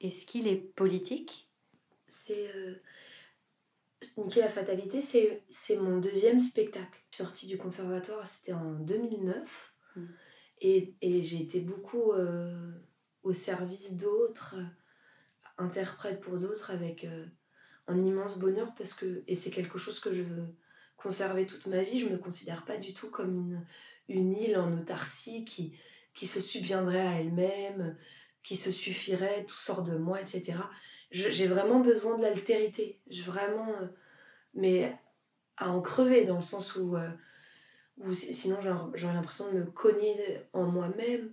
est-ce 0.01 0.27
qu'il 0.27 0.47
est 0.47 0.57
politique? 0.57 1.49
C'est 2.09 2.55
euh, 2.57 2.75
Niquer 4.17 4.41
la 4.41 4.49
fatalité, 4.49 5.01
c'est 5.03 5.77
mon 5.77 5.99
deuxième 5.99 6.39
spectacle. 6.39 7.01
Sortie 7.11 7.47
du 7.47 7.59
conservatoire, 7.59 8.27
c'était 8.27 8.53
en 8.53 8.75
2009. 8.75 9.75
Mm. 9.97 10.05
Et, 10.61 10.95
et 11.03 11.23
j'ai 11.23 11.43
été 11.43 11.61
beaucoup 11.61 12.13
euh, 12.13 12.71
au 13.25 13.33
service 13.33 13.97
d'autres, 13.97 14.57
interprète 15.57 16.21
pour 16.21 16.39
d'autres, 16.39 16.71
avec 16.71 17.05
euh, 17.05 17.27
un 17.89 18.03
immense 18.05 18.39
bonheur. 18.39 18.73
parce 18.77 18.95
que 18.95 19.25
Et 19.27 19.35
c'est 19.35 19.51
quelque 19.51 19.79
chose 19.79 19.99
que 19.99 20.13
je 20.13 20.23
veux 20.23 20.47
conserver 20.97 21.47
toute 21.47 21.67
ma 21.67 21.83
vie. 21.83 21.99
Je 21.99 22.07
ne 22.07 22.13
me 22.13 22.19
considère 22.19 22.65
pas 22.65 22.77
du 22.77 22.95
tout 22.95 23.11
comme 23.11 23.35
une, 23.35 23.67
une 24.09 24.33
île 24.33 24.59
en 24.59 24.77
autarcie 24.79 25.45
qui, 25.45 25.77
qui 26.15 26.29
se 26.29 26.41
subviendrait 26.41 27.07
à 27.07 27.21
elle-même, 27.21 27.97
qui 28.49 28.57
se 28.57 28.71
suffirait, 28.71 29.45
tout 29.45 29.55
sort 29.55 29.83
de 29.83 29.97
moi, 29.97 30.21
etc 30.21 30.57
j'ai 31.11 31.47
vraiment 31.47 31.81
besoin 31.81 32.19
de 32.19 32.23
l'altérité. 32.23 33.01
Vraiment, 33.25 33.69
euh, 33.81 33.87
mais 34.55 34.97
à 35.57 35.71
en 35.71 35.81
crever, 35.81 36.25
dans 36.25 36.37
le 36.37 36.43
sens 36.43 36.77
où, 36.77 36.97
euh, 36.97 37.09
où 37.99 38.13
sinon 38.13 38.59
j'aurais 38.95 39.15
l'impression 39.15 39.51
de 39.51 39.59
me 39.59 39.67
cogner 39.67 40.41
en 40.53 40.65
moi-même. 40.65 41.33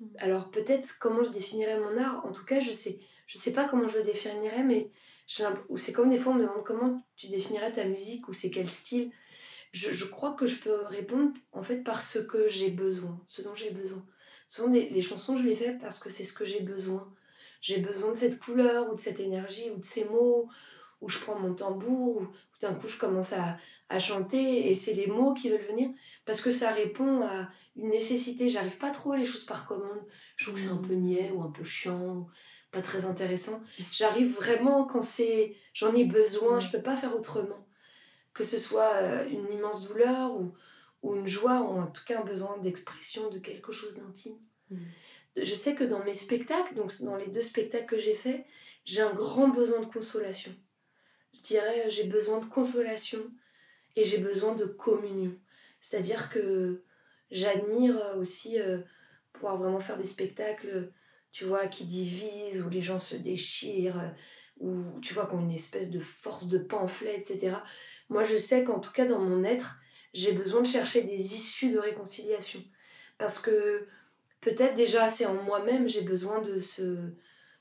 Mm. 0.00 0.06
Alors 0.18 0.50
peut-être 0.50 0.98
comment 0.98 1.22
je 1.22 1.30
définirais 1.30 1.78
mon 1.78 1.96
art, 1.98 2.24
en 2.26 2.32
tout 2.32 2.44
cas 2.44 2.60
je 2.60 2.72
sais, 2.72 2.98
je 3.26 3.38
sais 3.38 3.52
pas 3.52 3.68
comment 3.68 3.88
je 3.88 3.98
le 3.98 4.04
définirais, 4.04 4.64
mais 4.64 4.90
c'est 5.26 5.92
comme 5.92 6.10
des 6.10 6.18
fois 6.18 6.32
on 6.32 6.36
me 6.36 6.42
demande 6.42 6.64
comment 6.64 7.02
tu 7.16 7.28
définirais 7.28 7.72
ta 7.72 7.84
musique 7.84 8.28
ou 8.28 8.32
c'est 8.32 8.50
quel 8.50 8.68
style. 8.68 9.10
Je, 9.72 9.92
je, 9.92 10.06
crois 10.06 10.32
que 10.32 10.46
je 10.46 10.62
peux 10.62 10.82
répondre 10.86 11.32
en 11.52 11.62
fait 11.62 11.82
par 11.84 12.00
ce 12.00 12.18
que 12.18 12.48
j'ai 12.48 12.70
besoin, 12.70 13.22
ce 13.26 13.42
dont 13.42 13.54
j'ai 13.54 13.70
besoin. 13.70 14.02
Souvent 14.48 14.72
les 14.72 15.02
chansons 15.02 15.36
je 15.36 15.44
les 15.44 15.54
fais 15.54 15.72
parce 15.80 16.00
que 16.00 16.10
c'est 16.10 16.24
ce 16.24 16.32
que 16.32 16.44
j'ai 16.44 16.60
besoin 16.60 17.12
j'ai 17.60 17.78
besoin 17.78 18.12
de 18.12 18.16
cette 18.16 18.38
couleur 18.38 18.90
ou 18.90 18.94
de 18.94 19.00
cette 19.00 19.20
énergie 19.20 19.70
ou 19.70 19.78
de 19.78 19.84
ces 19.84 20.04
mots, 20.04 20.48
où 21.00 21.08
je 21.08 21.18
prends 21.18 21.38
mon 21.38 21.54
tambour, 21.54 22.22
ou 22.22 22.28
d'un 22.60 22.74
coup 22.74 22.88
je 22.88 22.98
commence 22.98 23.32
à, 23.32 23.56
à 23.88 23.98
chanter 23.98 24.68
et 24.68 24.74
c'est 24.74 24.94
les 24.94 25.06
mots 25.06 25.34
qui 25.34 25.48
veulent 25.48 25.66
venir 25.68 25.90
parce 26.24 26.40
que 26.40 26.50
ça 26.50 26.70
répond 26.70 27.22
à 27.22 27.48
une 27.76 27.90
nécessité. 27.90 28.48
J'arrive 28.48 28.78
pas 28.78 28.90
trop 28.90 29.12
à 29.12 29.16
les 29.16 29.26
choses 29.26 29.44
par 29.44 29.66
commande. 29.66 30.02
Je 30.36 30.44
trouve 30.44 30.54
que 30.54 30.60
c'est 30.60 30.72
un 30.72 30.76
peu 30.76 30.94
niais 30.94 31.30
ou 31.34 31.42
un 31.42 31.50
peu 31.50 31.64
chiant 31.64 32.16
ou 32.16 32.30
pas 32.70 32.82
très 32.82 33.04
intéressant. 33.04 33.62
J'arrive 33.92 34.34
vraiment 34.34 34.84
quand 34.84 35.00
c'est 35.00 35.56
j'en 35.72 35.94
ai 35.94 36.04
besoin, 36.04 36.60
je 36.60 36.70
peux 36.70 36.82
pas 36.82 36.96
faire 36.96 37.16
autrement. 37.16 37.66
Que 38.34 38.44
ce 38.44 38.58
soit 38.58 38.94
euh, 38.94 39.28
une 39.28 39.52
immense 39.52 39.88
douleur 39.88 40.32
ou, 40.38 40.52
ou 41.02 41.14
une 41.14 41.26
joie 41.26 41.60
ou 41.62 41.80
en 41.80 41.86
tout 41.86 42.04
cas 42.04 42.20
un 42.20 42.24
besoin 42.24 42.58
d'expression 42.58 43.30
de 43.30 43.38
quelque 43.38 43.72
chose 43.72 43.96
d'intime. 43.96 44.38
Mm 44.70 44.76
je 45.42 45.54
sais 45.54 45.74
que 45.74 45.84
dans 45.84 46.04
mes 46.04 46.14
spectacles, 46.14 46.74
donc 46.74 46.92
dans 47.02 47.16
les 47.16 47.28
deux 47.28 47.42
spectacles 47.42 47.86
que 47.86 47.98
j'ai 47.98 48.14
faits, 48.14 48.44
j'ai 48.84 49.02
un 49.02 49.12
grand 49.12 49.48
besoin 49.48 49.80
de 49.80 49.86
consolation. 49.86 50.54
Je 51.34 51.42
dirais, 51.42 51.90
j'ai 51.90 52.04
besoin 52.04 52.40
de 52.40 52.46
consolation 52.46 53.20
et 53.96 54.04
j'ai 54.04 54.18
besoin 54.18 54.54
de 54.54 54.64
communion. 54.64 55.36
C'est-à-dire 55.80 56.30
que 56.30 56.82
j'admire 57.30 58.00
aussi 58.16 58.58
euh, 58.60 58.78
pouvoir 59.32 59.58
vraiment 59.58 59.80
faire 59.80 59.98
des 59.98 60.04
spectacles, 60.04 60.90
tu 61.32 61.44
vois, 61.44 61.66
qui 61.66 61.84
divisent, 61.84 62.62
où 62.62 62.70
les 62.70 62.82
gens 62.82 63.00
se 63.00 63.14
déchirent, 63.14 64.14
où 64.58 64.98
tu 65.00 65.14
vois, 65.14 65.26
qu'on 65.26 65.40
une 65.40 65.52
espèce 65.52 65.90
de 65.90 66.00
force 66.00 66.48
de 66.48 66.58
pamphlet, 66.58 67.16
etc. 67.16 67.56
Moi, 68.08 68.24
je 68.24 68.36
sais 68.36 68.64
qu'en 68.64 68.80
tout 68.80 68.92
cas, 68.92 69.06
dans 69.06 69.20
mon 69.20 69.44
être, 69.44 69.78
j'ai 70.14 70.32
besoin 70.32 70.62
de 70.62 70.66
chercher 70.66 71.02
des 71.02 71.34
issues 71.34 71.70
de 71.70 71.78
réconciliation. 71.78 72.62
Parce 73.18 73.38
que 73.38 73.86
peut-être 74.40 74.74
déjà 74.74 75.08
c'est 75.08 75.26
en 75.26 75.34
moi-même, 75.42 75.88
j'ai 75.88 76.02
besoin 76.02 76.40
de 76.40 76.58
ce... 76.58 76.96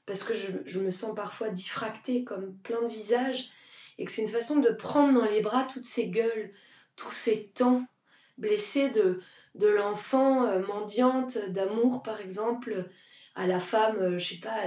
Parce 0.05 0.23
que 0.23 0.33
je, 0.33 0.47
je, 0.65 0.79
me 0.79 0.89
sens 0.89 1.13
parfois 1.15 1.49
diffractée 1.49 2.23
comme 2.23 2.55
plein 2.60 2.81
de 2.81 2.88
visages 2.88 3.49
et 3.97 4.05
que 4.05 4.12
c'est 4.12 4.21
une 4.21 4.29
façon 4.29 4.57
de 4.57 4.69
prendre 4.69 5.19
dans 5.19 5.25
les 5.25 5.41
bras 5.41 5.67
toutes 5.71 5.83
ces 5.83 6.07
gueules, 6.07 6.51
tous 6.95 7.12
ces 7.12 7.51
temps 7.53 7.86
blessés 8.38 8.89
de, 8.89 9.19
de 9.55 9.67
l'enfant 9.67 10.45
euh, 10.45 10.65
mendiante 10.65 11.38
d'amour 11.49 12.03
par 12.03 12.21
exemple 12.21 12.86
à 13.38 13.45
la 13.45 13.60
femme, 13.60 13.97
euh, 14.02 14.17
je 14.17 14.34
sais 14.34 14.39
pas, 14.39 14.58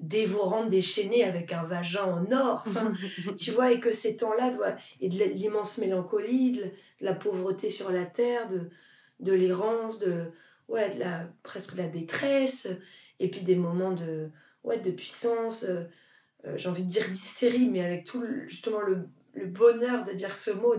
dévorante, 0.00 0.70
déchaînée 0.70 1.24
avec 1.24 1.52
un 1.52 1.62
vagin 1.62 2.04
en 2.04 2.32
or, 2.32 2.66
tu 3.38 3.50
vois, 3.50 3.70
et 3.70 3.80
que 3.80 3.92
ces 3.92 4.16
temps-là 4.16 4.50
doivent, 4.50 4.76
et 5.00 5.10
de 5.10 5.22
l'immense 5.24 5.76
mélancolie, 5.78 6.52
de 6.52 6.64
la 7.00 7.12
pauvreté 7.12 7.68
sur 7.68 7.92
la 7.92 8.06
terre, 8.06 8.48
de, 8.48 8.70
de 9.20 9.32
l'errance, 9.32 9.98
de, 9.98 10.32
ouais, 10.68 10.94
de 10.94 11.00
la, 11.00 11.28
presque 11.42 11.74
de 11.74 11.82
la 11.82 11.88
détresse, 11.88 12.68
et 13.20 13.28
puis 13.28 13.42
des 13.42 13.56
moments 13.56 13.92
de, 13.92 14.30
ouais, 14.64 14.78
de 14.78 14.90
puissance, 14.90 15.64
euh, 15.64 15.84
euh, 16.46 16.56
j'ai 16.56 16.70
envie 16.70 16.84
de 16.84 16.90
dire 16.90 17.06
d'hystérie, 17.08 17.68
mais 17.68 17.84
avec 17.84 18.04
tout 18.04 18.24
justement 18.48 18.80
le, 18.80 19.06
le, 19.34 19.46
bonheur 19.46 20.02
de 20.02 20.12
dire 20.12 20.34
ce 20.34 20.50
mot. 20.50 20.74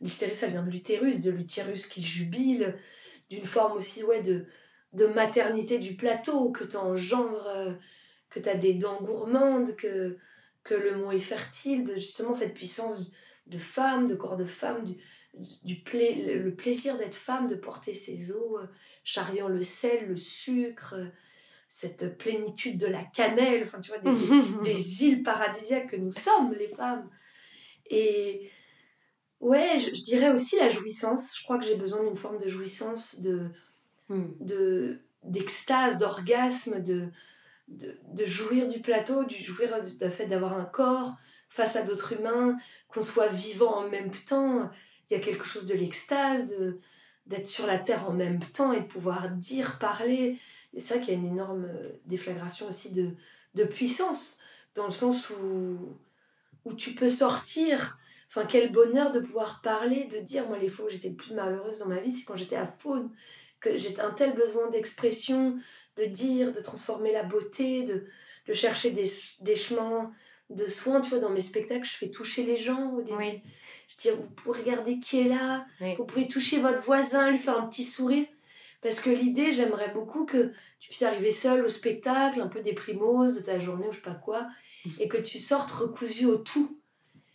L'hystérie, 0.00 0.34
ça 0.34 0.46
vient 0.46 0.62
de 0.62 0.70
l'utérus, 0.70 1.20
de 1.20 1.30
l'utérus 1.30 1.86
qui 1.86 2.02
jubile, 2.02 2.74
d'une 3.28 3.44
forme 3.44 3.76
aussi 3.76 4.02
ouais, 4.02 4.22
de, 4.22 4.46
de 4.96 5.06
maternité 5.06 5.78
du 5.78 5.94
plateau, 5.94 6.50
que 6.50 6.64
tu 6.64 6.76
engendres, 6.76 7.46
euh, 7.46 7.72
que 8.30 8.40
tu 8.40 8.48
as 8.48 8.56
des 8.56 8.74
dents 8.74 9.02
gourmandes, 9.02 9.76
que, 9.76 10.16
que 10.64 10.74
le 10.74 10.96
mot 10.96 11.12
est 11.12 11.18
fertile, 11.18 11.84
de 11.84 11.94
justement 11.94 12.32
cette 12.32 12.54
puissance 12.54 13.10
de 13.46 13.58
femme, 13.58 14.06
de 14.06 14.14
corps 14.14 14.36
de 14.36 14.44
femme, 14.44 14.84
du, 14.84 14.96
du 15.64 15.82
le 15.94 16.50
plaisir 16.50 16.98
d'être 16.98 17.14
femme, 17.14 17.46
de 17.46 17.54
porter 17.54 17.94
ses 17.94 18.32
os 18.32 18.60
charriant 19.04 19.48
le 19.48 19.62
sel, 19.62 20.08
le 20.08 20.16
sucre, 20.16 20.96
cette 21.68 22.18
plénitude 22.18 22.78
de 22.78 22.86
la 22.86 23.04
cannelle, 23.04 23.62
enfin 23.64 23.80
tu 23.80 23.92
vois, 23.92 24.00
des, 24.64 25.04
îles 25.04 25.22
paradisiaques 25.22 25.90
que 25.90 25.96
nous 25.96 26.10
sommes, 26.10 26.52
les 26.54 26.68
femmes. 26.68 27.08
Et 27.90 28.50
ouais, 29.40 29.78
je, 29.78 29.90
dirais 30.02 30.30
aussi 30.30 30.56
la 30.56 30.68
jouissance. 30.68 31.36
Je 31.38 31.44
crois 31.44 31.58
que 31.58 31.66
j'ai 31.66 31.76
besoin 31.76 32.02
d'une 32.02 32.16
forme 32.16 32.38
de 32.38 32.48
jouissance, 32.48 33.20
de. 33.20 33.50
De 34.08 35.00
d'extase, 35.22 35.98
d'orgasme, 35.98 36.80
de, 36.80 37.08
de, 37.68 38.24
jouir 38.24 38.68
du 38.68 38.80
plateau, 38.80 39.24
du 39.24 39.36
jouir 39.42 39.80
du 39.80 40.10
fait 40.10 40.26
d'avoir 40.26 40.56
un 40.56 40.64
corps 40.64 41.16
face 41.48 41.74
à 41.74 41.82
d'autres 41.82 42.12
humains, 42.12 42.56
qu'on 42.88 43.02
soit 43.02 43.28
vivant 43.28 43.74
en 43.74 43.88
même 43.88 44.12
temps. 44.12 44.70
Il 45.10 45.16
y 45.16 45.20
a 45.20 45.24
quelque 45.24 45.44
chose 45.44 45.66
de 45.66 45.74
l'extase, 45.74 46.48
de 46.50 46.78
d'être 47.26 47.48
sur 47.48 47.66
la 47.66 47.78
terre 47.78 48.08
en 48.08 48.12
même 48.12 48.38
temps 48.38 48.72
et 48.72 48.80
de 48.80 48.86
pouvoir 48.86 49.30
dire, 49.30 49.78
parler. 49.80 50.38
C'est 50.78 50.94
vrai 50.94 51.04
qu'il 51.04 51.14
y 51.14 51.16
a 51.16 51.20
une 51.20 51.26
énorme 51.26 51.64
euh, 51.64 51.90
déflagration 52.06 52.68
aussi 52.68 52.92
de, 52.92 53.10
de 53.54 53.64
puissance, 53.64 54.38
dans 54.76 54.84
le 54.84 54.92
sens 54.92 55.30
où, 55.30 55.78
où 56.64 56.74
tu 56.74 56.94
peux 56.94 57.08
sortir. 57.08 57.98
Enfin, 58.28 58.46
quel 58.46 58.70
bonheur 58.70 59.10
de 59.10 59.20
pouvoir 59.20 59.60
parler, 59.62 60.04
de 60.04 60.18
dire, 60.18 60.46
moi, 60.46 60.58
les 60.58 60.68
fois 60.68 60.86
où 60.86 60.88
j'étais 60.88 61.08
le 61.08 61.16
plus 61.16 61.34
malheureuse 61.34 61.78
dans 61.78 61.86
ma 61.86 61.98
vie, 61.98 62.12
c'est 62.12 62.24
quand 62.24 62.36
j'étais 62.36 62.56
à 62.56 62.66
faune, 62.66 63.10
que 63.72 63.76
j'ai 63.76 63.98
un 64.00 64.10
tel 64.10 64.34
besoin 64.34 64.70
d'expression, 64.70 65.56
de 65.96 66.04
dire, 66.04 66.52
de 66.52 66.60
transformer 66.60 67.12
la 67.12 67.22
beauté, 67.22 67.82
de, 67.82 68.06
de 68.46 68.52
chercher 68.52 68.90
des, 68.90 69.08
des, 69.40 69.56
chemins 69.56 70.12
de 70.50 70.66
soins. 70.66 71.00
Tu 71.00 71.10
vois, 71.10 71.18
dans 71.18 71.30
mes 71.30 71.40
spectacles, 71.40 71.86
je 71.86 71.96
fais 71.96 72.10
toucher 72.10 72.44
les 72.44 72.56
gens 72.56 72.92
au 72.92 73.02
début. 73.02 73.16
Oui. 73.18 73.42
Je 73.88 73.96
dis, 73.96 74.10
vous 74.10 74.26
pouvez 74.42 74.60
regarder 74.60 74.98
qui 74.98 75.20
est 75.20 75.28
là, 75.28 75.64
vous 75.96 76.04
pouvez 76.04 76.26
toucher 76.26 76.60
votre 76.60 76.82
voisin, 76.82 77.30
lui 77.30 77.38
faire 77.38 77.58
un 77.58 77.66
petit 77.66 77.84
sourire. 77.84 78.26
Parce 78.82 79.00
que 79.00 79.10
l'idée, 79.10 79.52
j'aimerais 79.52 79.92
beaucoup 79.92 80.26
que 80.26 80.52
tu 80.80 80.88
puisses 80.88 81.02
arriver 81.02 81.30
seul 81.30 81.64
au 81.64 81.68
spectacle, 81.68 82.40
un 82.40 82.48
peu 82.48 82.60
déprimose 82.60 83.34
de 83.34 83.40
ta 83.40 83.58
journée 83.58 83.86
ou 83.88 83.92
je 83.92 83.96
sais 83.96 84.02
pas 84.02 84.14
quoi, 84.14 84.48
et 85.00 85.08
que 85.08 85.16
tu 85.16 85.38
sortes 85.38 85.70
recousu 85.70 86.26
au 86.26 86.36
tout. 86.36 86.78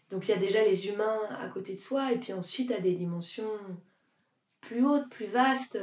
Donc 0.10 0.28
il 0.28 0.32
y 0.32 0.34
a 0.34 0.38
déjà 0.38 0.64
les 0.64 0.90
humains 0.90 1.20
à 1.40 1.48
côté 1.48 1.76
de 1.76 1.80
soi, 1.80 2.12
et 2.12 2.18
puis 2.18 2.34
ensuite 2.34 2.72
à 2.72 2.80
des 2.80 2.94
dimensions 2.94 3.50
plus 4.60 4.86
hautes, 4.86 5.10
plus 5.10 5.26
vastes, 5.26 5.80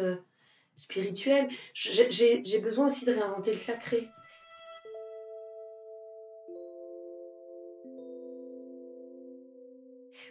spirituelles. 0.79 1.49
J'ai 1.75 2.61
besoin 2.61 2.87
aussi 2.87 3.05
de 3.05 3.13
réinventer 3.13 3.51
le 3.51 3.57
sacré. 3.57 4.09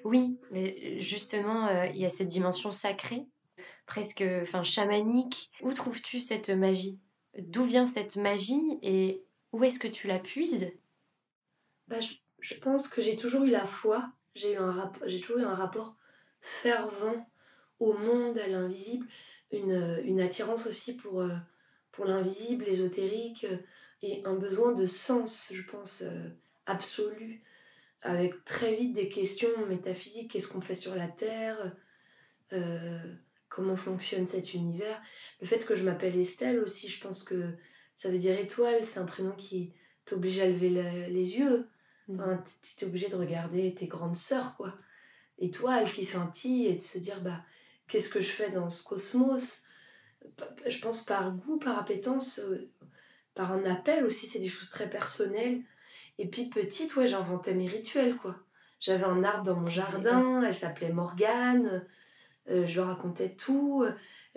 Oui, 0.03 0.39
mais 0.51 1.01
justement, 1.01 1.67
euh, 1.67 1.87
il 1.87 1.97
y 1.97 2.05
a 2.05 2.09
cette 2.09 2.29
dimension 2.29 2.71
sacrée, 2.71 3.25
presque 3.85 4.23
enfin 4.41 4.63
chamanique. 4.63 5.51
Où 5.61 5.73
trouves-tu 5.73 6.19
cette 6.19 6.49
magie? 6.49 6.97
D'où 7.37 7.63
vient 7.63 7.85
cette 7.85 8.15
magie 8.15 8.79
et 8.81 9.23
où 9.51 9.63
est-ce 9.63 9.79
que 9.79 9.87
tu 9.87 10.07
la 10.07 10.19
puises? 10.19 10.71
Bah, 11.87 11.97
je, 12.39 12.55
pense 12.55 12.87
que 12.87 13.01
j'ai 13.01 13.15
toujours 13.15 13.43
eu 13.43 13.49
la 13.49 13.65
foi, 13.65 14.09
j'ai 14.35 14.55
toujours 15.19 15.39
eu 15.39 15.43
un 15.43 15.55
rapport 15.55 15.95
fervent 16.39 17.27
au 17.79 17.93
monde, 17.93 18.37
à 18.37 18.47
l'invisible, 18.47 19.07
une, 19.51 20.01
une, 20.05 20.19
attirance 20.19 20.67
aussi 20.67 20.95
pour, 20.95 21.21
euh, 21.21 21.35
pour 21.91 22.05
l'invisible, 22.05 22.65
l'ésotérique, 22.65 23.45
euh, 23.45 23.57
et 24.03 24.21
un 24.25 24.35
besoin 24.35 24.73
de 24.73 24.85
sens, 24.85 25.49
je 25.51 25.63
pense, 25.63 26.03
absolu 26.67 27.41
avec 28.01 28.45
très 28.45 28.75
vite 28.75 28.93
des 28.93 29.09
questions 29.09 29.49
métaphysiques. 29.67 30.31
Qu'est-ce 30.31 30.47
qu'on 30.47 30.61
fait 30.61 30.75
sur 30.75 30.95
la 30.95 31.07
Terre? 31.07 31.75
Euh, 32.53 32.99
Comment 33.49 33.75
fonctionne 33.75 34.25
cet 34.25 34.53
univers? 34.53 35.01
Le 35.39 35.47
fait 35.47 35.65
que 35.65 35.73
je 35.73 35.83
m'appelle 35.83 36.17
Estelle 36.17 36.59
aussi, 36.59 36.89
je 36.89 37.01
pense 37.01 37.23
que 37.23 37.55
ça 37.95 38.09
veut 38.09 38.17
dire 38.17 38.37
étoile. 38.37 38.83
C'est 38.83 38.99
un 38.99 39.05
prénom 39.05 39.31
qui 39.31 39.73
t'oblige 40.05 40.39
à 40.39 40.45
lever 40.45 40.69
les 41.09 41.37
yeux. 41.37 41.67
Mmh. 42.07 42.19
Enfin, 42.19 42.43
tu 42.77 42.83
es 42.83 42.87
obligé 42.87 43.07
de 43.07 43.15
regarder 43.15 43.73
tes 43.73 43.87
grandes 43.87 44.15
sœurs, 44.15 44.55
quoi. 44.57 44.77
Étoile 45.39 45.89
qui 45.89 46.03
scintille 46.03 46.67
et 46.67 46.75
de 46.75 46.81
se 46.81 46.97
dire, 46.97 47.21
bah, 47.21 47.41
qu'est-ce 47.87 48.09
que 48.09 48.21
je 48.21 48.31
fais 48.31 48.49
dans 48.49 48.69
ce 48.69 48.83
cosmos? 48.83 49.63
Je 50.65 50.79
pense 50.79 51.03
par 51.03 51.31
goût, 51.31 51.57
par 51.57 51.77
appétence, 51.77 52.39
euh, 52.39 52.69
par 53.33 53.51
un 53.51 53.65
appel 53.65 54.03
aussi, 54.03 54.27
c'est 54.27 54.39
des 54.39 54.47
choses 54.47 54.69
très 54.69 54.89
personnelles 54.89 55.61
et 56.17 56.27
puis 56.27 56.49
petite, 56.49 56.95
ouais, 56.95 57.07
j'inventais 57.07 57.53
mes 57.53 57.67
rituels, 57.67 58.17
quoi. 58.17 58.35
J'avais 58.79 59.05
un 59.05 59.23
arbre 59.23 59.43
dans 59.43 59.55
mon 59.55 59.65
jardin, 59.65 60.41
elle 60.43 60.55
s'appelait 60.55 60.91
Morgane, 60.91 61.85
euh, 62.49 62.65
je 62.65 62.79
racontais 62.79 63.29
tout. 63.35 63.85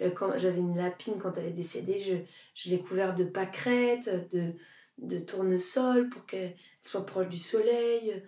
Euh, 0.00 0.10
quand 0.10 0.36
j'avais 0.38 0.60
une 0.60 0.76
lapine 0.76 1.18
quand 1.18 1.36
elle 1.36 1.46
est 1.46 1.52
décédée, 1.52 1.98
je, 1.98 2.14
je 2.54 2.70
l'ai 2.70 2.80
couverte 2.80 3.18
de 3.18 3.24
pâquerettes, 3.24 4.30
de, 4.32 4.54
de 4.98 5.18
tournesol 5.18 6.08
pour 6.08 6.24
qu'elle 6.26 6.56
soit 6.82 7.04
proche 7.04 7.28
du 7.28 7.36
soleil. 7.36 8.22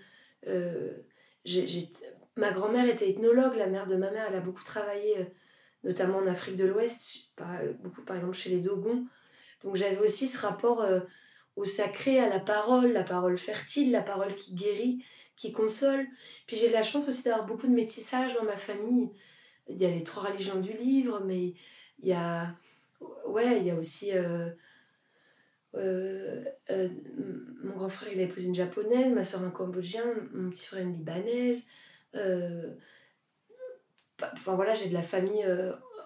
Euh, 0.49 0.91
ma 2.37 2.51
grand-mère 2.53 2.89
était 2.89 3.11
ethnologue, 3.11 3.57
la 3.57 3.67
mère 3.67 3.87
de 3.87 3.97
ma 3.97 4.11
mère, 4.11 4.27
elle 4.29 4.37
a 4.37 4.41
beaucoup 4.41 4.65
travaillé, 4.65 5.27
notamment 5.85 6.19
en 6.19 6.27
Afrique 6.27 6.57
de 6.57 6.65
l'Ouest, 6.65 7.31
beaucoup 7.81 8.03
par 8.03 8.17
exemple 8.17 8.37
chez 8.37 8.51
les 8.51 8.61
Dogons. 8.61 9.07
Donc 9.63 9.77
j'avais 9.77 9.99
aussi 9.99 10.27
ce 10.27 10.45
rapport 10.45 10.85
au 11.57 11.65
sacré, 11.65 12.19
à 12.19 12.29
la 12.29 12.41
parole, 12.41 12.93
la 12.93 13.03
parole 13.03 13.37
fertile, 13.39 13.91
la 13.91 14.03
parole 14.03 14.35
qui 14.35 14.55
guérit, 14.55 15.05
qui 15.37 15.53
console. 15.53 16.07
Puis 16.47 16.57
j'ai 16.57 16.71
la 16.71 16.83
chance 16.83 17.09
aussi 17.09 17.25
d'avoir 17.25 17.47
beaucoup 17.47 17.67
de 17.67 17.73
métissage 17.73 18.35
dans 18.35 18.45
ma 18.45 18.57
famille. 18.57 19.11
Il 19.69 19.77
y 19.77 19.85
a 19.85 19.91
les 19.91 20.03
trois 20.03 20.25
religions 20.25 20.61
du 20.61 20.73
livre, 20.73 21.23
mais 21.25 21.55
il 22.01 22.09
y 22.09 22.13
a, 22.13 22.55
ouais, 23.27 23.59
il 23.59 23.67
y 23.67 23.71
a 23.71 23.77
aussi... 23.77 24.13
Euh, 24.13 24.51
euh, 25.75 26.45
euh, 26.71 26.89
mon 27.65 27.73
grand 27.73 27.89
frère 27.89 28.13
il 28.13 28.21
a 28.21 28.25
épousé 28.25 28.47
une 28.47 28.55
japonaise, 28.55 29.11
ma 29.15 29.25
soeur 29.25 29.43
un 29.43 29.51
cambodgien, 29.51 30.05
mon 30.35 30.51
petit 30.51 30.67
frère 30.67 30.83
une 30.83 30.93
libanaise. 30.93 31.63
Enfin 32.15 32.77
voilà, 34.55 34.75
j'ai 34.75 34.89
de 34.89 34.95
la 34.95 35.03
famille 35.03 35.47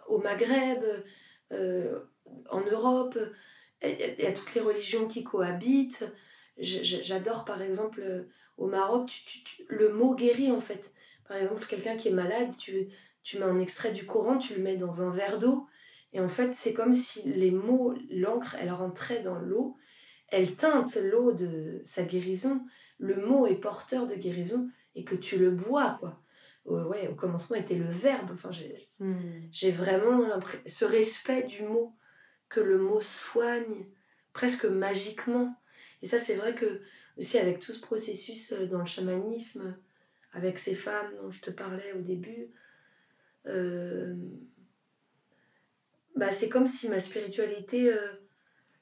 au 0.09 0.18
Maghreb, 0.18 0.84
en 1.50 2.61
Europe. 2.61 3.18
Il 3.82 4.16
y 4.18 4.26
a 4.26 4.32
toutes 4.32 4.54
les 4.54 4.61
religions 4.61 5.07
qui 5.07 5.24
cohabitent. 5.24 6.11
J'adore 6.59 7.44
par 7.44 7.61
exemple 7.61 8.00
euh, 8.02 8.22
au 8.57 8.66
Maroc, 8.66 9.24
le 9.68 9.92
mot 9.92 10.14
guérit 10.14 10.50
en 10.50 10.61
fait. 10.61 10.94
Par 11.28 11.36
exemple, 11.36 11.66
quelqu'un 11.66 11.96
qui 11.96 12.09
est 12.09 12.12
malade, 12.12 12.57
tu, 12.57 12.88
tu 13.22 13.38
mets 13.38 13.44
un 13.44 13.59
extrait 13.59 13.92
du 13.92 14.07
Coran, 14.07 14.38
tu 14.38 14.54
le 14.54 14.62
mets 14.62 14.76
dans 14.76 15.02
un 15.02 15.11
verre 15.11 15.38
d'eau, 15.38 15.66
et 16.12 16.20
en 16.20 16.28
fait, 16.28 16.54
c'est 16.54 16.72
comme 16.72 16.94
si 16.94 17.22
les 17.24 17.50
mots, 17.50 17.94
l'encre, 18.11 18.57
elle 18.61 18.70
rentrait 18.70 19.20
dans 19.20 19.38
l'eau, 19.38 19.76
elle 20.28 20.54
teinte 20.54 20.96
l'eau 20.96 21.32
de 21.32 21.82
sa 21.84 22.04
guérison, 22.04 22.64
le 22.98 23.16
mot 23.16 23.46
est 23.46 23.57
porteur 23.57 24.07
de 24.07 24.14
guérison, 24.14 24.70
et 24.97 25.05
que 25.05 25.14
tu 25.14 25.38
le 25.38 25.51
bois, 25.51 25.99
quoi. 26.01 26.20
ouais, 26.64 27.07
au 27.07 27.14
commencement 27.14 27.57
était 27.57 27.76
le 27.76 27.88
verbe, 27.88 28.30
enfin, 28.32 28.51
j'ai 28.51 28.88
hmm. 28.99 29.74
vraiment 29.74 30.40
ce 30.66 30.84
respect 30.84 31.44
du 31.44 31.62
mot 31.62 31.94
que 32.49 32.61
le 32.61 32.78
mot 32.78 33.01
soigne 33.01 33.86
presque 34.32 34.64
magiquement. 34.64 35.55
Et 36.03 36.07
ça, 36.07 36.18
c'est 36.18 36.36
vrai 36.36 36.55
que 36.55 36.80
aussi 37.18 37.38
avec 37.38 37.61
tout 37.61 37.72
ce 37.72 37.80
processus 37.80 38.53
euh, 38.53 38.66
dans 38.66 38.80
le 38.80 38.86
chamanisme, 38.86 39.76
avec 40.32 40.59
ces 40.59 40.74
femmes 40.74 41.14
dont 41.22 41.30
je 41.30 41.40
te 41.40 41.51
parlais 41.51 41.92
au 41.92 42.01
début, 42.01 42.51
euh, 43.47 44.14
bah, 46.14 46.30
c'est 46.30 46.49
comme 46.49 46.66
si 46.66 46.88
ma 46.88 47.01
spiritualité, 47.01 47.92
euh, 47.92 48.12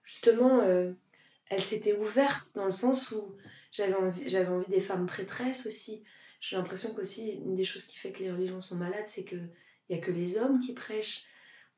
justement, 0.04 0.62
elle 0.62 1.60
s'était 1.60 1.96
ouverte 1.96 2.54
dans 2.54 2.64
le 2.64 2.70
sens 2.70 3.12
où 3.12 3.36
j'avais 3.74 3.94
envie, 3.94 4.28
j'avais 4.28 4.48
envie 4.48 4.70
des 4.70 4.80
femmes 4.80 5.06
prêtresses 5.06 5.66
aussi. 5.66 6.04
J'ai 6.40 6.56
l'impression 6.56 6.94
qu'aussi, 6.94 7.32
une 7.32 7.54
des 7.54 7.64
choses 7.64 7.84
qui 7.84 7.96
fait 7.96 8.12
que 8.12 8.20
les 8.20 8.30
religions 8.30 8.62
sont 8.62 8.76
malades, 8.76 9.06
c'est 9.06 9.24
qu'il 9.24 9.50
n'y 9.90 9.96
a 9.96 9.98
que 9.98 10.12
les 10.12 10.38
hommes 10.38 10.60
qui 10.60 10.72
prêchent 10.72 11.26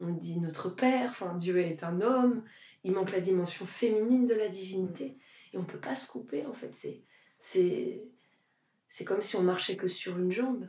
on 0.00 0.12
dit 0.12 0.38
notre 0.38 0.68
Père, 0.68 1.10
enfin 1.10 1.34
Dieu 1.36 1.58
est 1.58 1.82
un 1.82 2.00
homme, 2.00 2.44
il 2.84 2.92
manque 2.92 3.12
la 3.12 3.20
dimension 3.20 3.64
féminine 3.64 4.26
de 4.26 4.34
la 4.34 4.48
divinité 4.48 5.16
et 5.52 5.58
on 5.58 5.64
peut 5.64 5.80
pas 5.80 5.94
se 5.94 6.10
couper 6.10 6.44
en 6.44 6.52
fait, 6.52 6.74
c'est 6.74 7.02
c'est 7.38 8.04
c'est 8.88 9.04
comme 9.04 9.22
si 9.22 9.36
on 9.36 9.42
marchait 9.42 9.76
que 9.76 9.88
sur 9.88 10.18
une 10.18 10.30
jambe. 10.30 10.68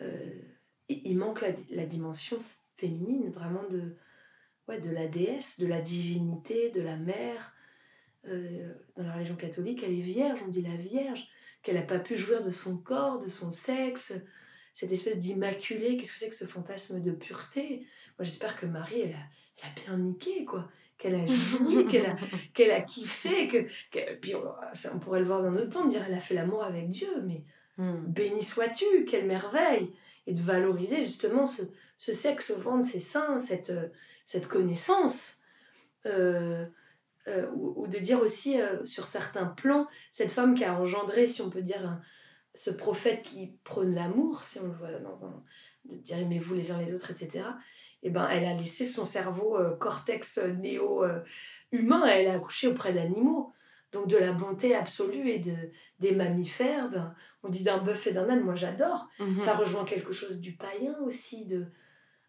Euh, 0.00 0.42
il 0.88 1.16
manque 1.16 1.40
la, 1.40 1.50
la, 1.70 1.86
dimension 1.86 2.38
féminine 2.76 3.30
vraiment 3.30 3.66
de 3.68 3.96
ouais, 4.68 4.80
de 4.80 4.90
la 4.90 5.06
déesse, 5.06 5.58
de 5.58 5.66
la 5.66 5.80
divinité, 5.80 6.70
de 6.70 6.82
la 6.82 6.96
mère. 6.96 7.51
Euh, 8.28 8.72
dans 8.96 9.02
la 9.02 9.14
religion 9.14 9.34
catholique, 9.34 9.82
elle 9.84 9.94
est 9.94 10.02
vierge, 10.02 10.40
on 10.44 10.48
dit 10.48 10.62
la 10.62 10.76
Vierge, 10.76 11.26
qu'elle 11.62 11.74
n'a 11.74 11.82
pas 11.82 11.98
pu 11.98 12.16
jouir 12.16 12.40
de 12.40 12.50
son 12.50 12.76
corps, 12.76 13.18
de 13.18 13.28
son 13.28 13.50
sexe, 13.50 14.12
cette 14.74 14.92
espèce 14.92 15.18
d'immaculé, 15.18 15.96
qu'est-ce 15.96 16.12
que 16.12 16.18
c'est 16.18 16.28
que 16.28 16.34
ce 16.34 16.44
fantasme 16.46 17.00
de 17.00 17.10
pureté? 17.10 17.86
Moi, 18.18 18.24
j'espère 18.24 18.58
que 18.58 18.66
Marie, 18.66 19.00
elle 19.02 19.14
a, 19.14 19.66
a 19.66 19.80
bien 19.84 19.98
niqué, 19.98 20.44
quoi. 20.44 20.68
Qu'elle 20.98 21.16
a 21.16 21.26
joui, 21.26 21.86
qu'elle 21.90 22.06
a, 22.06 22.16
qu'elle 22.54 22.70
a 22.70 22.80
kiffé. 22.80 23.48
Que, 23.48 24.14
puis 24.14 24.34
on, 24.34 24.98
pourrait 25.00 25.20
le 25.20 25.26
voir 25.26 25.42
d'un 25.42 25.56
autre 25.56 25.70
plan, 25.70 25.84
dire 25.86 26.04
elle 26.06 26.14
a 26.14 26.20
fait 26.20 26.34
l'amour 26.34 26.62
avec 26.62 26.90
Dieu, 26.90 27.22
mais 27.24 27.44
hmm. 27.76 28.06
béni 28.06 28.42
sois-tu, 28.42 29.04
quelle 29.04 29.26
merveille 29.26 29.92
Et 30.28 30.32
de 30.32 30.40
valoriser 30.40 31.02
justement 31.02 31.44
ce, 31.44 31.62
ce 31.96 32.12
sexe 32.12 32.50
au 32.50 32.60
vent 32.60 32.78
de 32.78 32.84
ses 32.84 33.00
seins, 33.00 33.38
cette, 33.40 33.72
cette 34.26 34.46
connaissance. 34.46 35.40
Euh, 36.06 36.66
euh, 37.28 37.46
ou, 37.54 37.86
de 37.86 37.98
dire 37.98 38.20
aussi 38.20 38.56
sur 38.84 39.06
certains 39.06 39.46
plans, 39.46 39.86
cette 40.10 40.32
femme 40.32 40.54
qui 40.54 40.64
a 40.64 40.78
engendré, 40.78 41.26
si 41.26 41.42
on 41.42 41.50
peut 41.50 41.62
dire, 41.62 42.00
ce 42.54 42.70
prophète 42.70 43.22
qui 43.22 43.58
prône 43.64 43.94
l'amour, 43.94 44.44
si 44.44 44.58
on 44.60 44.66
le 44.66 44.74
voit 44.74 44.92
dans 44.92 45.24
un, 45.24 45.42
de 45.84 45.96
dire 45.96 46.18
aimez-vous 46.18 46.54
les 46.54 46.72
uns 46.72 46.80
les 46.80 46.94
autres, 46.94 47.10
etc. 47.10 47.44
Et 48.04 48.08
eh 48.08 48.10
ben, 48.10 48.28
elle 48.28 48.44
a 48.44 48.54
laissé 48.54 48.84
son 48.84 49.04
cerveau 49.04 49.56
cortex 49.78 50.38
néo-humain, 50.38 52.04
elle 52.06 52.26
a 52.28 52.34
accouché 52.34 52.66
auprès 52.66 52.92
d'animaux 52.92 53.52
donc 53.92 54.08
de 54.08 54.16
la 54.16 54.32
bonté 54.32 54.74
absolue 54.74 55.28
et 55.28 55.38
de, 55.38 55.54
des 56.00 56.12
mammifères. 56.12 57.14
On 57.42 57.48
dit 57.48 57.62
d'un 57.62 57.78
bœuf 57.78 58.06
et 58.06 58.12
d'un 58.12 58.28
âne, 58.28 58.42
moi 58.42 58.54
j'adore. 58.54 59.08
Mhm. 59.18 59.38
Ça 59.38 59.54
rejoint 59.54 59.84
quelque 59.84 60.12
chose 60.12 60.40
du 60.40 60.52
païen 60.52 60.96
aussi. 61.04 61.46
De, 61.46 61.66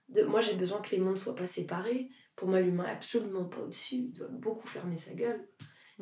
de 0.10 0.24
moi 0.24 0.42
j'ai 0.42 0.56
besoin 0.56 0.82
que 0.82 0.92
les 0.92 1.00
mondes 1.00 1.18
soient 1.18 1.36
pas 1.36 1.46
séparés. 1.46 2.10
Pour 2.36 2.48
moi, 2.48 2.60
l'humain 2.60 2.86
est 2.86 2.92
absolument 2.92 3.46
pas 3.46 3.60
au-dessus. 3.60 3.96
Il 3.96 4.14
doit 4.14 4.28
beaucoup 4.28 4.68
fermer 4.68 4.98
sa 4.98 5.14
gueule. 5.14 5.48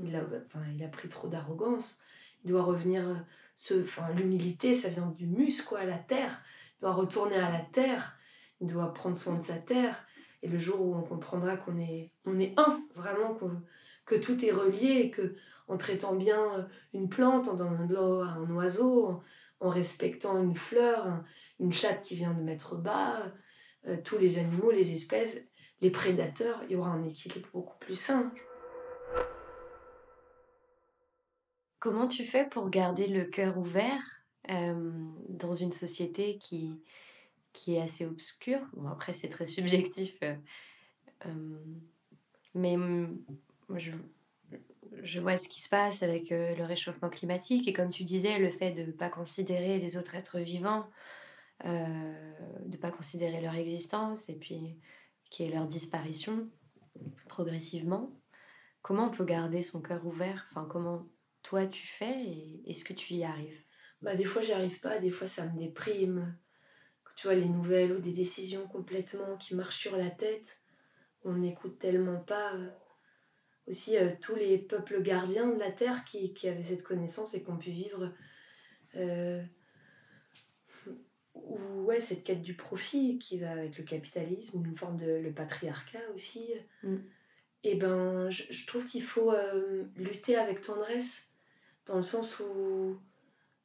Il 0.01 0.15
a, 0.15 0.23
enfin, 0.45 0.61
il 0.73 0.83
a 0.83 0.87
pris 0.87 1.09
trop 1.09 1.27
d'arrogance. 1.27 1.99
Il 2.43 2.51
doit 2.51 2.63
revenir. 2.63 3.07
Euh, 3.07 3.15
ce, 3.55 3.81
enfin, 3.81 4.09
l'humilité, 4.13 4.73
ça 4.73 4.89
vient 4.89 5.07
du 5.07 5.27
mus, 5.27 5.61
quoi, 5.61 5.79
à 5.79 5.85
la 5.85 5.97
terre. 5.97 6.41
Il 6.77 6.81
doit 6.81 6.93
retourner 6.93 7.35
à 7.35 7.51
la 7.51 7.61
terre. 7.61 8.17
Il 8.61 8.67
doit 8.67 8.93
prendre 8.93 9.17
soin 9.17 9.35
de 9.35 9.43
sa 9.43 9.57
terre. 9.57 10.05
Et 10.41 10.47
le 10.47 10.57
jour 10.57 10.81
où 10.81 10.95
on 10.95 11.03
comprendra 11.03 11.57
qu'on 11.57 11.77
est, 11.77 12.11
on 12.25 12.39
est 12.39 12.53
un, 12.57 12.81
vraiment, 12.95 13.37
que 14.05 14.15
tout 14.15 14.43
est 14.43 14.51
relié 14.51 15.01
et 15.01 15.11
que 15.11 15.35
en 15.67 15.77
traitant 15.77 16.15
bien 16.15 16.41
euh, 16.53 16.63
une 16.93 17.09
plante, 17.09 17.47
en 17.47 17.53
donnant 17.53 17.85
de 17.85 17.93
l'eau 17.93 18.21
à 18.21 18.29
un 18.29 18.49
oiseau, 18.51 19.21
en, 19.59 19.69
respectant 19.69 20.41
une 20.41 20.55
fleur, 20.55 21.23
une 21.59 21.71
chatte 21.71 22.01
qui 22.01 22.15
vient 22.15 22.33
de 22.33 22.41
mettre 22.41 22.75
bas, 22.75 23.31
euh, 23.87 23.97
tous 24.03 24.17
les 24.17 24.39
animaux, 24.39 24.71
les 24.71 24.91
espèces, 24.91 25.47
les 25.81 25.89
prédateurs, 25.91 26.61
il 26.65 26.71
y 26.71 26.75
aura 26.75 26.91
un 26.91 27.03
équilibre 27.03 27.49
beaucoup 27.53 27.77
plus 27.79 27.99
sain. 27.99 28.31
Comment 31.79 32.07
tu 32.07 32.25
fais 32.25 32.45
pour 32.47 32.69
garder 32.69 33.07
le 33.07 33.25
cœur 33.25 33.57
ouvert 33.57 34.21
euh, 34.49 34.91
dans 35.29 35.53
une 35.53 35.71
société 35.71 36.37
qui, 36.37 36.79
qui 37.53 37.75
est 37.75 37.81
assez 37.81 38.05
obscure? 38.05 38.61
Bon, 38.73 38.87
Après, 38.87 39.13
c'est 39.13 39.29
très 39.29 39.47
subjectif. 39.47 40.19
mais 42.53 42.77
moi, 42.77 43.79
je, 43.79 43.91
je 45.03 45.19
vois 45.19 45.37
ce 45.37 45.47
qui 45.47 45.61
se 45.61 45.69
passe 45.69 46.03
avec 46.03 46.31
euh, 46.31 46.55
le 46.55 46.65
réchauffement 46.65 47.09
climatique 47.09 47.67
et 47.67 47.73
comme 47.73 47.89
tu 47.89 48.03
disais, 48.03 48.37
le 48.37 48.49
fait 48.49 48.71
de 48.71 48.83
ne 48.83 48.91
pas 48.91 49.09
considérer 49.09 49.79
les 49.79 49.97
autres 49.97 50.15
êtres 50.15 50.39
vivants, 50.39 50.87
euh, 51.65 52.33
de 52.65 52.75
ne 52.75 52.77
pas 52.77 52.91
considérer 52.91 53.41
leur 53.41 53.55
existence 53.55 54.29
et 54.29 54.35
puis 54.35 54.77
qui 55.31 55.43
est 55.43 55.49
leur 55.49 55.65
disparition 55.65 56.47
progressivement. 57.27 58.11
Comment 58.83 59.07
on 59.07 59.11
peut 59.11 59.25
garder 59.25 59.63
son 59.63 59.81
cœur 59.81 60.05
ouvert? 60.05 60.45
Enfin, 60.51 60.67
comment 60.69 61.07
toi 61.41 61.65
tu 61.65 61.87
fais 61.87 62.21
et 62.23 62.61
est-ce 62.67 62.83
que 62.83 62.93
tu 62.93 63.15
y 63.15 63.23
arrives? 63.23 63.59
Bah, 64.01 64.15
Des 64.15 64.25
fois, 64.25 64.41
j'y 64.41 64.51
arrive 64.51 64.79
pas, 64.79 64.99
des 64.99 65.09
fois, 65.09 65.27
ça 65.27 65.47
me 65.47 65.57
déprime. 65.57 66.35
Quand 67.03 67.13
tu 67.15 67.27
vois 67.27 67.35
les 67.35 67.47
nouvelles 67.47 67.93
ou 67.93 67.99
des 67.99 68.11
décisions 68.13 68.67
complètement 68.67 69.37
qui 69.37 69.55
marchent 69.55 69.79
sur 69.79 69.97
la 69.97 70.09
tête, 70.09 70.59
on 71.23 71.33
n'écoute 71.33 71.79
tellement 71.79 72.19
pas. 72.19 72.53
Aussi 73.67 73.95
euh, 73.97 74.09
tous 74.19 74.35
les 74.35 74.57
peuples 74.57 75.01
gardiens 75.01 75.47
de 75.47 75.59
la 75.59 75.71
terre 75.71 76.03
qui, 76.03 76.33
qui, 76.33 76.49
avaient 76.49 76.63
cette 76.63 76.83
connaissance 76.83 77.33
et 77.35 77.43
qui 77.43 77.49
ont 77.49 77.57
pu 77.57 77.69
vivre 77.71 78.11
euh, 78.95 79.41
ou 81.51 81.83
ouais 81.83 81.99
cette 81.99 82.23
quête 82.23 82.41
du 82.41 82.53
profit 82.53 83.19
qui 83.19 83.39
va 83.39 83.51
avec 83.51 83.77
le 83.77 83.83
capitalisme 83.83 84.63
une 84.65 84.75
forme 84.75 84.97
de 84.97 85.11
le 85.11 85.31
patriarcat 85.31 85.99
aussi 86.13 86.53
mm. 86.83 86.97
et 87.63 87.75
ben 87.75 88.29
je, 88.29 88.43
je 88.49 88.67
trouve 88.67 88.85
qu'il 88.85 89.03
faut 89.03 89.31
euh, 89.31 89.85
lutter 89.95 90.35
avec 90.35 90.61
tendresse 90.61 91.27
dans 91.85 91.97
le 91.97 92.03
sens 92.03 92.39
où 92.39 92.99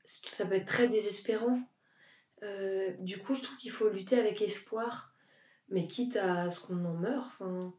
ça 0.05 0.47
peut 0.47 0.55
être 0.55 0.66
très 0.66 0.89
désespérant 0.89 1.61
du 3.01 3.18
coup 3.18 3.34
je 3.34 3.43
trouve 3.43 3.57
qu'il 3.57 3.72
faut 3.72 3.89
lutter 3.89 4.18
avec 4.18 4.41
espoir 4.41 5.12
mais 5.68 5.89
quitte 5.89 6.16
à 6.16 6.49
ce 6.49 6.61
qu'on 6.61 6.84
en 6.84 6.95
meure 6.95 7.24
enfin 7.26 7.74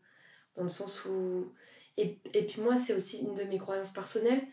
dans 0.56 0.64
le 0.64 0.70
sens 0.70 1.06
où 1.06 1.54
et, 1.98 2.20
et 2.34 2.46
puis 2.46 2.62
moi, 2.62 2.78
c'est 2.78 2.94
aussi 2.94 3.20
une 3.20 3.34
de 3.34 3.44
mes 3.44 3.58
croyances 3.58 3.92
personnelles 3.92 4.44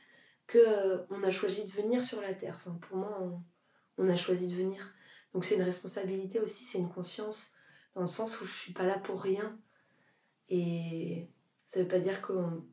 que 0.46 0.58
euh, 0.58 0.98
on 1.10 1.22
a 1.22 1.30
choisi 1.30 1.64
de 1.64 1.70
venir 1.70 2.02
sur 2.02 2.20
la 2.20 2.34
Terre. 2.34 2.56
Enfin, 2.56 2.76
pour 2.80 2.96
moi, 2.96 3.42
on, 3.98 4.08
a 4.08 4.16
choisi 4.16 4.48
de 4.48 4.54
venir. 4.54 4.94
Donc 5.34 5.44
c'est 5.44 5.56
une 5.56 5.62
responsabilité 5.62 6.40
aussi, 6.40 6.64
c'est 6.64 6.78
une 6.78 6.88
conscience, 6.88 7.54
dans 7.92 8.00
le 8.00 8.06
sens 8.06 8.40
où 8.40 8.44
je 8.44 8.52
suis 8.52 8.72
pas 8.72 8.84
là 8.84 8.98
pour 8.98 9.20
rien. 9.20 9.58
Et 10.48 11.28
ça 11.66 11.80
veut 11.80 11.88
pas 11.88 11.98
dire 11.98 12.22
que 12.22 12.32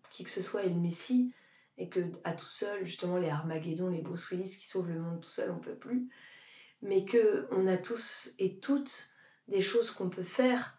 qui 0.10 0.24
que 0.24 0.30
ce 0.30 0.42
soit 0.42 0.64
est 0.64 0.70
le 0.70 0.76
Messie, 0.76 1.34
et 1.78 1.90
que 1.90 2.00
à 2.24 2.34
tout 2.34 2.46
seul, 2.46 2.86
justement, 2.86 3.18
les 3.18 3.30
Armageddon, 3.30 3.90
les 3.90 4.02
Bruce 4.02 4.30
Willis 4.30 4.58
qui 4.60 4.68
sauvent 4.68 4.90
le 4.90 5.00
monde 5.00 5.22
tout 5.22 5.30
seul, 5.30 5.50
on 5.50 5.60
peut 5.60 5.76
plus. 5.76 6.08
Mais 6.84 7.06
que 7.06 7.48
on 7.52 7.66
a 7.66 7.78
tous 7.78 8.34
et 8.38 8.60
toutes 8.60 9.10
des 9.48 9.62
choses 9.62 9.90
qu'on 9.90 10.10
peut 10.10 10.24
faire 10.24 10.78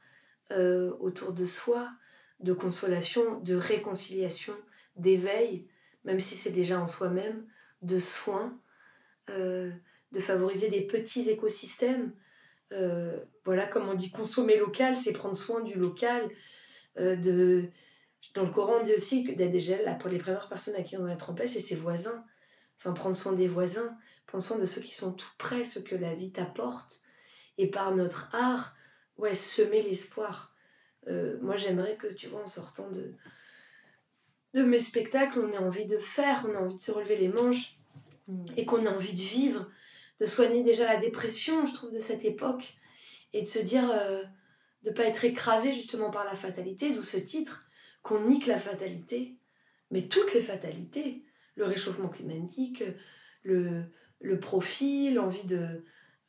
euh, 0.53 0.95
autour 1.01 1.33
de 1.33 1.45
soi, 1.45 1.91
de 2.41 2.53
consolation, 2.53 3.41
de 3.41 3.57
réconciliation, 3.57 4.55
d'éveil, 4.97 5.67
même 6.05 6.21
si 6.21 6.37
c'est 6.37 6.51
déjà 6.51 6.81
en 6.81 6.87
soi-même, 6.87 7.47
de 7.83 7.99
soins, 7.99 8.57
euh, 9.31 9.73
de 10.13 10.21
favoriser 10.21 10.71
des 10.71 10.83
petits 10.83 11.29
écosystèmes. 11.31 12.13
Euh, 12.73 13.19
voilà, 13.45 13.67
comme 13.67 13.89
on 13.89 13.95
dit, 13.95 14.11
consommer 14.11 14.57
local, 14.57 14.97
c'est 14.97 15.13
prendre 15.13 15.35
soin 15.35 15.61
du 15.61 15.75
local. 15.75 16.29
Euh, 16.99 17.17
de... 17.17 17.69
Dans 18.35 18.45
le 18.45 18.51
Coran, 18.51 18.79
on 18.81 18.85
dit 18.85 18.95
aussi 18.95 19.25
que 19.25 19.33
déjà, 19.33 19.83
là, 19.83 19.95
pour 19.95 20.09
les 20.09 20.19
premières 20.19 20.49
personnes 20.49 20.77
à 20.77 20.83
qui 20.83 20.97
on 20.97 21.05
va 21.05 21.13
être 21.13 21.31
en 21.31 21.35
paix, 21.35 21.47
c'est 21.47 21.61
ses 21.61 21.75
voisins. 21.75 22.25
Enfin, 22.79 22.93
prendre 22.93 23.17
soin 23.17 23.33
des 23.33 23.49
voisins, 23.49 23.97
prendre 24.27 24.45
soin 24.45 24.59
de 24.59 24.65
ceux 24.65 24.81
qui 24.81 24.93
sont 24.93 25.13
tout 25.13 25.31
près, 25.39 25.65
ceux 25.65 25.81
que 25.81 25.97
la 25.97 26.15
vie 26.15 26.31
t'apporte. 26.31 27.01
Et 27.59 27.69
par 27.69 27.95
notre 27.95 28.29
art, 28.35 28.77
ouais, 29.19 29.35
semer 29.35 29.83
l'espoir 29.83 30.53
euh, 31.09 31.39
moi, 31.41 31.57
j'aimerais 31.57 31.97
que, 31.97 32.07
tu 32.07 32.29
vois, 32.29 32.43
en 32.43 32.47
sortant 32.47 32.91
de, 32.91 33.15
de 34.55 34.63
mes 34.63 34.79
spectacles, 34.79 35.41
on 35.41 35.53
ait 35.53 35.59
envie 35.59 35.87
de 35.87 35.99
faire, 35.99 36.47
on 36.49 36.55
a 36.55 36.61
envie 36.61 36.77
de 36.77 36.81
se 36.81 36.93
relever 36.93 37.17
les 37.17 37.29
manches 37.29 37.79
mm. 38.29 38.45
et 38.57 38.65
qu'on 38.65 38.85
ait 38.85 38.89
envie 38.89 39.15
de 39.15 39.21
vivre, 39.21 39.69
de 40.21 40.27
soigner 40.27 40.63
déjà 40.63 40.85
la 40.85 40.99
dépression, 40.99 41.65
je 41.65 41.73
trouve, 41.73 41.93
de 41.93 41.99
cette 41.99 42.25
époque 42.25 42.75
et 43.33 43.43
de 43.43 43.47
se 43.47 43.59
dire 43.59 43.91
euh, 43.91 44.23
de 44.83 44.91
ne 44.91 44.95
pas 44.95 45.05
être 45.05 45.25
écrasé 45.25 45.73
justement 45.73 46.11
par 46.11 46.25
la 46.25 46.35
fatalité, 46.35 46.93
d'où 46.93 47.03
ce 47.03 47.17
titre, 47.17 47.67
qu'on 48.03 48.21
nique 48.27 48.47
la 48.47 48.59
fatalité, 48.59 49.37
mais 49.91 50.03
toutes 50.03 50.35
les 50.35 50.43
fatalités, 50.43 51.23
le 51.55 51.65
réchauffement 51.65 52.09
climatique, 52.09 52.83
le, 53.43 53.85
le 54.21 54.41
profit, 54.41 55.13
l'envie 55.13 55.47
de 55.47 55.85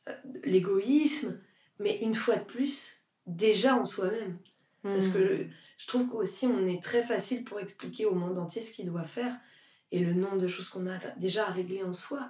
euh, 0.08 0.12
l'égoïsme, 0.44 1.40
mais 1.78 1.98
une 1.98 2.14
fois 2.14 2.36
de 2.36 2.44
plus, 2.44 2.94
déjà 3.26 3.76
en 3.76 3.84
soi-même. 3.84 4.38
Parce 4.82 5.08
que 5.08 5.44
hmm. 5.44 5.50
je 5.78 5.86
trouve 5.86 6.08
qu'aussi, 6.08 6.46
on 6.46 6.66
est 6.66 6.82
très 6.82 7.02
facile 7.02 7.44
pour 7.44 7.58
expliquer 7.58 8.04
au 8.04 8.14
monde 8.14 8.38
entier 8.38 8.60
ce 8.60 8.70
qu'il 8.70 8.86
doit 8.86 9.04
faire 9.04 9.34
et 9.92 9.98
le 9.98 10.12
nombre 10.12 10.38
de 10.38 10.46
choses 10.46 10.68
qu'on 10.68 10.86
a 10.86 10.98
déjà 11.16 11.46
à 11.46 11.50
régler 11.50 11.82
en 11.82 11.94
soi. 11.94 12.28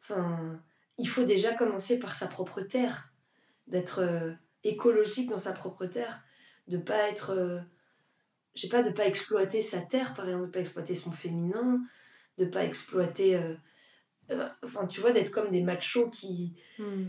Enfin, 0.00 0.60
il 0.98 1.08
faut 1.08 1.24
déjà 1.24 1.54
commencer 1.54 1.98
par 1.98 2.14
sa 2.14 2.26
propre 2.26 2.60
terre, 2.60 3.12
d'être 3.66 4.00
euh, 4.00 4.32
écologique 4.64 5.30
dans 5.30 5.38
sa 5.38 5.52
propre 5.52 5.86
terre, 5.86 6.22
de 6.66 6.78
pas 6.78 7.08
être. 7.08 7.30
Euh, 7.30 7.60
je 8.54 8.62
sais 8.62 8.68
pas, 8.68 8.82
de 8.82 8.90
pas 8.90 9.06
exploiter 9.06 9.62
sa 9.62 9.80
terre, 9.80 10.14
par 10.14 10.26
exemple, 10.26 10.46
de 10.46 10.50
pas 10.50 10.60
exploiter 10.60 10.94
son 10.94 11.12
féminin, 11.12 11.80
de 12.38 12.44
pas 12.44 12.64
exploiter. 12.64 13.36
Euh, 13.36 14.48
enfin, 14.64 14.86
tu 14.86 15.00
vois, 15.00 15.12
d'être 15.12 15.30
comme 15.30 15.50
des 15.50 15.62
machos 15.62 16.10
qui. 16.10 16.56
Hmm 16.78 17.04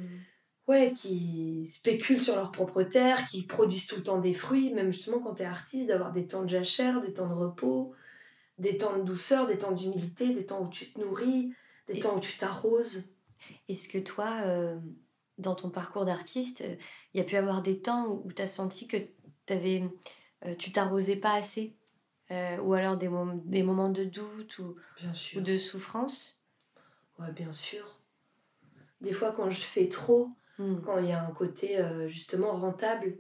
ouais, 0.69 0.93
qui 0.93 1.65
spéculent 1.65 2.21
sur 2.21 2.35
leur 2.35 2.51
propre 2.51 2.83
terre, 2.83 3.25
qui 3.27 3.43
produisent 3.43 3.87
tout 3.87 3.97
le 3.97 4.03
temps 4.03 4.19
des 4.19 4.33
fruits, 4.33 4.71
même 4.73 4.91
justement 4.91 5.19
quand 5.19 5.33
tu 5.33 5.43
es 5.43 5.45
artiste, 5.45 5.87
d'avoir 5.87 6.13
des 6.13 6.27
temps 6.27 6.43
de 6.43 6.49
jachère, 6.49 7.01
des 7.01 7.11
temps 7.11 7.27
de 7.27 7.33
repos, 7.33 7.93
des 8.59 8.77
temps 8.77 8.97
de 8.97 9.03
douceur, 9.03 9.47
des 9.47 9.57
temps 9.57 9.71
d'humilité, 9.71 10.31
des 10.33 10.45
temps 10.45 10.63
où 10.63 10.69
tu 10.69 10.85
te 10.91 10.99
nourris, 10.99 11.51
des 11.87 11.99
temps 11.99 12.15
où 12.15 12.19
tu 12.19 12.37
t'arroses. 12.37 13.09
Est-ce 13.67 13.87
que 13.87 13.97
toi, 13.97 14.41
euh, 14.43 14.79
dans 15.37 15.55
ton 15.55 15.69
parcours 15.69 16.05
d'artiste, 16.05 16.61
il 16.61 16.71
euh, 16.71 16.75
y 17.15 17.19
a 17.19 17.23
pu 17.23 17.35
avoir 17.35 17.61
des 17.61 17.81
temps 17.81 18.07
où 18.07 18.31
tu 18.31 18.41
as 18.41 18.47
senti 18.47 18.87
que 18.87 18.97
avais, 19.49 19.83
euh, 20.45 20.55
tu 20.55 20.71
t'arrosais 20.71 21.15
pas 21.15 21.33
assez 21.33 21.75
Ou 22.29 22.73
alors 22.73 22.97
des, 22.97 23.09
des 23.45 23.63
moments 23.63 23.89
de 23.89 24.03
doute 24.03 24.59
ou, 24.59 24.75
ou 25.35 25.41
de 25.41 25.57
souffrance? 25.57 26.39
Ouais, 27.17 27.31
bien 27.31 27.51
sûr. 27.51 27.99
Des 29.01 29.11
fois, 29.11 29.31
quand 29.31 29.49
je 29.49 29.61
fais 29.61 29.89
trop, 29.89 30.29
Hmm. 30.59 30.81
Quand 30.81 30.99
il 30.99 31.07
y 31.07 31.13
a 31.13 31.25
un 31.25 31.31
côté 31.31 31.79
justement 32.07 32.51
rentable, 32.51 33.17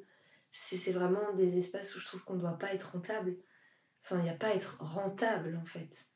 c'est 0.51 0.91
vraiment 0.91 1.33
des 1.33 1.57
espaces 1.57 1.95
où 1.95 1.99
je 1.99 2.05
trouve 2.05 2.23
qu'on 2.23 2.35
ne 2.35 2.41
doit 2.41 2.57
pas 2.57 2.73
être 2.73 2.91
rentable. 2.91 3.37
Enfin, 4.03 4.17
il 4.17 4.23
n'y 4.23 4.29
a 4.29 4.33
pas 4.33 4.47
à 4.47 4.53
être 4.53 4.77
rentable 4.81 5.57
en 5.61 5.65
fait. 5.65 6.09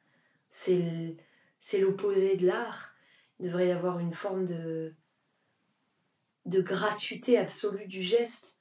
C'est 0.50 1.80
l'opposé 1.80 2.36
de 2.36 2.46
l'art. 2.46 2.93
Il 3.40 3.48
devrait 3.48 3.68
y 3.68 3.72
avoir 3.72 4.00
une 4.00 4.14
forme 4.14 4.46
de, 4.46 4.94
de 6.46 6.62
gratuité 6.62 7.38
absolue 7.38 7.88
du 7.88 8.02
geste 8.02 8.60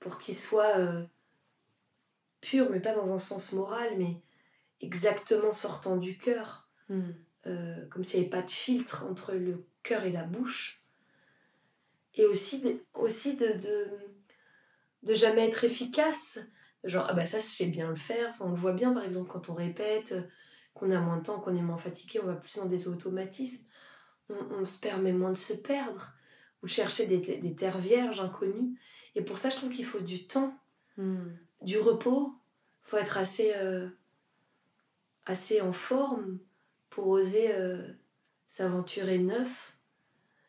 pour 0.00 0.18
qu'il 0.18 0.34
soit 0.34 0.78
euh, 0.78 1.04
pure, 2.40 2.70
mais 2.70 2.80
pas 2.80 2.94
dans 2.94 3.12
un 3.12 3.18
sens 3.18 3.52
moral, 3.52 3.96
mais 3.98 4.20
exactement 4.80 5.52
sortant 5.52 5.96
du 5.96 6.18
cœur. 6.18 6.68
Hmm. 6.88 7.10
Euh, 7.46 7.86
comme 7.86 8.04
s'il 8.04 8.20
n'y 8.20 8.26
avait 8.26 8.30
pas 8.30 8.42
de 8.42 8.50
filtre 8.50 9.06
entre 9.08 9.32
le 9.32 9.64
cœur 9.82 10.04
et 10.04 10.12
la 10.12 10.24
bouche. 10.24 10.82
Et 12.14 12.26
aussi, 12.26 12.60
de, 12.60 12.84
aussi 12.94 13.36
de, 13.36 13.46
de, 13.46 13.88
de 15.04 15.14
jamais 15.14 15.46
être 15.46 15.64
efficace. 15.64 16.46
Genre, 16.84 17.06
ah 17.08 17.14
bah 17.14 17.24
ça, 17.24 17.38
je 17.38 17.44
sais 17.44 17.66
bien 17.66 17.88
le 17.88 17.94
faire. 17.94 18.30
Enfin, 18.30 18.46
on 18.46 18.50
le 18.50 18.60
voit 18.60 18.72
bien, 18.72 18.92
par 18.92 19.04
exemple, 19.04 19.30
quand 19.30 19.48
on 19.48 19.54
répète, 19.54 20.14
qu'on 20.74 20.90
a 20.90 20.98
moins 20.98 21.18
de 21.18 21.22
temps, 21.22 21.40
qu'on 21.40 21.56
est 21.56 21.62
moins 21.62 21.76
fatigué, 21.76 22.20
on 22.22 22.26
va 22.26 22.34
plus 22.34 22.56
dans 22.56 22.66
des 22.66 22.88
automatismes. 22.88 23.67
On, 24.30 24.60
on 24.60 24.64
se 24.64 24.78
permet 24.78 25.12
moins 25.12 25.32
de 25.32 25.36
se 25.38 25.54
perdre 25.54 26.12
ou 26.62 26.66
de 26.66 26.70
chercher 26.70 27.06
des, 27.06 27.18
des 27.38 27.56
terres 27.56 27.78
vierges 27.78 28.20
inconnues. 28.20 28.78
Et 29.14 29.22
pour 29.22 29.38
ça, 29.38 29.50
je 29.50 29.56
trouve 29.56 29.70
qu'il 29.70 29.84
faut 29.84 30.00
du 30.00 30.26
temps, 30.26 30.54
Hmm. 30.96 31.28
du 31.62 31.78
repos. 31.78 32.34
Il 32.84 32.88
faut 32.90 32.96
être 32.96 33.18
assez, 33.18 33.52
euh, 33.54 33.88
assez 35.26 35.60
en 35.60 35.72
forme 35.72 36.38
pour 36.90 37.06
oser 37.08 37.54
euh, 37.54 37.92
s'aventurer 38.48 39.18
neuf. 39.18 39.76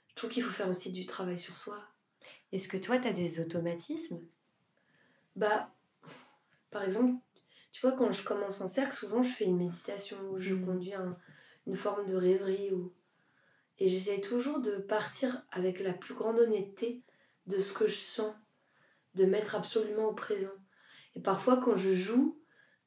Je 0.09 0.15
trouve 0.15 0.29
qu'il 0.31 0.43
faut 0.43 0.51
faire 0.51 0.69
aussi 0.69 0.91
du 0.91 1.05
travail 1.05 1.37
sur 1.37 1.55
soi. 1.55 1.79
Est-ce 2.51 2.67
que 2.67 2.77
toi, 2.77 2.97
tu 2.97 3.07
as 3.07 3.13
des 3.13 3.39
automatismes? 3.39 4.19
Bah, 5.35 5.71
par 6.71 6.83
exemple, 6.83 7.13
tu 7.71 7.81
vois, 7.81 7.91
quand 7.91 8.11
je 8.11 8.23
commence 8.23 8.61
un 8.61 8.67
cercle, 8.67 8.93
souvent 8.95 9.21
je 9.21 9.31
fais 9.31 9.45
une 9.45 9.57
méditation 9.57 10.17
ou 10.31 10.39
je 10.39 10.53
Mhm. 10.55 10.65
conduis 10.65 10.93
un- 10.93 11.17
une 11.67 11.75
forme 11.77 12.05
de 12.07 12.15
rêverie. 12.15 12.71
Ou... 12.73 12.91
Et 13.79 13.87
j'essaie 13.87 14.21
toujours 14.21 14.59
de 14.59 14.77
partir 14.77 15.43
avec 15.51 15.79
la 15.79 15.93
plus 15.93 16.13
grande 16.13 16.39
honnêteté 16.39 17.01
de 17.47 17.59
ce 17.59 17.73
que 17.73 17.87
je 17.87 17.95
sens, 17.95 18.33
de 19.15 19.25
mettre 19.25 19.55
absolument 19.55 20.07
au 20.07 20.13
présent. 20.13 20.51
Et 21.15 21.21
parfois, 21.21 21.57
quand 21.57 21.77
je 21.77 21.93
joue, 21.93 22.37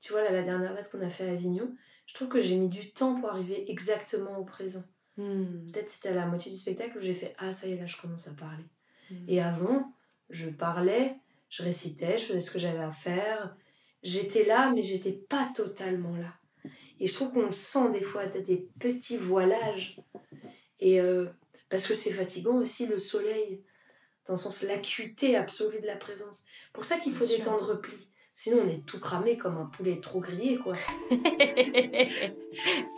tu 0.01 0.13
vois, 0.13 0.23
là, 0.23 0.31
la 0.31 0.43
dernière 0.43 0.75
date 0.75 0.91
qu'on 0.91 1.01
a 1.01 1.11
fait 1.11 1.29
à 1.29 1.33
Avignon, 1.33 1.75
je 2.07 2.15
trouve 2.15 2.29
que 2.29 2.43
j'ai 2.43 2.57
mis 2.57 2.69
du 2.69 2.91
temps 2.91 3.21
pour 3.21 3.31
arriver 3.31 3.71
exactement 3.71 4.37
au 4.39 4.45
présent. 4.45 4.85
Hmm. 5.17 5.71
Peut-être 5.71 5.89
c'était 5.89 6.11
à 6.11 6.15
la 6.15 6.27
moitié 6.27 6.51
du 6.51 6.59
spectacle 6.59 6.99
où 6.99 7.01
j'ai 7.01 7.15
fait 7.15 7.35
Ah, 7.39 7.53
ça 7.53 7.67
y 7.67 7.73
est, 7.73 7.77
là, 7.77 7.87
je 7.87 7.97
commence 7.97 8.29
à 8.29 8.35
parler. 8.35 8.65
Hmm. 9.11 9.25
Et 9.29 9.41
avant, 9.41 9.93
je 10.31 10.49
parlais, 10.49 11.17
je 11.49 11.63
récitais, 11.63 12.19
je 12.19 12.25
faisais 12.25 12.41
ce 12.41 12.51
que 12.51 12.59
j'avais 12.59 12.79
à 12.79 12.93
faire. 12.93 13.57
J'étais 14.03 14.45
là, 14.45 14.73
mais 14.75 14.83
j'étais 14.83 15.13
pas 15.13 15.51
totalement 15.55 16.17
là. 16.17 16.35
Et 16.99 17.07
je 17.07 17.15
trouve 17.15 17.33
qu'on 17.33 17.51
sent 17.51 17.91
des 17.93 18.03
fois 18.03 18.27
des 18.27 18.69
petits 18.79 19.17
voilages. 19.17 20.01
Et 20.85 21.01
euh, 21.01 21.27
parce 21.69 21.87
que 21.87 21.95
c'est 21.95 22.13
fatigant 22.13 22.57
aussi 22.57 22.87
le 22.87 22.99
soleil, 22.99 23.63
dans 24.27 24.35
le 24.35 24.39
sens 24.39 24.63
l'acuité 24.63 25.37
absolue 25.37 25.81
de 25.81 25.87
la 25.87 25.97
présence. 25.97 26.45
Pour 26.73 26.85
ça 26.85 26.99
qu'il 26.99 27.13
faut 27.13 27.25
Bien 27.27 27.37
des 27.39 27.43
sûr. 27.43 27.53
temps 27.53 27.59
de 27.61 27.65
repli. 27.65 28.09
Sinon, 28.35 28.63
on 28.65 28.69
est 28.69 28.85
tout 28.87 28.99
cramé 28.99 29.37
comme 29.37 29.59
un 29.59 29.67
poulet 29.67 30.01
trop 30.01 30.19
grillé, 30.21 30.57
quoi. 30.59 30.75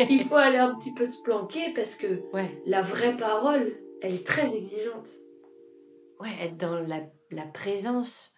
Il 0.08 0.24
faut 0.28 0.36
aller 0.36 0.58
un 0.58 0.74
petit 0.76 0.92
peu 0.94 1.04
se 1.04 1.22
planquer 1.22 1.72
parce 1.74 1.94
que 1.96 2.22
ouais. 2.32 2.62
la 2.66 2.82
vraie 2.82 3.16
parole, 3.16 3.76
elle 4.02 4.14
est 4.14 4.26
très 4.26 4.54
exigeante. 4.56 5.10
ouais, 6.20 6.30
être 6.40 6.56
dans 6.56 6.78
la, 6.80 7.00
la 7.30 7.46
présence, 7.46 8.34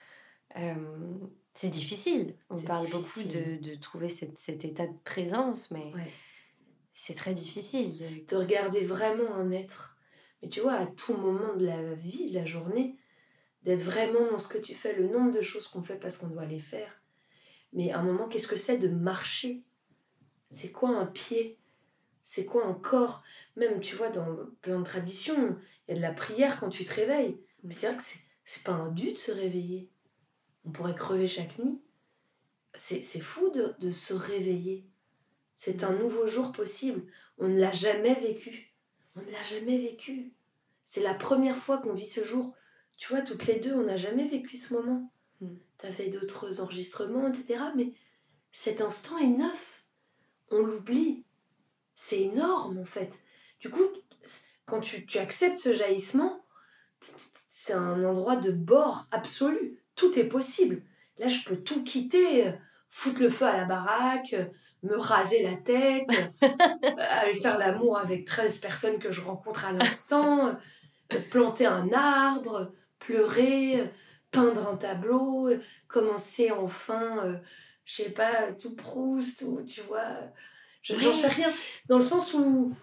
euh, 0.58 0.74
c'est 1.54 1.68
difficile. 1.70 2.34
On 2.50 2.60
parle 2.62 2.86
difficile. 2.86 3.28
beaucoup 3.28 3.60
de, 3.62 3.70
de 3.70 3.74
trouver 3.76 4.08
cette- 4.08 4.38
cet 4.38 4.64
état 4.64 4.86
de 4.86 4.96
présence, 5.04 5.70
mais 5.70 5.92
Ouais. 5.94 6.12
C'est 6.96 7.14
très 7.14 7.34
difficile. 7.34 8.24
de 8.26 8.36
regarder 8.36 8.82
vraiment 8.82 9.34
un 9.34 9.52
être. 9.52 9.98
Mais 10.42 10.48
tu 10.48 10.60
vois, 10.60 10.72
à 10.72 10.86
tout 10.86 11.14
moment 11.14 11.54
de 11.54 11.66
la 11.66 11.94
vie, 11.94 12.30
de 12.30 12.34
la 12.34 12.46
journée, 12.46 12.96
d'être 13.62 13.82
vraiment 13.82 14.30
dans 14.30 14.38
ce 14.38 14.48
que 14.48 14.58
tu 14.58 14.74
fais, 14.74 14.94
le 14.94 15.06
nombre 15.06 15.30
de 15.30 15.42
choses 15.42 15.68
qu'on 15.68 15.82
fait 15.82 15.96
parce 15.96 16.16
qu'on 16.16 16.28
doit 16.28 16.46
les 16.46 16.58
faire. 16.58 17.02
Mais 17.74 17.92
à 17.92 17.98
un 17.98 18.02
moment, 18.02 18.26
qu'est-ce 18.28 18.48
que 18.48 18.56
c'est 18.56 18.78
de 18.78 18.88
marcher? 18.88 19.62
C'est 20.48 20.72
quoi 20.72 20.90
un 20.90 21.04
pied? 21.04 21.58
C'est 22.22 22.46
quoi 22.46 22.66
un 22.66 22.74
corps? 22.74 23.22
Même, 23.56 23.80
tu 23.80 23.94
vois, 23.94 24.08
dans 24.08 24.34
plein 24.62 24.78
de 24.78 24.84
traditions, 24.84 25.58
il 25.86 25.90
y 25.90 25.92
a 25.92 25.96
de 25.96 26.02
la 26.02 26.12
prière 26.12 26.58
quand 26.58 26.70
tu 26.70 26.84
te 26.84 26.94
réveilles. 26.94 27.38
Mais 27.62 27.74
c'est 27.74 27.88
vrai 27.88 27.96
que 27.98 28.02
c'est, 28.44 28.64
pas 28.64 28.72
un 28.72 28.90
dû 28.90 29.12
de 29.12 29.18
se 29.18 29.32
réveiller. 29.32 29.90
On 30.64 30.70
pourrait 30.70 30.94
crever 30.94 31.26
chaque 31.26 31.58
nuit. 31.58 31.78
C'est, 32.74 33.02
c'est 33.02 33.20
fou 33.20 33.50
de, 33.50 33.74
de 33.80 33.90
se 33.90 34.14
réveiller. 34.14 34.88
C'est 35.56 35.82
un 35.82 35.92
nouveau 35.92 36.28
jour 36.28 36.52
possible. 36.52 37.02
On 37.38 37.48
ne 37.48 37.58
l'a 37.58 37.72
jamais 37.72 38.14
vécu. 38.14 38.72
On 39.16 39.20
ne 39.20 39.30
l'a 39.30 39.42
jamais 39.44 39.78
vécu. 39.78 40.32
C'est 40.84 41.02
la 41.02 41.14
première 41.14 41.56
fois 41.56 41.78
qu'on 41.78 41.94
vit 41.94 42.06
ce 42.06 42.22
jour. 42.22 42.54
Tu 42.98 43.08
vois, 43.08 43.22
toutes 43.22 43.46
les 43.46 43.58
deux, 43.58 43.74
on 43.74 43.84
n'a 43.84 43.96
jamais 43.96 44.26
vécu 44.26 44.56
ce 44.56 44.74
moment. 44.74 45.10
Mm. 45.40 45.54
T'as 45.78 45.90
fait 45.90 46.08
d'autres 46.08 46.60
enregistrements, 46.60 47.26
etc. 47.28 47.64
Mais 47.74 47.92
cet 48.52 48.80
instant 48.80 49.18
est 49.18 49.26
neuf. 49.26 49.84
On 50.50 50.58
l'oublie. 50.58 51.24
C'est 51.94 52.20
énorme, 52.20 52.78
en 52.78 52.84
fait. 52.84 53.18
Du 53.58 53.70
coup, 53.70 53.88
quand 54.66 54.80
tu, 54.80 55.06
tu 55.06 55.18
acceptes 55.18 55.58
ce 55.58 55.74
jaillissement, 55.74 56.44
c'est 57.00 57.72
un 57.72 58.04
endroit 58.04 58.36
de 58.36 58.52
bord 58.52 59.06
absolu. 59.10 59.80
Tout 59.94 60.18
est 60.18 60.28
possible. 60.28 60.82
Là, 61.18 61.28
je 61.28 61.48
peux 61.48 61.56
tout 61.56 61.82
quitter, 61.82 62.52
foutre 62.88 63.20
le 63.20 63.28
feu 63.28 63.44
à 63.46 63.56
la 63.56 63.64
baraque, 63.64 64.34
me 64.82 64.96
raser 64.96 65.42
la 65.42 65.56
tête, 65.56 66.08
aller 66.98 67.34
faire 67.34 67.58
l'amour 67.58 67.98
avec 67.98 68.24
13 68.24 68.58
personnes 68.58 68.98
que 68.98 69.10
je 69.10 69.20
rencontre 69.20 69.64
à 69.66 69.72
l'instant, 69.72 70.56
planter 71.30 71.66
un 71.66 71.92
arbre, 71.92 72.72
pleurer, 72.98 73.90
peindre 74.30 74.68
un 74.68 74.76
tableau, 74.76 75.50
commencer 75.88 76.50
enfin, 76.50 77.18
euh, 77.24 77.36
je 77.84 78.02
sais 78.02 78.10
pas, 78.10 78.52
tout 78.52 78.74
Proust, 78.76 79.42
ou 79.42 79.62
tu 79.62 79.80
vois, 79.82 80.04
je- 80.82 80.98
j'en 80.98 81.08
Ouais. 81.08 81.14
sais 81.14 81.28
rien. 81.28 81.52
Dans 81.88 81.96
le 81.96 82.02
sens 82.02 82.34
où, 82.34 82.74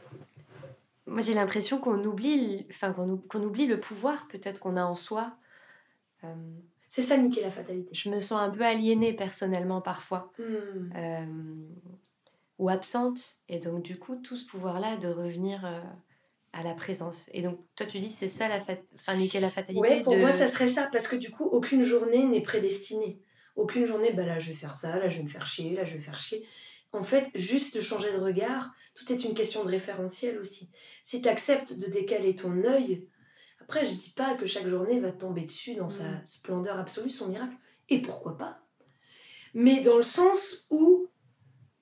Moi, 1.05 1.19
j'ai 1.21 1.33
l'impression 1.33 1.79
qu'on 1.79 2.01
oublie, 2.05 2.59
le- 2.59 2.65
enfin, 2.71 2.93
qu'on 2.93 3.43
oublie 3.43 3.67
le 3.67 3.77
pouvoir 3.79 4.25
peut-être 4.29 4.59
qu'on 4.59 4.77
a 4.77 4.83
en 4.83 4.95
soi. 4.95 5.35
Euh, 6.23 6.33
c'est 6.93 7.01
ça 7.01 7.17
niquer 7.17 7.41
la 7.41 7.49
fatalité. 7.49 7.89
je 7.91 8.07
me 8.07 8.19
sens 8.19 8.39
un 8.39 8.51
peu 8.51 8.61
aliénée 8.61 9.13
personnellement 9.13 9.81
parfois. 9.81 10.31
Hmm. 10.37 10.93
euh, 10.95 11.25
ou 12.59 12.69
absente. 12.69 13.39
Et 13.49 13.57
donc, 13.57 13.81
du 13.81 13.97
coup, 13.97 14.15
tout 14.17 14.35
ce 14.35 14.45
pouvoir-là 14.45 14.97
de 14.97 15.07
revenir 15.07 15.65
euh, 15.65 15.81
à 16.51 16.61
la 16.61 16.75
présence. 16.75 17.31
Et 17.33 17.41
donc, 17.41 17.57
toi, 17.75 17.87
tu 17.87 17.97
dis, 17.97 18.11
c'est 18.11 18.27
ça 18.27 18.47
la 18.47 18.61
fat... 18.61 18.77
enfin, 18.93 19.15
niquer 19.15 19.39
la 19.39 19.49
fatalité 19.49 19.81
Ouais, 19.81 20.01
pour 20.03 20.13
de... 20.13 20.19
moi, 20.19 20.29
ça 20.29 20.45
serait 20.45 20.67
ça, 20.67 20.87
parce 20.91 21.07
que 21.07 21.15
du 21.15 21.31
coup, 21.31 21.45
aucune 21.45 21.81
journée 21.81 22.25
n'est 22.25 22.41
prédestinée. 22.41 23.19
Aucune 23.55 23.87
journée, 23.87 24.13
bah 24.13 24.27
là, 24.27 24.37
je 24.37 24.49
vais 24.49 24.55
faire 24.55 24.75
ça, 24.75 24.99
là, 24.99 25.09
je 25.09 25.17
vais 25.17 25.23
me 25.23 25.29
faire 25.29 25.47
chier, 25.47 25.75
là, 25.75 25.85
je 25.85 25.95
vais 25.95 25.99
faire 25.99 26.19
chier. 26.19 26.45
En 26.91 27.01
fait, 27.01 27.27
juste 27.33 27.75
de 27.75 27.81
changer 27.81 28.11
de 28.11 28.19
regard, 28.19 28.71
tout 28.93 29.11
est 29.11 29.23
une 29.23 29.33
question 29.33 29.63
de 29.63 29.69
référentiel 29.69 30.37
aussi. 30.37 30.69
Si 31.01 31.23
tu 31.23 31.27
acceptes 31.27 31.73
de 31.79 31.87
décaler 31.87 32.35
ton 32.35 32.63
œil, 32.65 33.07
après, 33.75 33.87
je 33.87 33.95
dis 33.95 34.11
pas 34.11 34.35
que 34.35 34.45
chaque 34.45 34.67
journée 34.67 34.99
va 34.99 35.11
tomber 35.11 35.41
dessus 35.41 35.73
dans 35.73 35.89
sa 35.89 36.03
Mm. 36.03 36.21
splendeur 36.25 36.77
absolue, 36.77 37.09
son 37.09 37.29
miracle, 37.29 37.55
et 37.89 38.01
pourquoi 38.03 38.37
pas? 38.37 38.59
Mais 39.55 39.81
dans 39.81 39.97
le 39.97 40.03
sens 40.03 40.67
où 40.69 41.07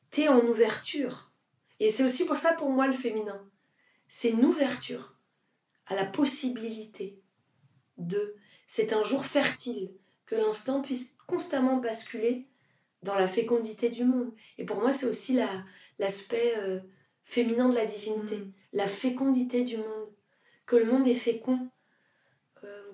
tu 0.10 0.22
es 0.22 0.28
en 0.30 0.40
ouverture. 0.46 1.34
Et 1.82 1.90
c'est 1.90 2.04
aussi 2.06 2.26
pour 2.26 2.38
ça, 2.38 2.54
pour 2.54 2.70
moi, 2.70 2.88
le 2.88 2.94
féminin. 2.94 3.46
C'est 4.08 4.30
une 4.30 4.46
ouverture 4.46 5.16
à 5.86 5.96
la 5.96 6.06
possibilité 6.06 7.20
de. 7.98 8.36
C'est 8.68 8.94
un 8.94 9.04
jour 9.04 9.26
fertile, 9.26 9.92
que 10.26 10.36
l'instant 10.36 10.82
puisse 10.82 11.18
constamment 11.28 11.76
basculer 11.78 12.48
dans 13.04 13.16
la 13.16 13.28
fécondité 13.28 13.90
du 13.90 14.06
monde. 14.06 14.32
Et 14.58 14.64
pour 14.66 14.78
moi, 14.80 14.94
c'est 14.94 15.08
aussi 15.08 15.34
la- 15.34 15.64
l'aspect 16.00 16.54
euh, 16.58 16.80
féminin 17.26 17.68
de 17.68 17.76
la 17.76 17.86
divinité, 17.86 18.38
Mm. 18.38 18.54
la 18.74 18.88
fécondité 18.88 19.64
du 19.66 19.76
monde. 19.76 20.08
Que 20.66 20.78
le 20.78 20.86
monde 20.86 21.06
est 21.08 21.16
fécond. 21.16 21.68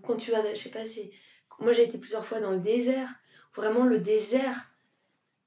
Quand 0.04 0.18
tu 0.18 0.32
vas, 0.32 0.54
je 0.54 0.60
sais 0.60 0.70
pas. 0.70 0.84
Moi, 1.60 1.74
j'ai 1.74 1.84
été 1.84 1.98
plusieurs 1.98 2.26
fois 2.26 2.40
dans 2.40 2.52
le 2.52 2.60
désert. 2.60 3.10
Vraiment, 3.56 3.86
le 3.86 4.00
désert, 4.00 4.74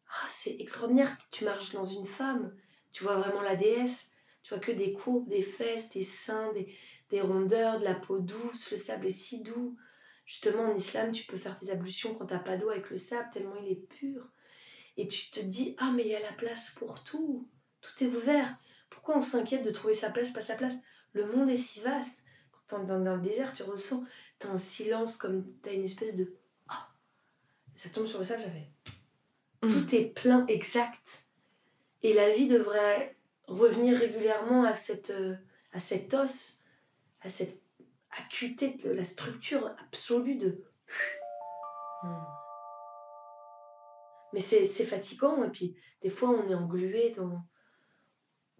ah, 0.09 0.27
c'est 0.29 0.57
extraordinaire. 0.59 1.11
Tu 1.31 1.45
marches 1.45 1.73
dans 1.73 1.85
une 1.85 2.07
femme, 2.07 2.55
tu 2.93 3.05
vois 3.05 3.17
vraiment 3.17 3.43
la 3.43 3.57
déesse. 3.57 4.13
Tu 4.43 4.55
vois 4.55 4.59
que 4.63 4.73
des 4.73 4.93
courbes, 4.93 5.29
des 5.29 5.43
fesses, 5.43 5.91
des 5.91 6.03
seins, 6.03 6.53
des, 6.53 6.75
des 7.11 7.21
rondeurs, 7.21 7.79
de 7.79 7.85
la 7.85 7.95
peau 7.95 8.19
douce. 8.19 8.71
Le 8.73 8.79
sable 8.79 9.07
est 9.07 9.11
si 9.11 9.43
doux. 9.43 9.77
Justement, 10.25 10.63
en 10.63 10.77
islam, 10.77 11.13
tu 11.13 11.25
peux 11.25 11.37
faire 11.37 11.57
tes 11.57 11.71
ablutions 11.71 12.15
quand 12.15 12.27
t'as 12.27 12.39
pas 12.39 12.57
d'eau 12.57 12.71
avec 12.71 12.89
le 12.91 12.97
sable, 12.97 13.29
tellement 13.33 13.57
il 13.57 13.71
est 13.71 13.87
pur. 13.87 14.29
Et 14.97 15.09
tu 15.09 15.31
te 15.31 15.41
dis, 15.41 15.75
ah, 15.79 15.93
mais 15.95 16.03
il 16.03 16.09
y 16.09 16.15
a 16.15 16.21
la 16.21 16.33
place 16.33 16.71
pour 16.71 17.05
tout. 17.05 17.49
Tout 17.81 18.05
est 18.05 18.09
ouvert. 18.09 18.57
Pourquoi 18.91 19.17
on 19.17 19.21
s'inquiète 19.21 19.65
de 19.65 19.71
trouver 19.71 19.95
sa 19.95 20.11
place, 20.11 20.31
pas 20.31 20.41
sa 20.41 20.57
place? 20.57 20.83
Le 21.13 21.27
monde 21.27 21.49
est 21.49 21.57
si 21.57 21.81
vaste. 21.81 22.25
Quand 22.53 22.81
t'es 22.81 22.87
dans, 22.87 23.01
dans 23.01 23.17
le 23.17 23.23
désert, 23.23 23.53
tu 23.53 23.63
ressens, 23.63 24.05
t'as 24.41 24.49
un 24.49 24.59
silence 24.59 25.17
comme 25.17 25.45
t'as 25.63 25.73
une 25.73 25.85
espèce 25.85 26.17
de. 26.17 26.35
Ah 26.69 26.89
Ça 27.77 27.89
tombe 27.89 28.07
sur 28.07 28.19
le 28.19 28.25
sable, 28.25 28.43
j'avais. 28.43 28.69
Mm. 29.63 29.73
Tout 29.73 29.95
est 29.95 30.07
plein, 30.07 30.45
exact. 30.47 31.27
Et 32.03 32.13
la 32.13 32.31
vie 32.31 32.49
devrait 32.49 33.17
revenir 33.47 33.97
régulièrement 33.97 34.65
à, 34.65 34.73
cette, 34.73 35.11
euh, 35.11 35.37
à 35.73 35.79
os, 35.79 36.63
à 37.21 37.31
cette 37.31 37.61
acuité 38.11 38.71
de 38.71 38.91
la 38.91 39.05
structure 39.05 39.73
absolue 39.79 40.37
de 40.37 40.65
Mm. 42.03 42.09
Mais 44.33 44.41
c'est 44.41 44.67
fatigant, 44.85 45.43
et 45.45 45.51
puis 45.51 45.77
des 46.03 46.11
fois 46.11 46.31
on 46.31 46.49
est 46.49 46.55
englué 46.55 47.11
dans, 47.11 47.43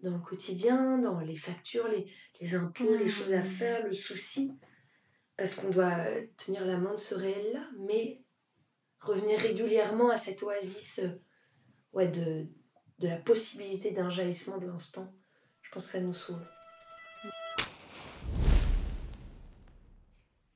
dans 0.01 0.11
le 0.11 0.19
quotidien, 0.19 0.97
dans 0.97 1.19
les 1.19 1.35
factures, 1.35 1.87
les, 1.87 2.11
les 2.41 2.55
impôts, 2.55 2.95
les 2.95 3.07
choses 3.07 3.33
à 3.33 3.39
mmh. 3.39 3.45
faire, 3.45 3.85
le 3.85 3.93
souci, 3.93 4.51
parce 5.37 5.55
qu'on 5.55 5.69
doit 5.69 6.05
tenir 6.37 6.65
la 6.65 6.77
main 6.77 6.93
de 6.93 6.99
ce 6.99 7.15
réel-là, 7.15 7.67
mais 7.79 8.23
revenir 8.99 9.39
régulièrement 9.39 10.09
à 10.09 10.17
cette 10.17 10.43
oasis 10.43 10.99
euh, 10.99 11.09
ouais, 11.93 12.07
de, 12.07 12.47
de 12.99 13.07
la 13.07 13.17
possibilité 13.17 13.91
d'un 13.91 14.09
jaillissement 14.09 14.57
de 14.57 14.67
l'instant, 14.67 15.13
je 15.61 15.71
pense 15.71 15.85
que 15.85 15.91
ça 15.91 16.01
nous 16.01 16.13
sauve. 16.13 16.45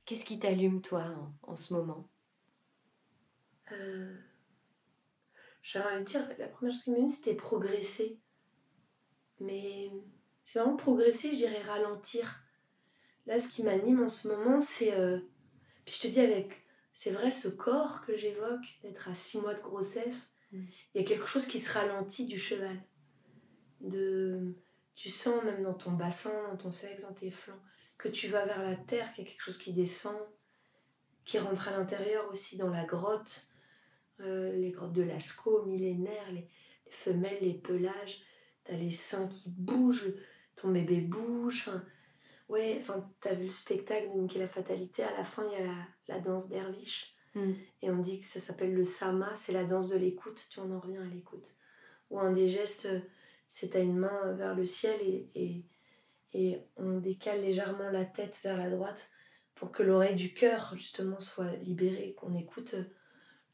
Qu'est-ce 0.04 0.24
qui 0.24 0.38
t'allume, 0.38 0.82
toi, 0.82 1.04
en, 1.42 1.56
ce 1.56 1.74
moment? 1.74 2.08
Euh, 3.72 4.16
J'ai 5.62 5.80
envie 5.80 5.98
de 5.98 6.04
dire, 6.04 6.28
la 6.38 6.46
première 6.46 6.72
chose 6.72 6.84
qui 6.84 6.90
m'allume, 6.92 7.08
c'était 7.08 7.34
progresser. 7.34 8.20
Mais 9.40 9.90
c'est 10.44 10.60
vraiment 10.60 10.76
progresser, 10.76 11.32
je 11.32 11.36
dirais 11.38 11.62
ralentir. 11.62 12.45
Là, 13.26 13.38
ce 13.38 13.48
qui 13.48 13.62
m'anime 13.62 14.02
en 14.02 14.08
ce 14.08 14.28
moment, 14.28 14.60
c'est. 14.60 14.92
Euh, 14.92 15.18
puis 15.84 15.94
je 15.96 16.08
te 16.08 16.12
dis, 16.12 16.20
avec. 16.20 16.62
C'est 16.92 17.10
vrai, 17.10 17.30
ce 17.30 17.48
corps 17.48 18.00
que 18.06 18.16
j'évoque, 18.16 18.78
d'être 18.82 19.08
à 19.08 19.14
six 19.14 19.38
mois 19.40 19.52
de 19.52 19.60
grossesse, 19.60 20.32
mm. 20.52 20.64
il 20.94 21.00
y 21.00 21.04
a 21.04 21.06
quelque 21.06 21.26
chose 21.26 21.46
qui 21.46 21.58
se 21.58 21.72
ralentit 21.72 22.26
du 22.26 22.38
cheval. 22.38 22.80
De, 23.82 24.54
tu 24.94 25.10
sens 25.10 25.44
même 25.44 25.62
dans 25.62 25.74
ton 25.74 25.92
bassin, 25.92 26.32
dans 26.50 26.56
ton 26.56 26.72
sexe, 26.72 27.02
dans 27.02 27.12
tes 27.12 27.30
flancs, 27.30 27.60
que 27.98 28.08
tu 28.08 28.28
vas 28.28 28.46
vers 28.46 28.62
la 28.62 28.76
terre, 28.76 29.12
qu'il 29.12 29.24
y 29.24 29.26
a 29.26 29.30
quelque 29.30 29.42
chose 29.42 29.58
qui 29.58 29.74
descend, 29.74 30.16
qui 31.26 31.38
rentre 31.38 31.68
à 31.68 31.72
l'intérieur 31.72 32.30
aussi 32.32 32.56
dans 32.56 32.70
la 32.70 32.84
grotte, 32.84 33.48
euh, 34.20 34.52
les 34.52 34.70
grottes 34.70 34.94
de 34.94 35.02
Lascaux, 35.02 35.66
millénaires, 35.66 36.32
les, 36.32 36.48
femelles, 36.88 37.38
les 37.42 37.54
pelages, 37.54 38.22
t'as 38.64 38.76
les 38.76 38.92
seins 38.92 39.28
qui 39.28 39.50
bougent, 39.50 40.14
ton 40.54 40.70
bébé 40.70 41.00
bouge, 41.00 41.64
enfin, 41.66 41.84
ouais, 42.48 42.76
enfin, 42.80 43.08
t'as 43.20 43.34
vu 43.34 43.44
le 43.44 43.48
spectacle 43.48 44.08
de 44.14 44.20
Nicky 44.20 44.38
la 44.38 44.48
Fatalité, 44.48 45.02
à 45.02 45.16
la 45.16 45.24
fin, 45.24 45.44
il 45.46 45.64
y 45.64 45.68
a 45.68 45.74
la, 46.08 46.20
danse 46.20 46.48
derviche, 46.48 47.14
hmm. 47.34 47.52
et 47.82 47.90
on 47.90 47.98
dit 47.98 48.20
que 48.20 48.26
ça 48.26 48.40
s'appelle 48.40 48.74
le 48.74 48.84
sama, 48.84 49.34
c'est 49.34 49.52
la 49.52 49.64
danse 49.64 49.88
de 49.88 49.96
l'écoute, 49.96 50.46
tu 50.50 50.60
en 50.60 50.70
en 50.70 50.80
reviens 50.80 51.02
à 51.02 51.06
l'écoute. 51.14 51.54
Ou 52.10 52.20
un 52.20 52.32
des 52.32 52.48
gestes, 52.48 52.88
c'est 53.48 53.70
t'as 53.70 53.82
une 53.82 53.96
main 53.98 54.32
vers 54.32 54.54
le 54.54 54.64
ciel 54.64 54.98
et 55.02 55.64
et 56.36 56.60
on 56.76 56.98
décale 56.98 57.40
légèrement 57.40 57.90
la 57.90 58.04
tête 58.04 58.38
vers 58.42 58.58
la 58.58 58.68
droite 58.68 59.10
pour 59.54 59.72
que 59.72 59.82
l'oreille 59.82 60.14
du 60.14 60.34
cœur 60.34 60.74
justement 60.76 61.18
soit 61.18 61.50
libérée, 61.62 62.14
qu'on 62.14 62.34
écoute 62.34 62.74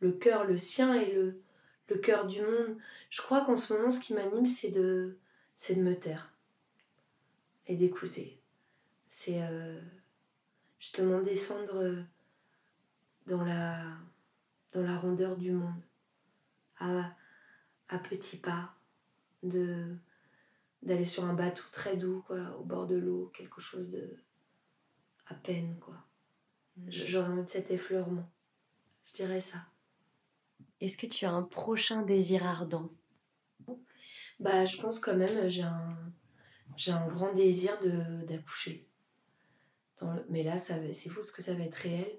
le 0.01 0.11
cœur, 0.11 0.45
le 0.45 0.57
sien 0.57 0.95
et 0.95 1.12
le, 1.12 1.43
le 1.88 1.97
cœur 1.99 2.26
du 2.26 2.43
monde. 2.43 2.76
Je 3.09 3.22
crois 3.22 3.45
qu'en 3.45 3.55
ce 3.55 3.72
moment, 3.72 3.90
ce 3.90 4.01
qui 4.01 4.14
m'anime, 4.14 4.47
c'est 4.47 4.72
de, 4.72 5.16
c'est 5.55 5.76
de 5.76 5.82
me 5.82 5.95
taire 5.95 6.34
et 7.68 7.76
d'écouter. 7.76 8.41
C'est 9.14 9.42
euh, 9.42 9.78
justement 10.78 11.20
descendre 11.20 12.02
dans 13.26 13.44
la, 13.44 13.98
dans 14.72 14.82
la 14.82 14.98
rondeur 14.98 15.36
du 15.36 15.52
monde, 15.52 15.82
à, 16.78 17.14
à 17.90 17.98
petits 17.98 18.38
pas, 18.38 18.74
de 19.42 19.94
d'aller 20.80 21.04
sur 21.04 21.26
un 21.26 21.34
bateau 21.34 21.62
très 21.72 21.98
doux, 21.98 22.22
quoi, 22.26 22.56
au 22.58 22.64
bord 22.64 22.86
de 22.86 22.96
l'eau, 22.96 23.30
quelque 23.34 23.60
chose 23.60 23.90
de 23.90 24.16
à 25.26 25.34
peine, 25.34 25.78
quoi. 25.78 26.06
J'aurais 26.88 27.28
envie 27.28 27.44
de 27.44 27.50
cet 27.50 27.70
effleurement. 27.70 28.32
Je 29.04 29.12
dirais 29.12 29.40
ça. 29.40 29.66
Est-ce 30.80 30.96
que 30.96 31.06
tu 31.06 31.26
as 31.26 31.32
un 31.32 31.42
prochain 31.42 32.00
désir 32.00 32.46
ardent? 32.46 32.90
Bah, 34.40 34.64
je 34.64 34.80
pense 34.80 34.98
quand 34.98 35.16
même, 35.16 35.50
j'ai 35.50 35.62
un, 35.64 35.98
j'ai 36.78 36.92
un 36.92 37.06
grand 37.08 37.34
désir 37.34 37.78
de, 37.80 38.24
d'accoucher. 38.24 38.88
Mais 40.28 40.42
là, 40.42 40.59
ça 40.59 40.74
c'est 40.92 41.09
fou 41.09 41.16
parce 41.16 41.30
que 41.30 41.42
ça 41.42 41.55
va 41.55 41.64
être 41.64 41.76
réel. 41.76 42.11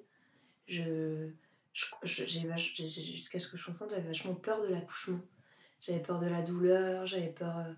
Je, 0.67 1.31
jusqu'à 2.03 3.39
ce 3.39 3.47
que 3.47 3.57
je 3.57 3.69
enceinte, 3.69 3.89
j'avais 3.89 4.07
vachement 4.07 4.36
peur 4.36 4.61
de 4.61 4.67
l'accouchement. 4.67 5.21
J'avais 5.81 6.01
peur 6.01 6.19
de 6.19 6.27
la 6.27 6.41
douleur, 6.41 7.05
j'avais 7.07 7.31
peur 7.31 7.57
euh, 7.57 7.73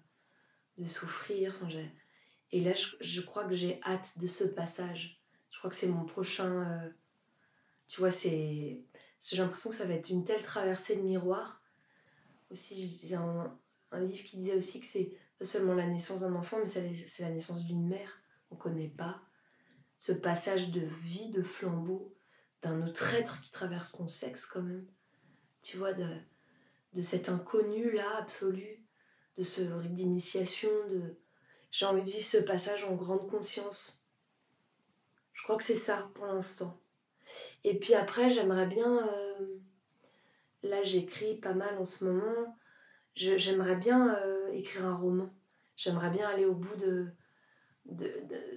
de 0.77 0.87
souffrir. 0.87 1.55
Enfin, 1.55 1.69
et 2.51 2.59
là, 2.59 2.73
je, 3.01 3.21
crois 3.21 3.45
que 3.45 3.55
j'ai 3.55 3.81
hâte 3.83 4.19
de 4.19 4.27
ce 4.27 4.43
passage. 4.43 5.19
Je 5.49 5.57
crois 5.57 5.69
que 5.69 5.75
c'est 5.75 5.87
mon 5.87 6.05
prochain. 6.05 6.69
Euh, 6.69 6.89
tu 7.87 7.99
vois, 7.99 8.11
c'est. 8.11 8.81
J'ai 9.19 9.37
l'impression 9.37 9.71
que 9.71 9.75
ça 9.75 9.85
va 9.85 9.93
être 9.93 10.09
une 10.09 10.23
telle 10.23 10.41
traversée 10.41 10.97
de 10.97 11.01
miroir. 11.01 11.63
Aussi, 12.51 13.01
j'ai 13.07 13.15
un, 13.15 13.57
un 13.91 13.99
livre 14.01 14.23
qui 14.23 14.37
disait 14.37 14.55
aussi 14.55 14.79
que 14.79 14.85
c'est 14.85 15.17
pas 15.39 15.45
seulement 15.45 15.73
la 15.73 15.87
naissance 15.87 16.19
d'un 16.19 16.35
enfant, 16.35 16.57
mais 16.59 16.67
c'est 16.67 17.23
la 17.23 17.29
naissance 17.29 17.65
d'une 17.65 17.87
mère. 17.87 18.21
On 18.51 18.55
connaît 18.55 18.89
pas. 18.89 19.24
Ce 19.97 20.11
passage 20.11 20.71
de 20.71 20.81
vie, 20.81 21.29
de 21.29 21.43
flambeau, 21.43 22.15
d'un 22.61 22.85
autre 22.85 23.13
être 23.13 23.41
qui 23.41 23.51
traverse 23.51 23.93
ton 23.93 24.07
sexe, 24.07 24.45
quand 24.45 24.61
même. 24.61 24.85
Tu 25.61 25.77
vois, 25.77 25.93
de, 25.93 26.07
de 26.93 27.01
cet 27.01 27.29
inconnu-là, 27.29 28.17
absolu, 28.17 28.85
de 29.37 29.43
ce 29.43 29.61
rite 29.61 29.93
d'initiation, 29.93 30.69
de 30.89 31.17
j'ai 31.75 31.85
envie 31.85 32.05
de 32.05 32.09
vivre 32.09 32.25
ce 32.25 32.37
passage 32.37 32.85
en 32.85 32.95
grande 32.95 33.29
conscience. 33.29 34.01
Je 35.33 35.43
crois 35.43 35.57
que 35.57 35.63
c'est 35.65 35.73
ça 35.75 36.09
pour 36.13 36.25
l'instant. 36.25 36.79
Et 37.65 37.77
puis 37.77 37.93
après, 37.95 38.29
j'aimerais 38.29 38.65
bien. 38.65 39.05
Euh, 39.09 39.57
là, 40.63 40.83
j'écris 40.83 41.35
pas 41.35 41.53
mal 41.53 41.77
en 41.77 41.83
ce 41.83 42.05
moment. 42.05 42.57
J'aimerais 43.15 43.75
bien 43.75 44.15
euh, 44.15 44.47
écrire 44.53 44.85
un 44.85 44.95
roman. 44.95 45.29
J'aimerais 45.75 46.11
bien 46.11 46.29
aller 46.29 46.45
au 46.45 46.55
bout 46.55 46.77
de, 46.77 47.07
de, 47.87 48.09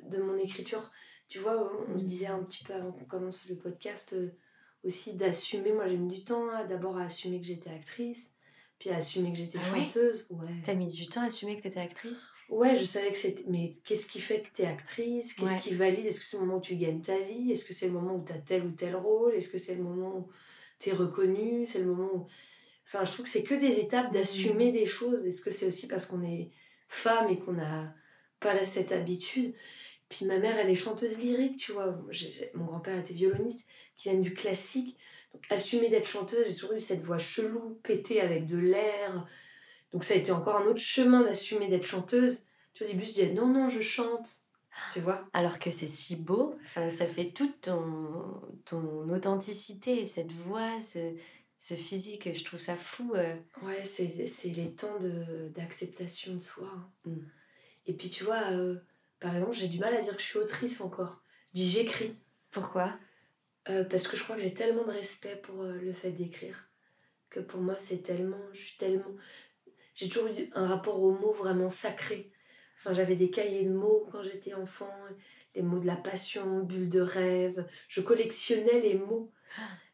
de, 0.04 0.22
mon 0.22 0.36
écriture. 0.36 0.92
Tu 1.28 1.40
vois, 1.40 1.70
on 1.88 1.98
se 1.98 2.04
disait 2.04 2.26
un 2.26 2.42
petit 2.42 2.64
peu 2.64 2.72
avant 2.72 2.92
qu'on 2.92 3.04
commence 3.04 3.48
le 3.48 3.56
podcast 3.56 4.14
euh, 4.14 4.30
aussi 4.82 5.14
d'assumer. 5.14 5.72
Moi, 5.72 5.88
j'ai 5.88 5.96
mis 5.96 6.18
du 6.18 6.24
temps 6.24 6.48
hein, 6.50 6.64
d'abord 6.64 6.96
à 6.96 7.04
assumer 7.04 7.40
que 7.40 7.46
j'étais 7.46 7.70
actrice 7.70 8.38
puis 8.78 8.90
à 8.90 8.96
assumer 8.96 9.32
que 9.32 9.38
j'étais 9.38 9.58
ah 9.60 9.76
chanteuse. 9.76 10.26
Ouais. 10.30 10.48
T'as 10.64 10.74
mis 10.74 10.86
du 10.86 11.08
temps 11.08 11.22
à 11.22 11.26
assumer 11.26 11.56
que 11.56 11.62
t'étais 11.62 11.80
actrice? 11.80 12.20
Ouais, 12.48 12.76
je 12.76 12.84
savais 12.84 13.10
que 13.10 13.18
c'était. 13.18 13.44
Mais 13.48 13.70
qu'est-ce 13.84 14.06
qui 14.06 14.20
fait 14.20 14.42
que 14.42 14.48
t'es 14.52 14.64
actrice? 14.64 15.34
Qu'est-ce 15.34 15.62
qui 15.62 15.74
valide? 15.74 16.06
Est-ce 16.06 16.20
que 16.20 16.26
c'est 16.26 16.36
le 16.38 16.44
moment 16.44 16.58
où 16.58 16.60
tu 16.60 16.76
gagnes 16.76 17.02
ta 17.02 17.18
vie? 17.18 17.50
Est-ce 17.50 17.64
que 17.64 17.74
c'est 17.74 17.86
le 17.86 17.92
moment 17.92 18.14
où 18.14 18.22
t'as 18.24 18.38
tel 18.38 18.64
ou 18.64 18.70
tel 18.70 18.96
rôle? 18.96 19.34
Est-ce 19.34 19.48
que 19.48 19.58
c'est 19.58 19.74
le 19.74 19.82
moment 19.82 20.16
où 20.16 20.28
t'es 20.78 20.92
reconnue? 20.92 21.66
C'est 21.66 21.80
le 21.80 21.86
moment 21.86 22.08
où. 22.14 22.26
Enfin, 22.86 23.04
je 23.04 23.12
trouve 23.12 23.24
que 23.24 23.30
c'est 23.30 23.42
que 23.42 23.54
des 23.54 23.80
étapes 23.80 24.12
d'assumer 24.12 24.70
mmh. 24.70 24.74
des 24.74 24.86
choses. 24.86 25.26
Est-ce 25.26 25.42
que 25.42 25.50
c'est 25.50 25.66
aussi 25.66 25.88
parce 25.88 26.06
qu'on 26.06 26.22
est 26.22 26.50
femme 26.88 27.28
et 27.28 27.38
qu'on 27.38 27.52
n'a 27.52 27.92
pas 28.40 28.64
cette 28.64 28.92
habitude? 28.92 29.54
Puis 30.08 30.24
ma 30.24 30.38
mère, 30.38 30.58
elle 30.58 30.70
est 30.70 30.74
chanteuse 30.74 31.18
lyrique, 31.18 31.58
tu 31.58 31.72
vois. 31.72 31.98
Mon 32.54 32.64
grand-père 32.64 32.98
était 32.98 33.14
violoniste, 33.14 33.68
qui 33.96 34.08
vient 34.08 34.18
du 34.18 34.32
classique. 34.32 34.98
Donc, 35.34 35.44
assumer 35.50 35.88
d'être 35.88 36.08
chanteuse, 36.08 36.46
j'ai 36.48 36.54
toujours 36.54 36.72
eu 36.72 36.80
cette 36.80 37.02
voix 37.02 37.18
chelou, 37.18 37.78
pétée 37.82 38.20
avec 38.20 38.46
de 38.46 38.56
l'air. 38.56 39.26
Donc, 39.92 40.04
ça 40.04 40.14
a 40.14 40.16
été 40.16 40.32
encore 40.32 40.56
un 40.56 40.66
autre 40.66 40.80
chemin 40.80 41.22
d'assumer 41.22 41.68
d'être 41.68 41.86
chanteuse. 41.86 42.46
Tu 42.72 42.82
vois, 42.82 42.90
au 42.90 42.94
début, 42.94 43.04
je 43.04 43.10
disais 43.10 43.32
non, 43.32 43.46
non, 43.46 43.68
je 43.68 43.80
chante. 43.80 44.28
Tu 44.92 45.00
vois? 45.00 45.28
Alors 45.32 45.58
que 45.58 45.70
c'est 45.70 45.88
si 45.88 46.14
beau, 46.16 46.54
enfin, 46.62 46.88
ça 46.88 47.06
fait 47.06 47.30
toute 47.32 47.60
ton, 47.62 48.40
ton 48.64 49.08
authenticité, 49.10 50.06
cette 50.06 50.30
voix, 50.30 50.80
ce, 50.80 51.14
ce 51.58 51.74
physique, 51.74 52.32
je 52.32 52.44
trouve 52.44 52.60
ça 52.60 52.76
fou. 52.76 53.12
Euh. 53.14 53.34
Ouais, 53.62 53.84
c'est 53.84 54.28
les 54.44 54.70
temps 54.72 54.98
d'acceptation 55.54 56.34
de, 56.36 56.40
soi. 56.40 56.70
Hein. 56.72 56.88
Mm. 57.06 57.16
Et 57.86 57.92
puis, 57.94 58.10
tu 58.10 58.24
vois, 58.24 58.52
euh, 58.52 58.76
par 59.20 59.34
exemple, 59.34 59.54
j'ai 59.54 59.68
du 59.68 59.78
mal 59.78 59.94
à 59.94 60.00
dire 60.00 60.16
que 60.16 60.22
je 60.22 60.26
suis 60.26 60.38
autrice 60.38 60.80
encore. 60.80 61.22
Je 61.48 61.60
dis 61.60 61.68
j'écris. 61.68 62.16
Pourquoi? 62.50 62.98
Euh, 63.68 63.84
parce 63.84 64.08
que 64.08 64.16
je 64.16 64.22
crois 64.22 64.36
que 64.36 64.42
j'ai 64.42 64.54
tellement 64.54 64.84
de 64.84 64.90
respect 64.90 65.36
pour 65.36 65.62
euh, 65.62 65.72
le 65.74 65.92
fait 65.92 66.12
d'écrire 66.12 66.68
que 67.30 67.40
pour 67.40 67.60
moi 67.60 67.76
c'est 67.78 68.02
tellement 68.02 68.40
je 68.54 68.60
suis 68.60 68.78
tellement 68.78 69.14
j'ai 69.94 70.08
toujours 70.08 70.28
eu 70.28 70.48
un 70.54 70.66
rapport 70.66 71.02
aux 71.02 71.12
mots 71.12 71.32
vraiment 71.32 71.68
sacré. 71.68 72.30
Enfin 72.78 72.92
j'avais 72.94 73.16
des 73.16 73.30
cahiers 73.30 73.64
de 73.64 73.72
mots 73.72 74.08
quand 74.10 74.22
j'étais 74.22 74.54
enfant 74.54 74.94
les 75.54 75.62
mots 75.62 75.80
de 75.80 75.86
la 75.86 75.96
passion 75.96 76.62
bulle 76.62 76.88
de 76.88 77.00
rêve. 77.00 77.66
Je 77.88 78.00
collectionnais 78.00 78.80
les 78.80 78.94
mots. 78.94 79.32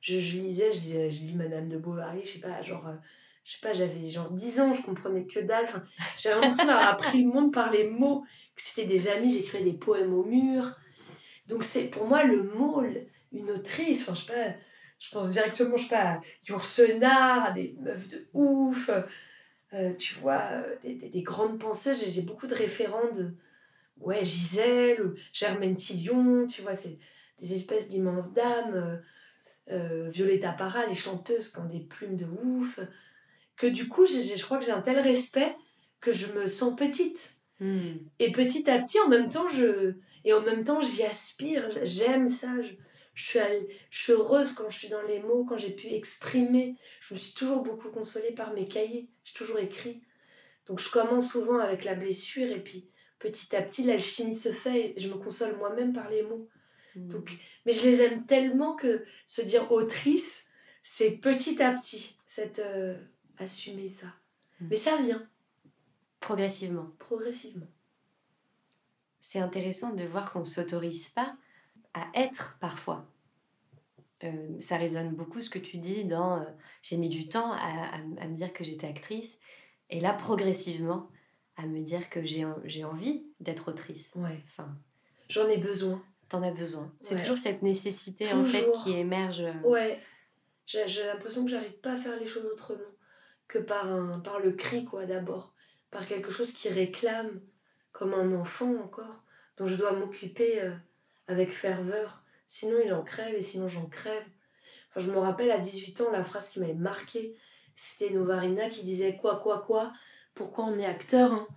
Je, 0.00 0.20
je 0.20 0.38
lisais 0.38 0.72
je 0.72 0.78
disais 0.78 1.10
je 1.10 1.22
lis 1.22 1.34
Madame 1.34 1.68
de 1.68 1.78
Bovary 1.78 2.24
je 2.24 2.32
sais 2.32 2.40
pas 2.40 2.60
genre 2.62 2.86
euh, 2.86 2.96
je 3.44 3.52
sais 3.52 3.60
pas 3.62 3.72
j'avais 3.72 4.08
genre 4.08 4.30
10 4.30 4.60
ans 4.60 4.72
je 4.72 4.82
comprenais 4.82 5.26
que 5.26 5.40
dalle. 5.40 5.64
Enfin 5.64 5.82
j'avais 6.18 6.40
l'impression 6.40 6.66
d'avoir 6.66 6.88
appris 6.88 7.22
le 7.22 7.30
monde 7.30 7.52
par 7.52 7.70
les 7.70 7.88
mots. 7.88 8.24
Que 8.56 8.62
c'était 8.62 8.86
des 8.86 9.08
amis 9.08 9.32
j'écrivais 9.32 9.64
des 9.64 9.78
poèmes 9.78 10.14
au 10.14 10.24
mur. 10.24 10.76
Donc 11.46 11.64
c'est 11.64 11.84
pour 11.84 12.06
moi 12.06 12.24
le 12.24 12.42
mot 12.42 12.82
une 13.34 13.50
autrice, 13.50 14.02
enfin, 14.02 14.14
je 14.14 14.20
sais 14.24 14.32
pas, 14.32 14.56
je 14.98 15.10
pense 15.10 15.30
directement, 15.30 15.76
je 15.76 15.82
sais 15.82 15.88
pas, 15.88 16.12
à 16.12 16.20
Yourcenar, 16.48 17.44
à 17.44 17.50
des 17.50 17.76
meufs 17.80 18.08
de 18.08 18.28
ouf, 18.32 18.90
euh, 19.72 19.92
tu 19.94 20.14
vois, 20.14 20.40
euh, 20.52 20.76
des, 20.82 20.94
des, 20.94 21.22
grandes 21.22 21.58
penseuses, 21.58 22.04
j'ai 22.08 22.22
beaucoup 22.22 22.46
de 22.46 22.54
référents 22.54 23.10
de, 23.12 23.34
ouais, 23.98 24.24
Gisèle, 24.24 25.14
Germaine 25.32 25.76
Tillion, 25.76 26.46
tu 26.46 26.62
vois, 26.62 26.74
c'est 26.74 26.98
des 27.40 27.52
espèces 27.52 27.88
d'immenses 27.88 28.32
dames, 28.32 29.02
euh, 29.70 30.08
Violetta 30.10 30.52
Parra, 30.52 30.86
les 30.86 30.94
chanteuses 30.94 31.48
qui 31.48 31.58
ont 31.58 31.66
des 31.66 31.80
plumes 31.80 32.16
de 32.16 32.26
ouf, 32.26 32.78
que 33.56 33.66
du 33.66 33.88
coup, 33.88 34.06
j'ai- 34.06 34.36
je 34.36 34.44
crois 34.44 34.58
que 34.58 34.64
j'ai 34.64 34.72
un 34.72 34.82
tel 34.82 34.98
respect 34.98 35.54
que 36.00 36.12
je 36.12 36.32
me 36.32 36.46
sens 36.46 36.74
petite. 36.76 37.36
Hmm. 37.60 37.94
Et 38.18 38.32
petit 38.32 38.68
à 38.68 38.80
petit, 38.80 38.98
en 39.00 39.08
même 39.08 39.28
temps, 39.28 39.48
je 39.48 39.94
et 40.24 40.32
en 40.32 40.40
même 40.40 40.64
temps, 40.64 40.80
j'y 40.80 41.02
aspire. 41.04 41.68
J'aime 41.82 42.28
ça. 42.28 42.48
Je, 42.62 42.70
je 43.14 43.24
suis, 43.24 43.38
al- 43.38 43.66
je 43.90 44.02
suis 44.02 44.12
heureuse 44.12 44.52
quand 44.52 44.68
je 44.70 44.78
suis 44.78 44.88
dans 44.88 45.02
les 45.02 45.20
mots, 45.20 45.44
quand 45.44 45.58
j'ai 45.58 45.70
pu 45.70 45.88
exprimer. 45.88 46.74
Je 47.00 47.14
me 47.14 47.18
suis 47.18 47.34
toujours 47.34 47.62
beaucoup 47.62 47.90
consolée 47.90 48.32
par 48.32 48.52
mes 48.54 48.66
cahiers. 48.66 49.08
J'ai 49.24 49.34
toujours 49.34 49.58
écrit. 49.58 50.02
Donc 50.66 50.80
je 50.80 50.90
commence 50.90 51.30
souvent 51.30 51.58
avec 51.58 51.84
la 51.84 51.94
blessure 51.94 52.50
et 52.50 52.58
puis 52.60 52.88
petit 53.18 53.54
à 53.54 53.62
petit, 53.62 53.84
l'alchimie 53.84 54.34
se 54.34 54.50
fait 54.50 54.94
et 54.96 55.00
je 55.00 55.08
me 55.08 55.14
console 55.14 55.56
moi-même 55.58 55.92
par 55.92 56.10
les 56.10 56.22
mots. 56.22 56.48
Hmm. 56.96 57.08
Donc, 57.08 57.32
mais 57.66 57.72
je 57.72 57.82
les 57.86 58.02
aime 58.02 58.26
tellement 58.26 58.74
que 58.74 59.04
se 59.26 59.42
dire 59.42 59.70
autrice, 59.72 60.48
c'est 60.82 61.12
petit 61.12 61.62
à 61.62 61.72
petit, 61.72 62.16
cette 62.26 62.58
euh, 62.60 62.96
assumer 63.38 63.88
ça. 63.88 64.06
Mm. 64.60 64.66
Mais 64.70 64.76
ça 64.76 64.96
vient 64.98 65.26
Progressivement. 66.20 66.90
progressivement. 66.98 67.66
C'est 69.20 69.38
intéressant 69.40 69.92
de 69.92 70.04
voir 70.04 70.32
qu'on 70.32 70.40
ne 70.40 70.44
s'autorise 70.44 71.08
pas 71.08 71.34
à 71.94 72.06
être 72.14 72.56
parfois. 72.60 73.06
Euh, 74.22 74.60
ça 74.60 74.76
résonne 74.76 75.10
beaucoup 75.14 75.40
ce 75.42 75.50
que 75.50 75.58
tu 75.58 75.78
dis 75.78 76.04
dans 76.04 76.40
euh, 76.40 76.44
j'ai 76.82 76.96
mis 76.96 77.08
du 77.08 77.28
temps 77.28 77.52
à, 77.52 77.56
à- 77.58 77.96
à 77.96 78.28
me 78.28 78.34
dire 78.36 78.52
que 78.52 78.62
j'étais 78.64 78.86
actrice 78.86 79.38
et 79.90 80.00
là 80.00 80.12
progressivement 80.14 81.10
à 81.56 81.66
me 81.66 81.80
dire 81.80 82.08
que 82.10 82.22
j'ai 82.24 82.44
en- 82.44 82.58
j'ai 82.64 82.84
envie 82.84 83.24
d'être 83.40 83.68
autrice. 83.68 84.12
Ouais. 84.16 84.40
Enfin, 84.46 84.68
J'en 85.28 85.48
ai 85.48 85.58
besoin. 85.58 86.02
t'en 86.28 86.42
as 86.42 86.52
besoin. 86.52 86.92
C'est 87.02 87.14
Ouais. 87.16 87.20
toujours 87.20 87.36
cette 87.38 87.62
nécessité 87.62 88.32
en 88.32 88.44
fait 88.44 88.64
qui 88.82 88.92
émerge. 88.92 89.40
euh, 89.40 89.52
Ouais. 89.64 90.00
J'ai 90.66 90.86
j'ai 90.88 91.04
l'impression 91.04 91.44
que 91.44 91.50
j'arrive 91.50 91.78
pas 91.80 91.92
à 91.92 91.96
faire 91.96 92.18
les 92.18 92.26
choses 92.26 92.46
autrement 92.46 92.80
que 93.48 93.58
par, 93.58 93.86
un, 93.86 94.20
par 94.20 94.40
le 94.40 94.52
cri, 94.52 94.84
quoi, 94.84 95.06
d'abord. 95.06 95.54
Par 95.90 96.06
quelque 96.06 96.30
chose 96.30 96.52
qui 96.52 96.68
réclame, 96.68 97.40
comme 97.92 98.14
un 98.14 98.32
enfant 98.32 98.74
encore, 98.82 99.24
dont 99.56 99.66
je 99.66 99.76
dois 99.76 99.92
m'occuper 99.92 100.60
euh, 100.60 100.74
avec 101.28 101.50
ferveur. 101.50 102.22
Sinon, 102.48 102.78
il 102.84 102.92
en 102.92 103.02
crève 103.02 103.34
et 103.34 103.42
sinon, 103.42 103.68
j'en 103.68 103.86
crève. 103.86 104.24
Enfin, 104.90 105.00
je 105.00 105.10
me 105.10 105.18
rappelle 105.18 105.50
à 105.50 105.58
18 105.58 106.00
ans, 106.02 106.10
la 106.12 106.24
phrase 106.24 106.48
qui 106.48 106.60
m'avait 106.60 106.74
marquée, 106.74 107.36
c'était 107.74 108.10
Novarina 108.10 108.68
qui 108.68 108.84
disait 108.84 109.16
Quoi, 109.16 109.36
quoi, 109.36 109.62
quoi 109.66 109.92
Pourquoi 110.34 110.64
on 110.64 110.78
est 110.78 110.86
acteur 110.86 111.32
hein? 111.32 111.48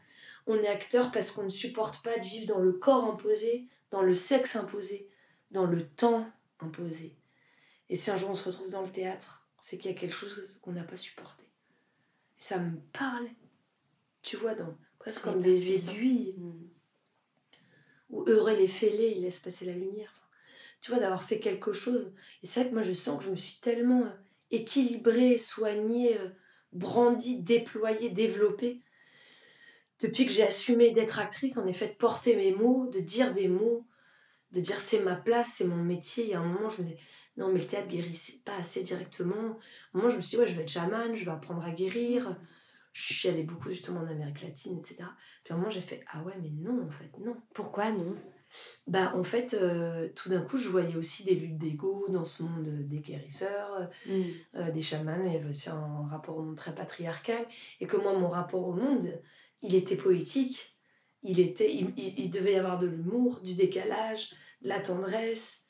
On 0.47 0.55
est 0.55 0.67
acteur 0.67 1.11
parce 1.11 1.31
qu'on 1.31 1.43
ne 1.43 1.49
supporte 1.49 2.01
pas 2.03 2.17
de 2.17 2.23
vivre 2.23 2.47
dans 2.47 2.59
le 2.59 2.71
corps 2.71 3.03
imposé, 3.03 3.67
dans 3.91 4.01
le 4.01 4.15
sexe 4.15 4.55
imposé, 4.55 5.09
dans 5.51 5.65
le 5.65 5.85
temps 5.85 6.25
imposé. 6.59 7.17
Et 7.89 7.95
si 7.97 8.11
un 8.11 8.17
jour 8.17 8.29
on 8.29 8.35
se 8.35 8.45
retrouve 8.45 8.71
dans 8.71 8.81
le 8.81 8.91
théâtre, 8.91 9.47
c'est 9.59 9.77
qu'il 9.77 9.91
y 9.91 9.93
a 9.93 9.97
quelque 9.97 10.15
chose 10.15 10.57
qu'on 10.61 10.71
n'a 10.71 10.83
pas 10.83 10.95
supporté. 10.95 11.46
Ça 12.37 12.59
me 12.59 12.77
parle. 12.93 13.27
Tu 14.21 14.37
vois, 14.37 14.53
dans, 14.53 14.77
presque 14.99 15.23
comme 15.23 15.41
des 15.41 15.73
aiguilles, 15.73 16.35
hmm. 16.37 16.69
où 18.09 18.23
heureux 18.27 18.55
les 18.55 18.67
fêlés, 18.67 19.13
ils 19.15 19.21
laissent 19.21 19.39
passer 19.39 19.65
la 19.65 19.73
lumière. 19.73 20.13
Enfin, 20.15 20.27
tu 20.81 20.91
vois, 20.91 20.99
d'avoir 20.99 21.23
fait 21.23 21.39
quelque 21.39 21.73
chose. 21.73 22.13
Et 22.43 22.47
c'est 22.47 22.61
vrai 22.61 22.69
que 22.69 22.73
moi, 22.75 22.83
je 22.83 22.91
sens 22.91 23.19
que 23.19 23.25
je 23.25 23.31
me 23.31 23.35
suis 23.35 23.59
tellement 23.59 24.03
euh, 24.03 24.13
équilibrée, 24.51 25.37
soignée, 25.37 26.17
euh, 26.19 26.29
brandie, 26.73 27.41
déployée, 27.41 28.09
développée. 28.09 28.81
Depuis 29.99 30.25
que 30.27 30.31
j'ai 30.31 30.43
assumé 30.43 30.91
d'être 30.91 31.19
actrice, 31.19 31.57
en 31.57 31.65
effet, 31.65 31.87
de 31.87 31.93
porter 31.93 32.35
mes 32.35 32.51
mots, 32.51 32.87
de 32.87 32.99
dire 32.99 33.33
des 33.33 33.47
mots, 33.47 33.87
de 34.51 34.59
dire 34.59 34.79
c'est 34.79 34.99
ma 34.99 35.15
place, 35.15 35.53
c'est 35.55 35.65
mon 35.65 35.83
métier. 35.83 36.25
Il 36.25 36.29
y 36.29 36.33
a 36.33 36.39
un 36.39 36.45
moment, 36.45 36.69
je 36.69 36.81
me 36.81 36.87
disais, 36.87 36.99
non, 37.37 37.51
mais 37.53 37.59
le 37.59 37.67
théâtre 37.67 37.87
guérissait 37.87 38.39
pas 38.43 38.55
assez 38.57 38.83
directement. 38.83 39.57
Moment, 39.93 40.09
je 40.09 40.17
me 40.17 40.21
suis 40.21 40.31
dit, 40.31 40.37
ouais, 40.41 40.47
je 40.47 40.55
vais 40.55 40.63
être 40.63 40.69
chamane, 40.71 41.15
je 41.15 41.23
vais 41.23 41.31
apprendre 41.31 41.63
à 41.63 41.71
guérir. 41.71 42.35
Je 42.93 43.13
suis 43.13 43.29
allée 43.29 43.43
beaucoup 43.43 43.69
justement 43.69 43.99
en 44.01 44.07
Amérique 44.07 44.41
latine, 44.41 44.77
etc. 44.79 44.95
Puis 45.43 45.53
à 45.53 45.55
un 45.55 45.59
moment, 45.59 45.69
j'ai 45.69 45.81
fait, 45.81 46.03
ah 46.11 46.23
ouais, 46.23 46.33
mais 46.41 46.49
non, 46.49 46.83
en 46.85 46.89
fait, 46.89 47.11
non. 47.23 47.37
Pourquoi 47.53 47.91
non? 47.91 48.15
Bah, 48.87 49.13
en 49.15 49.23
fait, 49.23 49.53
euh, 49.53 50.09
tout 50.15 50.29
d'un 50.29 50.41
coup, 50.41 50.57
je 50.57 50.69
voyais 50.69 50.95
aussi 50.95 51.23
des 51.25 51.35
luttes 51.35 51.57
d'ego 51.59 52.07
dans 52.09 52.25
ce 52.25 52.41
monde 52.43 52.67
euh, 52.67 52.83
des 52.83 52.99
guérisseurs, 53.01 53.89
Hmm. 54.07 54.23
euh, 54.55 54.71
des 54.71 54.81
chamans. 54.81 55.21
Il 55.25 55.33
y 55.33 55.35
avait 55.35 55.49
aussi 55.49 55.69
un 55.69 56.07
rapport 56.09 56.37
au 56.37 56.41
monde 56.41 56.55
très 56.57 56.73
patriarcal. 56.73 57.45
Et 57.81 57.85
que 57.87 57.97
moi, 57.97 58.17
mon 58.17 58.29
rapport 58.29 58.65
au 58.67 58.73
monde, 58.73 59.21
il 59.61 59.75
était 59.75 59.97
poétique. 59.97 60.75
Il, 61.23 61.39
était, 61.39 61.71
il, 61.75 61.93
il- 61.97 62.17
il 62.17 62.29
devait 62.31 62.53
y 62.53 62.55
avoir 62.57 62.79
de 62.79 62.87
l'humour, 62.87 63.41
du 63.41 63.53
décalage, 63.55 64.31
de 64.61 64.69
la 64.69 64.79
tendresse. 64.79 65.66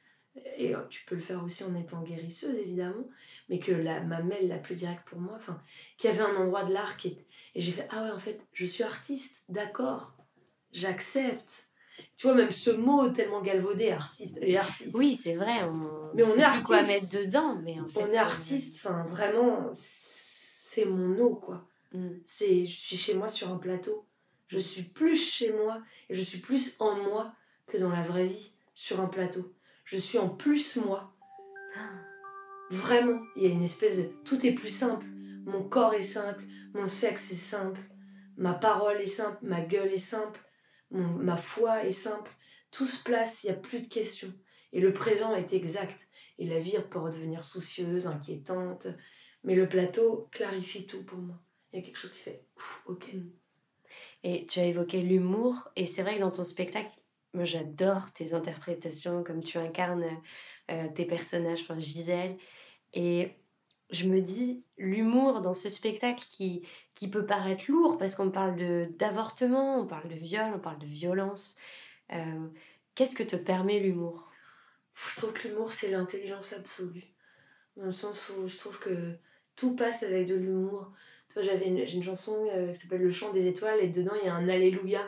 Et 0.58 0.76
euh, 0.76 0.80
tu 0.90 1.06
peux 1.06 1.16
le 1.16 1.22
faire 1.22 1.44
aussi 1.44 1.64
en 1.64 1.76
étant 1.76 2.02
guérisseuse, 2.02 2.56
évidemment. 2.56 3.08
Mais 3.50 3.60
que 3.60 3.72
la 3.72 4.02
mamelle 4.02 4.48
la 4.48 4.58
plus 4.58 4.76
directe 4.76 5.08
pour 5.08 5.20
moi, 5.20 5.34
enfin, 5.36 5.62
qu'il 5.98 6.10
y 6.10 6.14
avait 6.14 6.24
un 6.24 6.36
endroit 6.36 6.64
de 6.64 6.74
l'art 6.74 6.98
qui 6.98 7.10
était... 7.10 7.26
Et 7.56 7.62
j'ai 7.62 7.72
fait, 7.72 7.88
ah 7.92 8.04
ouais, 8.04 8.12
en 8.12 8.20
fait, 8.20 8.40
je 8.54 8.66
suis 8.66 8.84
artiste, 8.84 9.46
d'accord. 9.50 10.16
J'accepte. 10.72 11.68
Tu 12.18 12.28
vois, 12.28 12.36
même 12.36 12.52
ce 12.52 12.72
mot 12.72 13.10
tellement 13.10 13.42
galvaudé, 13.42 13.92
artiste, 13.92 14.40
et 14.42 14.58
artiste. 14.58 14.96
Oui, 14.96 15.16
c'est 15.16 15.36
vrai. 15.36 15.64
On... 15.64 16.12
Mais 16.14 16.24
on 16.24 16.36
est 16.36 16.52
plus 16.52 16.64
quoi 16.64 16.78
artiste. 16.78 17.14
mettre 17.14 17.26
dedans, 17.26 17.60
mais 17.64 17.80
en 17.80 17.88
fait. 17.88 18.02
on 18.02 18.12
est 18.12 18.18
euh, 18.18 18.22
artiste, 18.22 18.76
enfin, 18.78 19.04
vraiment, 19.04 19.70
c'est 19.74 20.86
mon 20.86 21.18
eau, 21.20 21.36
quoi. 21.36 21.68
hmm. 21.94 22.18
C'est, 22.24 22.66
je 22.66 22.76
suis 22.76 22.98
chez 22.98 23.14
moi 23.14 23.28
sur 23.28 23.50
un 23.52 23.58
plateau. 23.58 24.06
Je 24.48 24.58
suis 24.58 24.84
plus 24.84 25.16
chez 25.16 25.52
moi 25.52 25.82
et 26.10 26.16
je 26.16 26.22
suis 26.22 26.40
plus 26.40 26.76
en 26.80 26.96
moi 26.96 27.34
que 27.68 27.78
dans 27.78 27.90
la 27.90 28.04
vraie 28.04 28.28
vie 28.28 28.54
sur 28.76 29.02
un 29.02 29.08
plateau. 29.08 29.54
Je 29.88 29.96
suis 29.96 30.18
en 30.18 30.28
plus 30.28 30.76
moi. 30.76 31.16
Vraiment, 32.70 33.22
il 33.38 33.44
y 33.44 33.46
a 33.46 33.50
une 33.50 33.64
espèce 33.64 33.96
de... 33.98 34.04
Tout 34.26 34.46
est 34.46 34.52
plus 34.52 34.68
simple. 34.68 35.06
Mon 35.46 35.64
corps 35.64 35.94
est 35.94 36.04
simple, 36.04 36.44
mon 36.74 36.88
sexe 36.88 37.32
est 37.32 37.36
simple, 37.36 37.80
ma 38.36 38.54
parole 38.54 39.00
est 39.00 39.06
simple, 39.06 39.38
ma 39.44 39.62
gueule 39.62 39.94
est 39.94 39.98
simple, 39.98 40.42
ma 40.92 41.38
foi 41.38 41.86
est 41.86 41.94
simple. 41.94 42.30
Tout 42.70 42.86
se 42.86 43.02
place, 43.02 43.44
il 43.44 43.48
n'y 43.48 43.56
a 43.56 43.60
plus 43.60 43.80
de 43.80 43.88
questions. 43.88 44.34
Et 44.74 44.82
le 44.82 44.92
présent 44.92 45.34
est 45.34 45.54
exact. 45.54 46.10
Et 46.38 46.46
la 46.46 46.60
vie 46.60 46.76
peut 46.90 47.00
redevenir 47.00 47.46
soucieuse, 47.46 48.08
inquiétante. 48.08 48.88
Mais 49.46 49.56
le 49.56 49.70
plateau 49.70 50.28
clarifie 50.32 50.86
tout 50.86 51.06
pour 51.06 51.20
moi. 51.20 51.40
Il 51.72 51.80
y 51.80 51.82
a 51.82 51.86
quelque 51.86 51.98
chose 51.98 52.12
qui 52.12 52.20
fait 52.20 52.44
Ouf, 52.58 52.84
ok. 52.88 53.08
Et 54.26 54.46
tu 54.48 54.60
as 54.60 54.66
évoqué 54.66 55.02
l'humour, 55.02 55.70
et 55.78 55.86
c'est 55.86 56.02
vrai 56.02 56.16
que 56.16 56.20
dans 56.20 56.32
ton 56.32 56.44
spectacle, 56.44 56.92
moi 57.38 57.46
j'adore 57.46 58.12
tes 58.12 58.34
interprétations, 58.34 59.24
comme 59.24 59.44
tu 59.44 59.58
incarnes 59.60 60.06
euh, 60.72 60.88
tes 60.94 61.06
personnages, 61.06 61.62
enfin 61.62 61.80
Gisèle. 61.80 62.36
Et 62.94 63.32
je 63.92 64.06
me 64.08 64.20
dis, 64.22 64.64
l'humour 64.78 65.42
dans 65.42 65.54
ce 65.54 65.70
spectacle 65.70 66.26
qui, 66.32 66.64
qui 66.96 67.10
peut 67.10 67.26
paraître 67.26 67.66
lourd, 67.70 67.98
parce 67.98 68.16
qu'on 68.16 68.32
parle 68.32 68.56
d'avortement, 68.98 69.80
on 69.80 69.86
parle 69.86 70.10
de 70.10 70.16
viol, 70.16 70.52
on 70.56 70.60
parle 70.60 70.80
de 70.80 70.88
violence. 70.88 71.56
euh, 72.12 72.48
Qu'est-ce 72.96 73.16
que 73.16 73.24
te 73.24 73.36
permet 73.36 73.80
l'humour? 73.80 74.30
Je 74.94 75.18
trouve 75.18 75.34
que 75.34 75.48
l'humour, 75.48 75.72
c'est 75.72 75.92
l'intelligence 75.92 76.54
absolue. 76.54 77.06
Dans 77.76 77.86
le 77.86 77.92
sens 77.92 78.32
où 78.36 78.48
je 78.48 78.58
trouve 78.58 78.80
que 78.80 79.16
tout 79.56 79.76
passe 79.76 80.02
avec 80.02 80.26
de 80.28 80.34
l'humour. 80.36 80.92
Toi, 81.30 81.44
j'avais 81.44 81.86
j'ai 81.86 81.98
une 81.98 82.04
chanson 82.04 82.36
euh, 82.52 82.72
qui 82.74 82.80
s'appelle 82.80 83.04
Le 83.04 83.12
chant 83.12 83.32
des 83.32 83.46
étoiles 83.46 83.80
et 83.80 83.90
dedans, 83.90 84.14
il 84.20 84.26
y 84.26 84.30
a 84.30 84.34
un 84.34 84.50
Alléluia. 84.50 85.08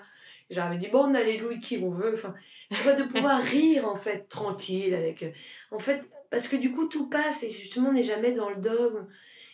J'avais 0.50 0.78
dit, 0.78 0.88
bon, 0.88 1.06
on 1.06 1.14
Alléluia 1.14 1.58
qui 1.58 1.78
on 1.78 1.92
veut. 1.92 2.14
Enfin, 2.14 2.34
tu 2.72 2.82
vois, 2.84 2.94
de 2.94 3.04
pouvoir 3.04 3.42
rire, 3.44 3.88
en 3.88 3.96
fait, 3.96 4.28
tranquille. 4.30 4.94
avec 4.94 5.24
euh, 5.24 5.32
En 5.72 5.80
fait, 5.80 6.04
parce 6.32 6.48
que 6.48 6.56
du 6.56 6.72
coup, 6.72 6.86
tout 6.86 7.10
passe 7.10 7.44
et 7.44 7.52
justement, 7.52 7.90
on 7.90 7.94
n'est 7.94 8.04
jamais 8.04 8.32
dans 8.32 8.50
le 8.50 8.58
dogme. 8.58 9.08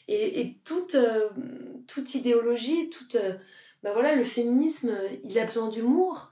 Et, 0.08 0.40
et 0.42 0.60
toute, 0.64 0.96
euh, 0.96 1.30
toute 1.88 2.16
idéologie, 2.16 2.90
toute. 2.90 3.16
euh, 3.16 3.34
bah 3.84 3.94
voilà, 3.94 4.16
le 4.16 4.24
féminisme, 4.24 4.90
euh, 4.90 5.10
il 5.24 5.38
a 5.38 5.46
besoin 5.46 5.70
d'humour. 5.70 6.32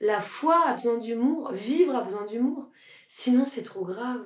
La 0.00 0.20
foi 0.20 0.66
a 0.66 0.74
besoin 0.74 0.98
d'humour. 0.98 1.50
Vivre 1.52 1.94
a 1.94 2.02
besoin 2.02 2.26
d'humour. 2.26 2.70
Sinon, 3.08 3.44
c'est 3.44 3.62
trop 3.62 3.84
grave. 3.84 4.24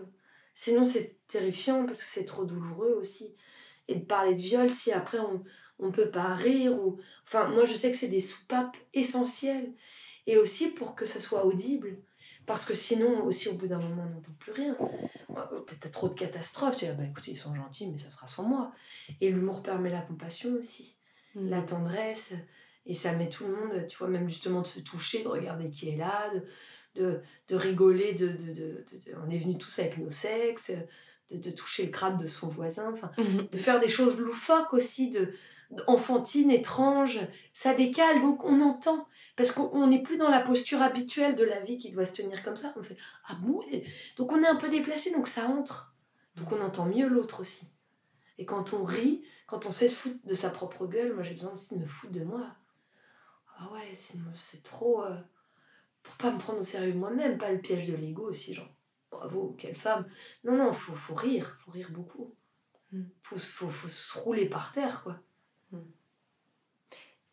Sinon, 0.54 0.84
c'est 0.84 1.16
terrifiant 1.28 1.84
parce 1.84 2.02
que 2.02 2.08
c'est 2.10 2.24
trop 2.24 2.44
douloureux 2.44 2.96
aussi. 2.98 3.34
Et 3.88 3.94
de 3.96 4.04
parler 4.04 4.34
de 4.34 4.40
viol, 4.40 4.70
si 4.70 4.90
après 4.92 5.18
on 5.18 5.44
on 5.78 5.92
peut 5.92 6.10
pas 6.10 6.34
rire 6.34 6.72
ou. 6.72 6.98
Enfin, 7.24 7.48
moi, 7.48 7.64
je 7.64 7.74
sais 7.74 7.90
que 7.90 7.96
c'est 7.96 8.08
des 8.08 8.20
soupapes 8.20 8.76
essentielles. 8.94 9.72
Et 10.26 10.36
aussi 10.38 10.68
pour 10.68 10.96
que 10.96 11.06
ça 11.06 11.20
soit 11.20 11.44
audible. 11.44 11.98
Parce 12.46 12.64
que 12.64 12.74
sinon, 12.74 13.24
aussi, 13.24 13.48
au 13.48 13.54
bout 13.54 13.66
d'un 13.66 13.78
moment, 13.78 14.04
on 14.08 14.14
n'entend 14.14 14.32
plus 14.38 14.52
rien. 14.52 14.76
Peut-être 14.76 15.80
t'as 15.80 15.88
trop 15.88 16.08
de 16.08 16.14
catastrophes. 16.14 16.76
Tu 16.76 16.84
dis, 16.84 16.90
ah 16.90 16.94
bah 16.94 17.04
écoutez, 17.04 17.32
ils 17.32 17.36
sont 17.36 17.54
gentils, 17.54 17.88
mais 17.88 17.98
ça 17.98 18.10
sera 18.10 18.26
sans 18.26 18.44
moi. 18.44 18.72
Et 19.20 19.30
l'humour 19.30 19.62
permet 19.62 19.90
la 19.90 20.00
compassion 20.00 20.54
aussi 20.54 20.96
la 21.36 21.62
tendresse. 21.62 22.32
Et 22.86 22.94
ça 22.94 23.12
met 23.12 23.28
tout 23.28 23.46
le 23.46 23.54
monde, 23.54 23.86
tu 23.88 23.96
vois, 23.98 24.08
même 24.08 24.28
justement 24.28 24.62
de 24.62 24.66
se 24.66 24.80
toucher, 24.80 25.22
de 25.22 25.28
regarder 25.28 25.70
qui 25.70 25.88
est 25.88 25.96
là, 25.96 26.30
de, 26.32 26.44
de, 26.94 27.20
de 27.48 27.56
rigoler. 27.56 28.14
De, 28.14 28.28
de, 28.28 28.84
on 29.24 29.30
est 29.30 29.38
venus 29.38 29.58
tous 29.58 29.78
avec 29.80 29.98
nos 29.98 30.10
sexes, 30.10 30.72
de, 31.30 31.36
de 31.36 31.50
toucher 31.50 31.84
le 31.84 31.90
crâne 31.90 32.16
de 32.16 32.28
son 32.28 32.48
voisin. 32.48 32.92
Enfin, 32.92 33.10
de 33.18 33.58
faire 33.58 33.80
des 33.80 33.88
choses 33.88 34.20
loufoques 34.20 34.72
aussi, 34.72 35.10
de, 35.10 35.32
enfantines, 35.86 36.50
étranges. 36.50 37.20
Ça 37.52 37.74
décale, 37.74 38.20
donc 38.20 38.44
on 38.44 38.60
entend. 38.60 39.06
Parce 39.36 39.50
qu'on 39.50 39.70
on 39.72 39.86
n'est 39.86 40.02
plus 40.02 40.16
dans 40.16 40.30
la 40.30 40.40
posture 40.40 40.82
habituelle 40.82 41.34
de 41.34 41.44
la 41.44 41.60
vie 41.60 41.78
qui 41.78 41.90
doit 41.90 42.04
se 42.04 42.14
tenir 42.14 42.42
comme 42.42 42.56
ça. 42.56 42.72
On 42.76 42.82
fait 42.82 42.96
Ah 43.28 43.34
bon? 43.34 43.60
Donc 44.16 44.32
on 44.32 44.42
est 44.42 44.46
un 44.46 44.56
peu 44.56 44.68
déplacé, 44.68 45.12
donc 45.12 45.28
ça 45.28 45.46
entre. 45.46 45.94
Donc 46.36 46.52
on 46.52 46.60
entend 46.60 46.86
mieux 46.86 47.08
l'autre 47.08 47.40
aussi. 47.40 47.68
Et 48.38 48.44
quand 48.44 48.74
on 48.74 48.84
rit, 48.84 49.22
quand 49.46 49.66
on 49.66 49.70
sait 49.70 49.88
se 49.88 49.96
foutre 49.96 50.26
de 50.26 50.34
sa 50.34 50.50
propre 50.50 50.86
gueule, 50.86 51.14
moi 51.14 51.22
j'ai 51.22 51.34
besoin 51.34 51.52
aussi 51.52 51.74
de 51.74 51.80
me 51.80 51.86
foutre 51.86 52.12
de 52.12 52.24
moi. 52.24 52.46
Ah 53.58 53.70
ouais, 53.72 53.94
sinon 53.94 54.30
c'est 54.34 54.62
trop. 54.62 55.04
Euh, 55.04 55.16
pour 56.02 56.14
pas 56.16 56.30
me 56.30 56.38
prendre 56.38 56.60
au 56.60 56.62
sérieux 56.62 56.94
moi-même, 56.94 57.38
pas 57.38 57.50
le 57.50 57.60
piège 57.60 57.86
de 57.86 57.94
l'ego 57.94 58.28
aussi, 58.28 58.54
genre. 58.54 58.68
Bravo, 59.10 59.54
quelle 59.58 59.74
femme. 59.74 60.06
Non, 60.44 60.56
non, 60.56 60.72
faut, 60.72 60.94
faut 60.94 61.14
rire, 61.14 61.58
faut 61.64 61.70
rire 61.70 61.90
beaucoup. 61.90 62.34
Mm. 62.92 63.04
Faut, 63.22 63.38
faut, 63.38 63.70
faut, 63.70 63.88
se 63.88 64.18
rouler 64.18 64.46
par 64.46 64.72
terre, 64.72 65.02
quoi. 65.02 65.20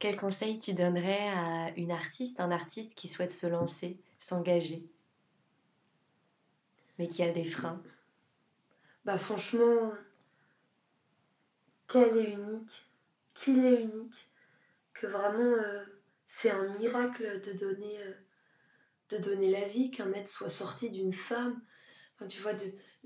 Quel 0.04 0.18
conseil 0.18 0.60
tu 0.60 0.74
donnerais 0.74 1.30
à 1.30 1.72
une 1.78 1.89
artiste, 1.89 2.41
un 2.41 2.51
artiste 2.51 2.93
qui 2.93 3.08
souhaite 3.08 3.32
se 3.32 3.47
lancer, 3.47 4.01
s'engager, 4.20 4.86
mais 6.99 7.08
qui 7.08 7.24
a 7.24 7.32
des 7.32 7.45
freins? 7.45 7.82
Bah 9.06 9.18
franchement, 9.18 9.93
qu'elle 11.88 12.18
est 12.18 12.34
unique, 12.34 12.91
qu'il 13.34 13.64
est 13.64 13.84
unique, 13.84 14.30
que 14.93 15.08
vraiment 15.08 15.39
euh, 15.39 15.86
c'est 16.28 16.51
un 16.51 16.78
miracle 16.78 17.39
de 17.39 17.54
donner, 17.54 17.97
euh, 18.04 18.14
de 19.08 19.20
donner 19.20 19.49
la 19.49 19.70
vie, 19.70 19.89
qu'un 19.89 20.12
être 20.12 20.28
soit 20.28 20.49
sorti 20.49 20.91
d'une 20.91 21.14
femme. 21.14 21.62
tu 22.28 22.41
vois, 22.41 22.56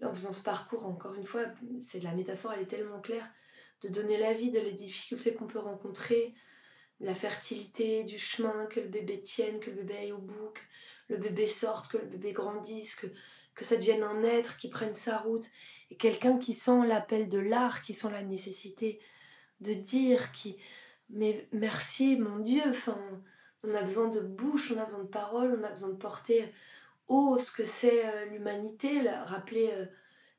en 0.02 0.16
faisant 0.16 0.34
ce 0.34 0.42
parcours, 0.42 0.88
encore 0.88 1.14
une 1.14 1.26
fois, 1.28 1.44
c'est 1.80 2.02
la 2.02 2.16
métaphore, 2.16 2.54
elle 2.54 2.64
est 2.64 2.66
tellement 2.66 3.02
claire, 3.02 3.32
de 3.84 3.90
donner 3.90 4.18
la 4.18 4.34
vie, 4.34 4.50
de 4.50 4.58
les 4.60 4.74
difficultés 4.74 5.36
qu'on 5.36 5.46
peut 5.46 5.60
rencontrer, 5.60 6.34
la 7.00 7.14
fertilité, 7.14 8.04
du 8.04 8.18
chemin, 8.18 8.66
que 8.68 8.80
le 8.80 8.88
bébé 8.88 9.22
tienne, 9.22 9.60
que 9.60 9.70
le 9.70 9.78
bébé 9.78 9.98
aille 9.98 10.12
au 10.12 10.18
bout, 10.18 10.52
que 10.54 11.14
le 11.14 11.18
bébé 11.18 11.48
sorte, 11.48 11.92
que 11.92 11.98
le 11.98 12.06
bébé 12.06 12.32
grandisse, 12.34 12.96
que, 12.96 13.08
que 13.54 13.66
ça 13.66 13.76
devienne 13.76 14.04
un 14.04 14.24
être 14.24 14.58
qui 14.58 14.70
prenne 14.70 14.94
sa 14.94 15.20
route, 15.20 15.46
et 15.92 15.96
quelqu'un 15.96 16.38
qui 16.38 16.54
sent 16.54 16.86
l'appel 16.88 17.30
de 17.30 17.40
l'art, 17.40 17.82
qui 17.82 17.94
sent 17.94 18.12
la 18.12 18.24
nécessité 18.24 19.00
de 19.62 19.74
dire, 19.74 20.32
qui... 20.32 20.58
Mais 21.10 21.48
merci, 21.54 22.18
mon 22.18 22.40
Dieu, 22.40 22.64
on 23.64 23.74
a 23.74 23.82
besoin 23.82 24.10
de 24.10 24.20
bouche, 24.20 24.74
on 24.76 24.80
a 24.80 24.86
besoin 24.86 25.04
de 25.04 25.08
paroles, 25.08 25.58
on 25.60 25.64
a 25.64 25.70
besoin 25.70 25.90
de 25.90 25.96
porter 25.96 26.52
haut 27.08 27.38
ce 27.38 27.52
que 27.52 27.66
c'est 27.66 28.06
euh, 28.06 28.26
l'humanité, 28.26 29.02
rappeler 29.26 29.70
euh, 29.72 29.86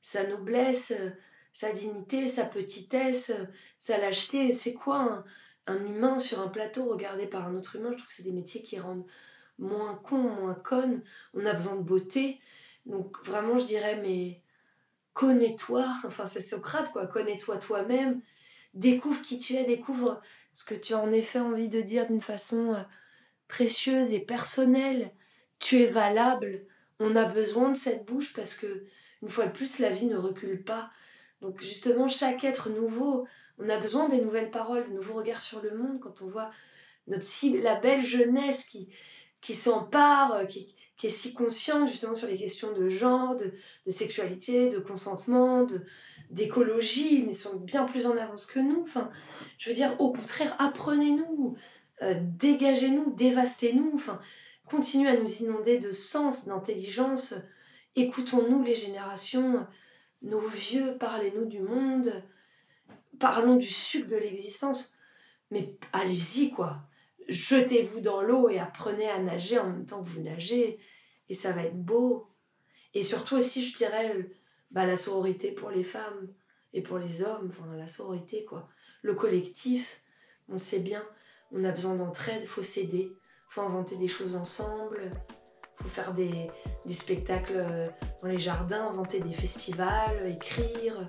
sa 0.01 0.27
noblesse, 0.27 0.93
euh, 0.99 1.11
sa 1.53 1.73
dignité, 1.73 2.27
sa 2.29 2.45
petitesse, 2.45 3.33
sa 3.79 3.99
lâcheté. 3.99 4.53
C'est 4.55 4.75
quoi 4.75 5.25
un 5.69 5.85
humain 5.85 6.19
sur 6.19 6.41
un 6.41 6.49
plateau 6.49 6.87
regardé 6.87 7.27
par 7.27 7.47
un 7.47 7.55
autre 7.55 7.77
humain, 7.77 7.91
je 7.93 7.97
trouve 7.97 8.07
que 8.09 8.13
c'est 8.13 8.23
des 8.23 8.33
métiers 8.33 8.63
qui 8.63 8.79
rendent 8.79 9.07
moins 9.59 9.95
con, 9.97 10.17
moins 10.17 10.55
conne. 10.55 11.03
On 11.35 11.45
a 11.47 11.53
besoin 11.53 11.77
de 11.77 11.83
beauté. 11.83 12.41
Donc 12.87 13.17
vraiment, 13.25 13.59
je 13.59 13.65
dirais, 13.65 14.01
mais 14.03 14.43
connais-toi. 15.13 15.87
Enfin, 16.05 16.27
c'est 16.27 16.41
Socrate, 16.41 16.91
quoi. 16.93 17.07
Connais-toi 17.07 17.59
toi-même. 17.59 18.23
Découvre 18.75 19.21
qui 19.23 19.39
tu 19.39 19.55
es, 19.55 19.65
découvre 19.65 20.21
ce 20.53 20.65
que 20.65 20.75
tu 20.75 20.95
as 20.95 20.99
en 20.99 21.13
effet 21.13 21.41
envie 21.41 21.69
de 21.69 21.81
dire 21.81 22.07
d'une 22.07 22.21
façon 22.21 22.75
euh, 22.75 22.83
précieuse 23.49 24.15
et 24.15 24.21
personnelle. 24.21 25.13
Tu 25.59 25.83
es 25.83 25.87
valable. 25.87 26.65
On 27.01 27.17
a 27.17 27.25
besoin 27.25 27.71
de 27.71 27.77
cette 27.77 28.05
bouche 28.05 28.33
parce 28.33 28.55
que, 28.55 28.85
une 29.23 29.29
fois 29.29 29.47
de 29.47 29.53
plus, 29.53 29.79
la 29.79 29.91
vie 29.91 30.07
ne 30.07 30.17
recule 30.17 30.63
pas. 30.65 30.91
Donc 31.41 31.61
justement, 31.61 32.09
chaque 32.09 32.45
être 32.45 32.71
nouveau, 32.71 33.27
on 33.59 33.69
a 33.69 33.79
besoin 33.79 34.09
des 34.09 34.21
nouvelles 34.21 34.51
paroles, 34.51 34.85
des 34.85 34.95
nouveaux 34.95 35.15
regards 35.15 35.41
sur 35.41 35.63
le 35.63 35.77
monde 35.77 36.01
quand 36.01 36.23
on 36.23 36.29
voit 36.29 36.51
notre 37.07 37.27
la 37.57 37.75
belle 37.75 38.05
jeunesse 38.05 38.67
qui, 38.67 38.89
qui 39.41 39.55
s'empare, 39.55 40.35
euh, 40.35 40.45
qui, 40.45 40.75
qui 40.97 41.07
est 41.07 41.11
si 41.11 41.33
consciente 41.33 41.89
justement 41.89 42.15
sur 42.15 42.29
les 42.29 42.37
questions 42.37 42.73
de 42.73 42.89
genre, 42.89 43.37
de, 43.37 43.53
de 43.87 43.91
sexualité, 43.91 44.69
de 44.69 44.79
consentement, 44.79 45.65
de, 45.65 45.83
d'écologie, 46.31 47.23
mais 47.25 47.33
sont 47.33 47.57
bien 47.57 47.85
plus 47.85 48.07
en 48.07 48.17
avance 48.17 48.47
que 48.47 48.61
nous. 48.61 48.83
Enfin, 48.83 49.11
je 49.59 49.71
veux 49.71 49.77
dire, 49.77 49.99
au 50.01 50.13
contraire, 50.13 50.55
apprenez-nous, 50.59 51.57
euh, 52.03 52.15
dégagez-nous, 52.21 53.15
dévastez-nous, 53.15 53.93
enfin, 53.95 54.21
continuez 54.67 55.09
à 55.09 55.17
nous 55.17 55.43
inonder 55.43 55.79
de 55.79 55.93
sens, 55.93 56.47
d'intelligence. 56.47 57.35
Écoutons-nous 57.97 58.63
les 58.63 58.75
générations, 58.75 59.67
nos 60.23 60.47
vieux, 60.47 60.97
parlez-nous 60.99 61.47
du 61.47 61.61
monde, 61.61 62.13
parlons 63.19 63.57
du 63.57 63.67
sucre 63.67 64.09
de 64.09 64.17
l'existence, 64.17 64.97
mais 65.51 65.77
allez-y 65.93 66.51
quoi. 66.51 66.83
Jetez-vous 67.29 68.01
dans 68.01 68.23
l'eau 68.23 68.49
et 68.49 68.59
apprenez 68.59 69.09
à 69.09 69.19
nager 69.19 69.59
en 69.59 69.69
même 69.69 69.87
temps 69.87 70.03
que 70.03 70.09
vous 70.09 70.23
nagez, 70.23 70.79
et 71.29 71.35
ça 71.35 71.53
va 71.53 71.65
être 71.65 71.81
beau. 71.81 72.29
Et 72.95 73.03
surtout 73.03 73.37
aussi, 73.37 73.63
je 73.63 73.77
dirais, 73.77 74.31
bah, 74.71 74.87
la 74.87 74.97
sororité 74.97 75.53
pour 75.53 75.71
les 75.71 75.85
femmes 75.85 76.29
et 76.73 76.83
pour 76.83 76.99
les 76.99 77.23
hommes, 77.23 77.49
enfin 77.51 77.75
la 77.77 77.87
sororité 77.87 78.45
quoi. 78.45 78.69
Le 79.03 79.15
collectif, 79.15 80.03
on 80.49 80.59
sait 80.59 80.81
bien, 80.81 81.05
on 81.53 81.65
a 81.65 81.71
besoin 81.71 81.95
d'entraide, 81.95 82.45
faut 82.45 82.63
s'aider, 82.63 83.13
faut 83.49 83.61
inventer 83.61 83.97
des 83.97 84.09
choses 84.09 84.37
ensemble, 84.37 85.11
faut 85.77 85.89
faire 85.89 86.13
des, 86.13 86.51
des 86.85 86.93
spectacles 86.93 87.57
euh, 87.57 87.87
dans 88.23 88.29
les 88.29 88.39
jardins, 88.39 88.89
inventer 88.89 89.21
des 89.21 89.33
festivals, 89.33 90.27
écrire, 90.27 91.07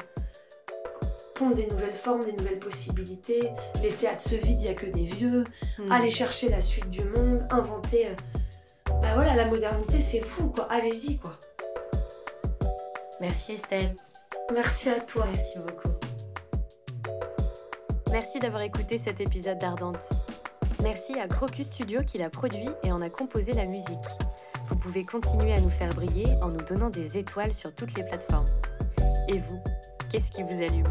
des 1.48 1.68
nouvelles 1.68 1.96
formes, 1.96 2.26
des 2.26 2.34
nouvelles 2.34 2.60
possibilités. 2.60 3.50
Les 3.82 3.90
théâtres 3.90 4.22
se 4.22 4.36
vident, 4.36 4.60
il 4.60 4.64
n'y 4.64 4.68
a 4.68 4.74
que 4.74 4.86
des 4.86 5.06
vieux. 5.06 5.44
Hmm. 5.78 5.92
Aller 5.92 6.12
chercher 6.12 6.50
la 6.50 6.62
suite 6.62 6.90
du 6.90 7.04
monde, 7.04 7.46
inventer. 7.52 8.08
Euh, 8.08 8.14
bah 9.02 9.14
voilà, 9.16 9.36
la 9.36 9.46
modernité, 9.46 10.02
c'est 10.02 10.22
fou, 10.22 10.48
quoi. 10.48 10.68
Allez-y, 10.70 11.18
quoi. 11.18 11.40
Merci 13.22 13.54
Estelle. 13.54 13.96
Merci 14.54 14.90
à 14.90 15.00
toi. 15.00 15.26
Merci 15.32 15.60
beaucoup. 15.60 15.90
Merci 18.12 18.40
d'avoir 18.40 18.64
écouté 18.64 18.98
cet 18.98 19.22
épisode 19.22 19.60
d'Ardente. 19.60 20.10
Merci 20.82 21.20
à 21.20 21.28
Crocus 21.28 21.68
Studio 21.68 22.02
qui 22.04 22.18
l'a 22.18 22.30
produit 22.30 22.70
et 22.84 22.92
en 22.92 23.02
a 23.02 23.10
composé 23.10 23.54
la 23.54 23.66
musique. 23.66 23.98
Vous 24.68 24.76
pouvez 24.76 25.04
continuer 25.04 25.54
à 25.54 25.60
nous 25.60 25.70
faire 25.70 25.94
briller 25.94 26.28
en 26.42 26.50
nous 26.50 26.62
donnant 26.62 26.90
des 26.90 27.18
étoiles 27.18 27.54
sur 27.54 27.74
toutes 27.74 27.96
les 27.96 28.04
plateformes. 28.04 28.50
Et 29.28 29.38
vous, 29.38 29.60
qu'est-ce 30.10 30.32
qui 30.32 30.44
vous 30.44 30.64
allume? 30.64 30.88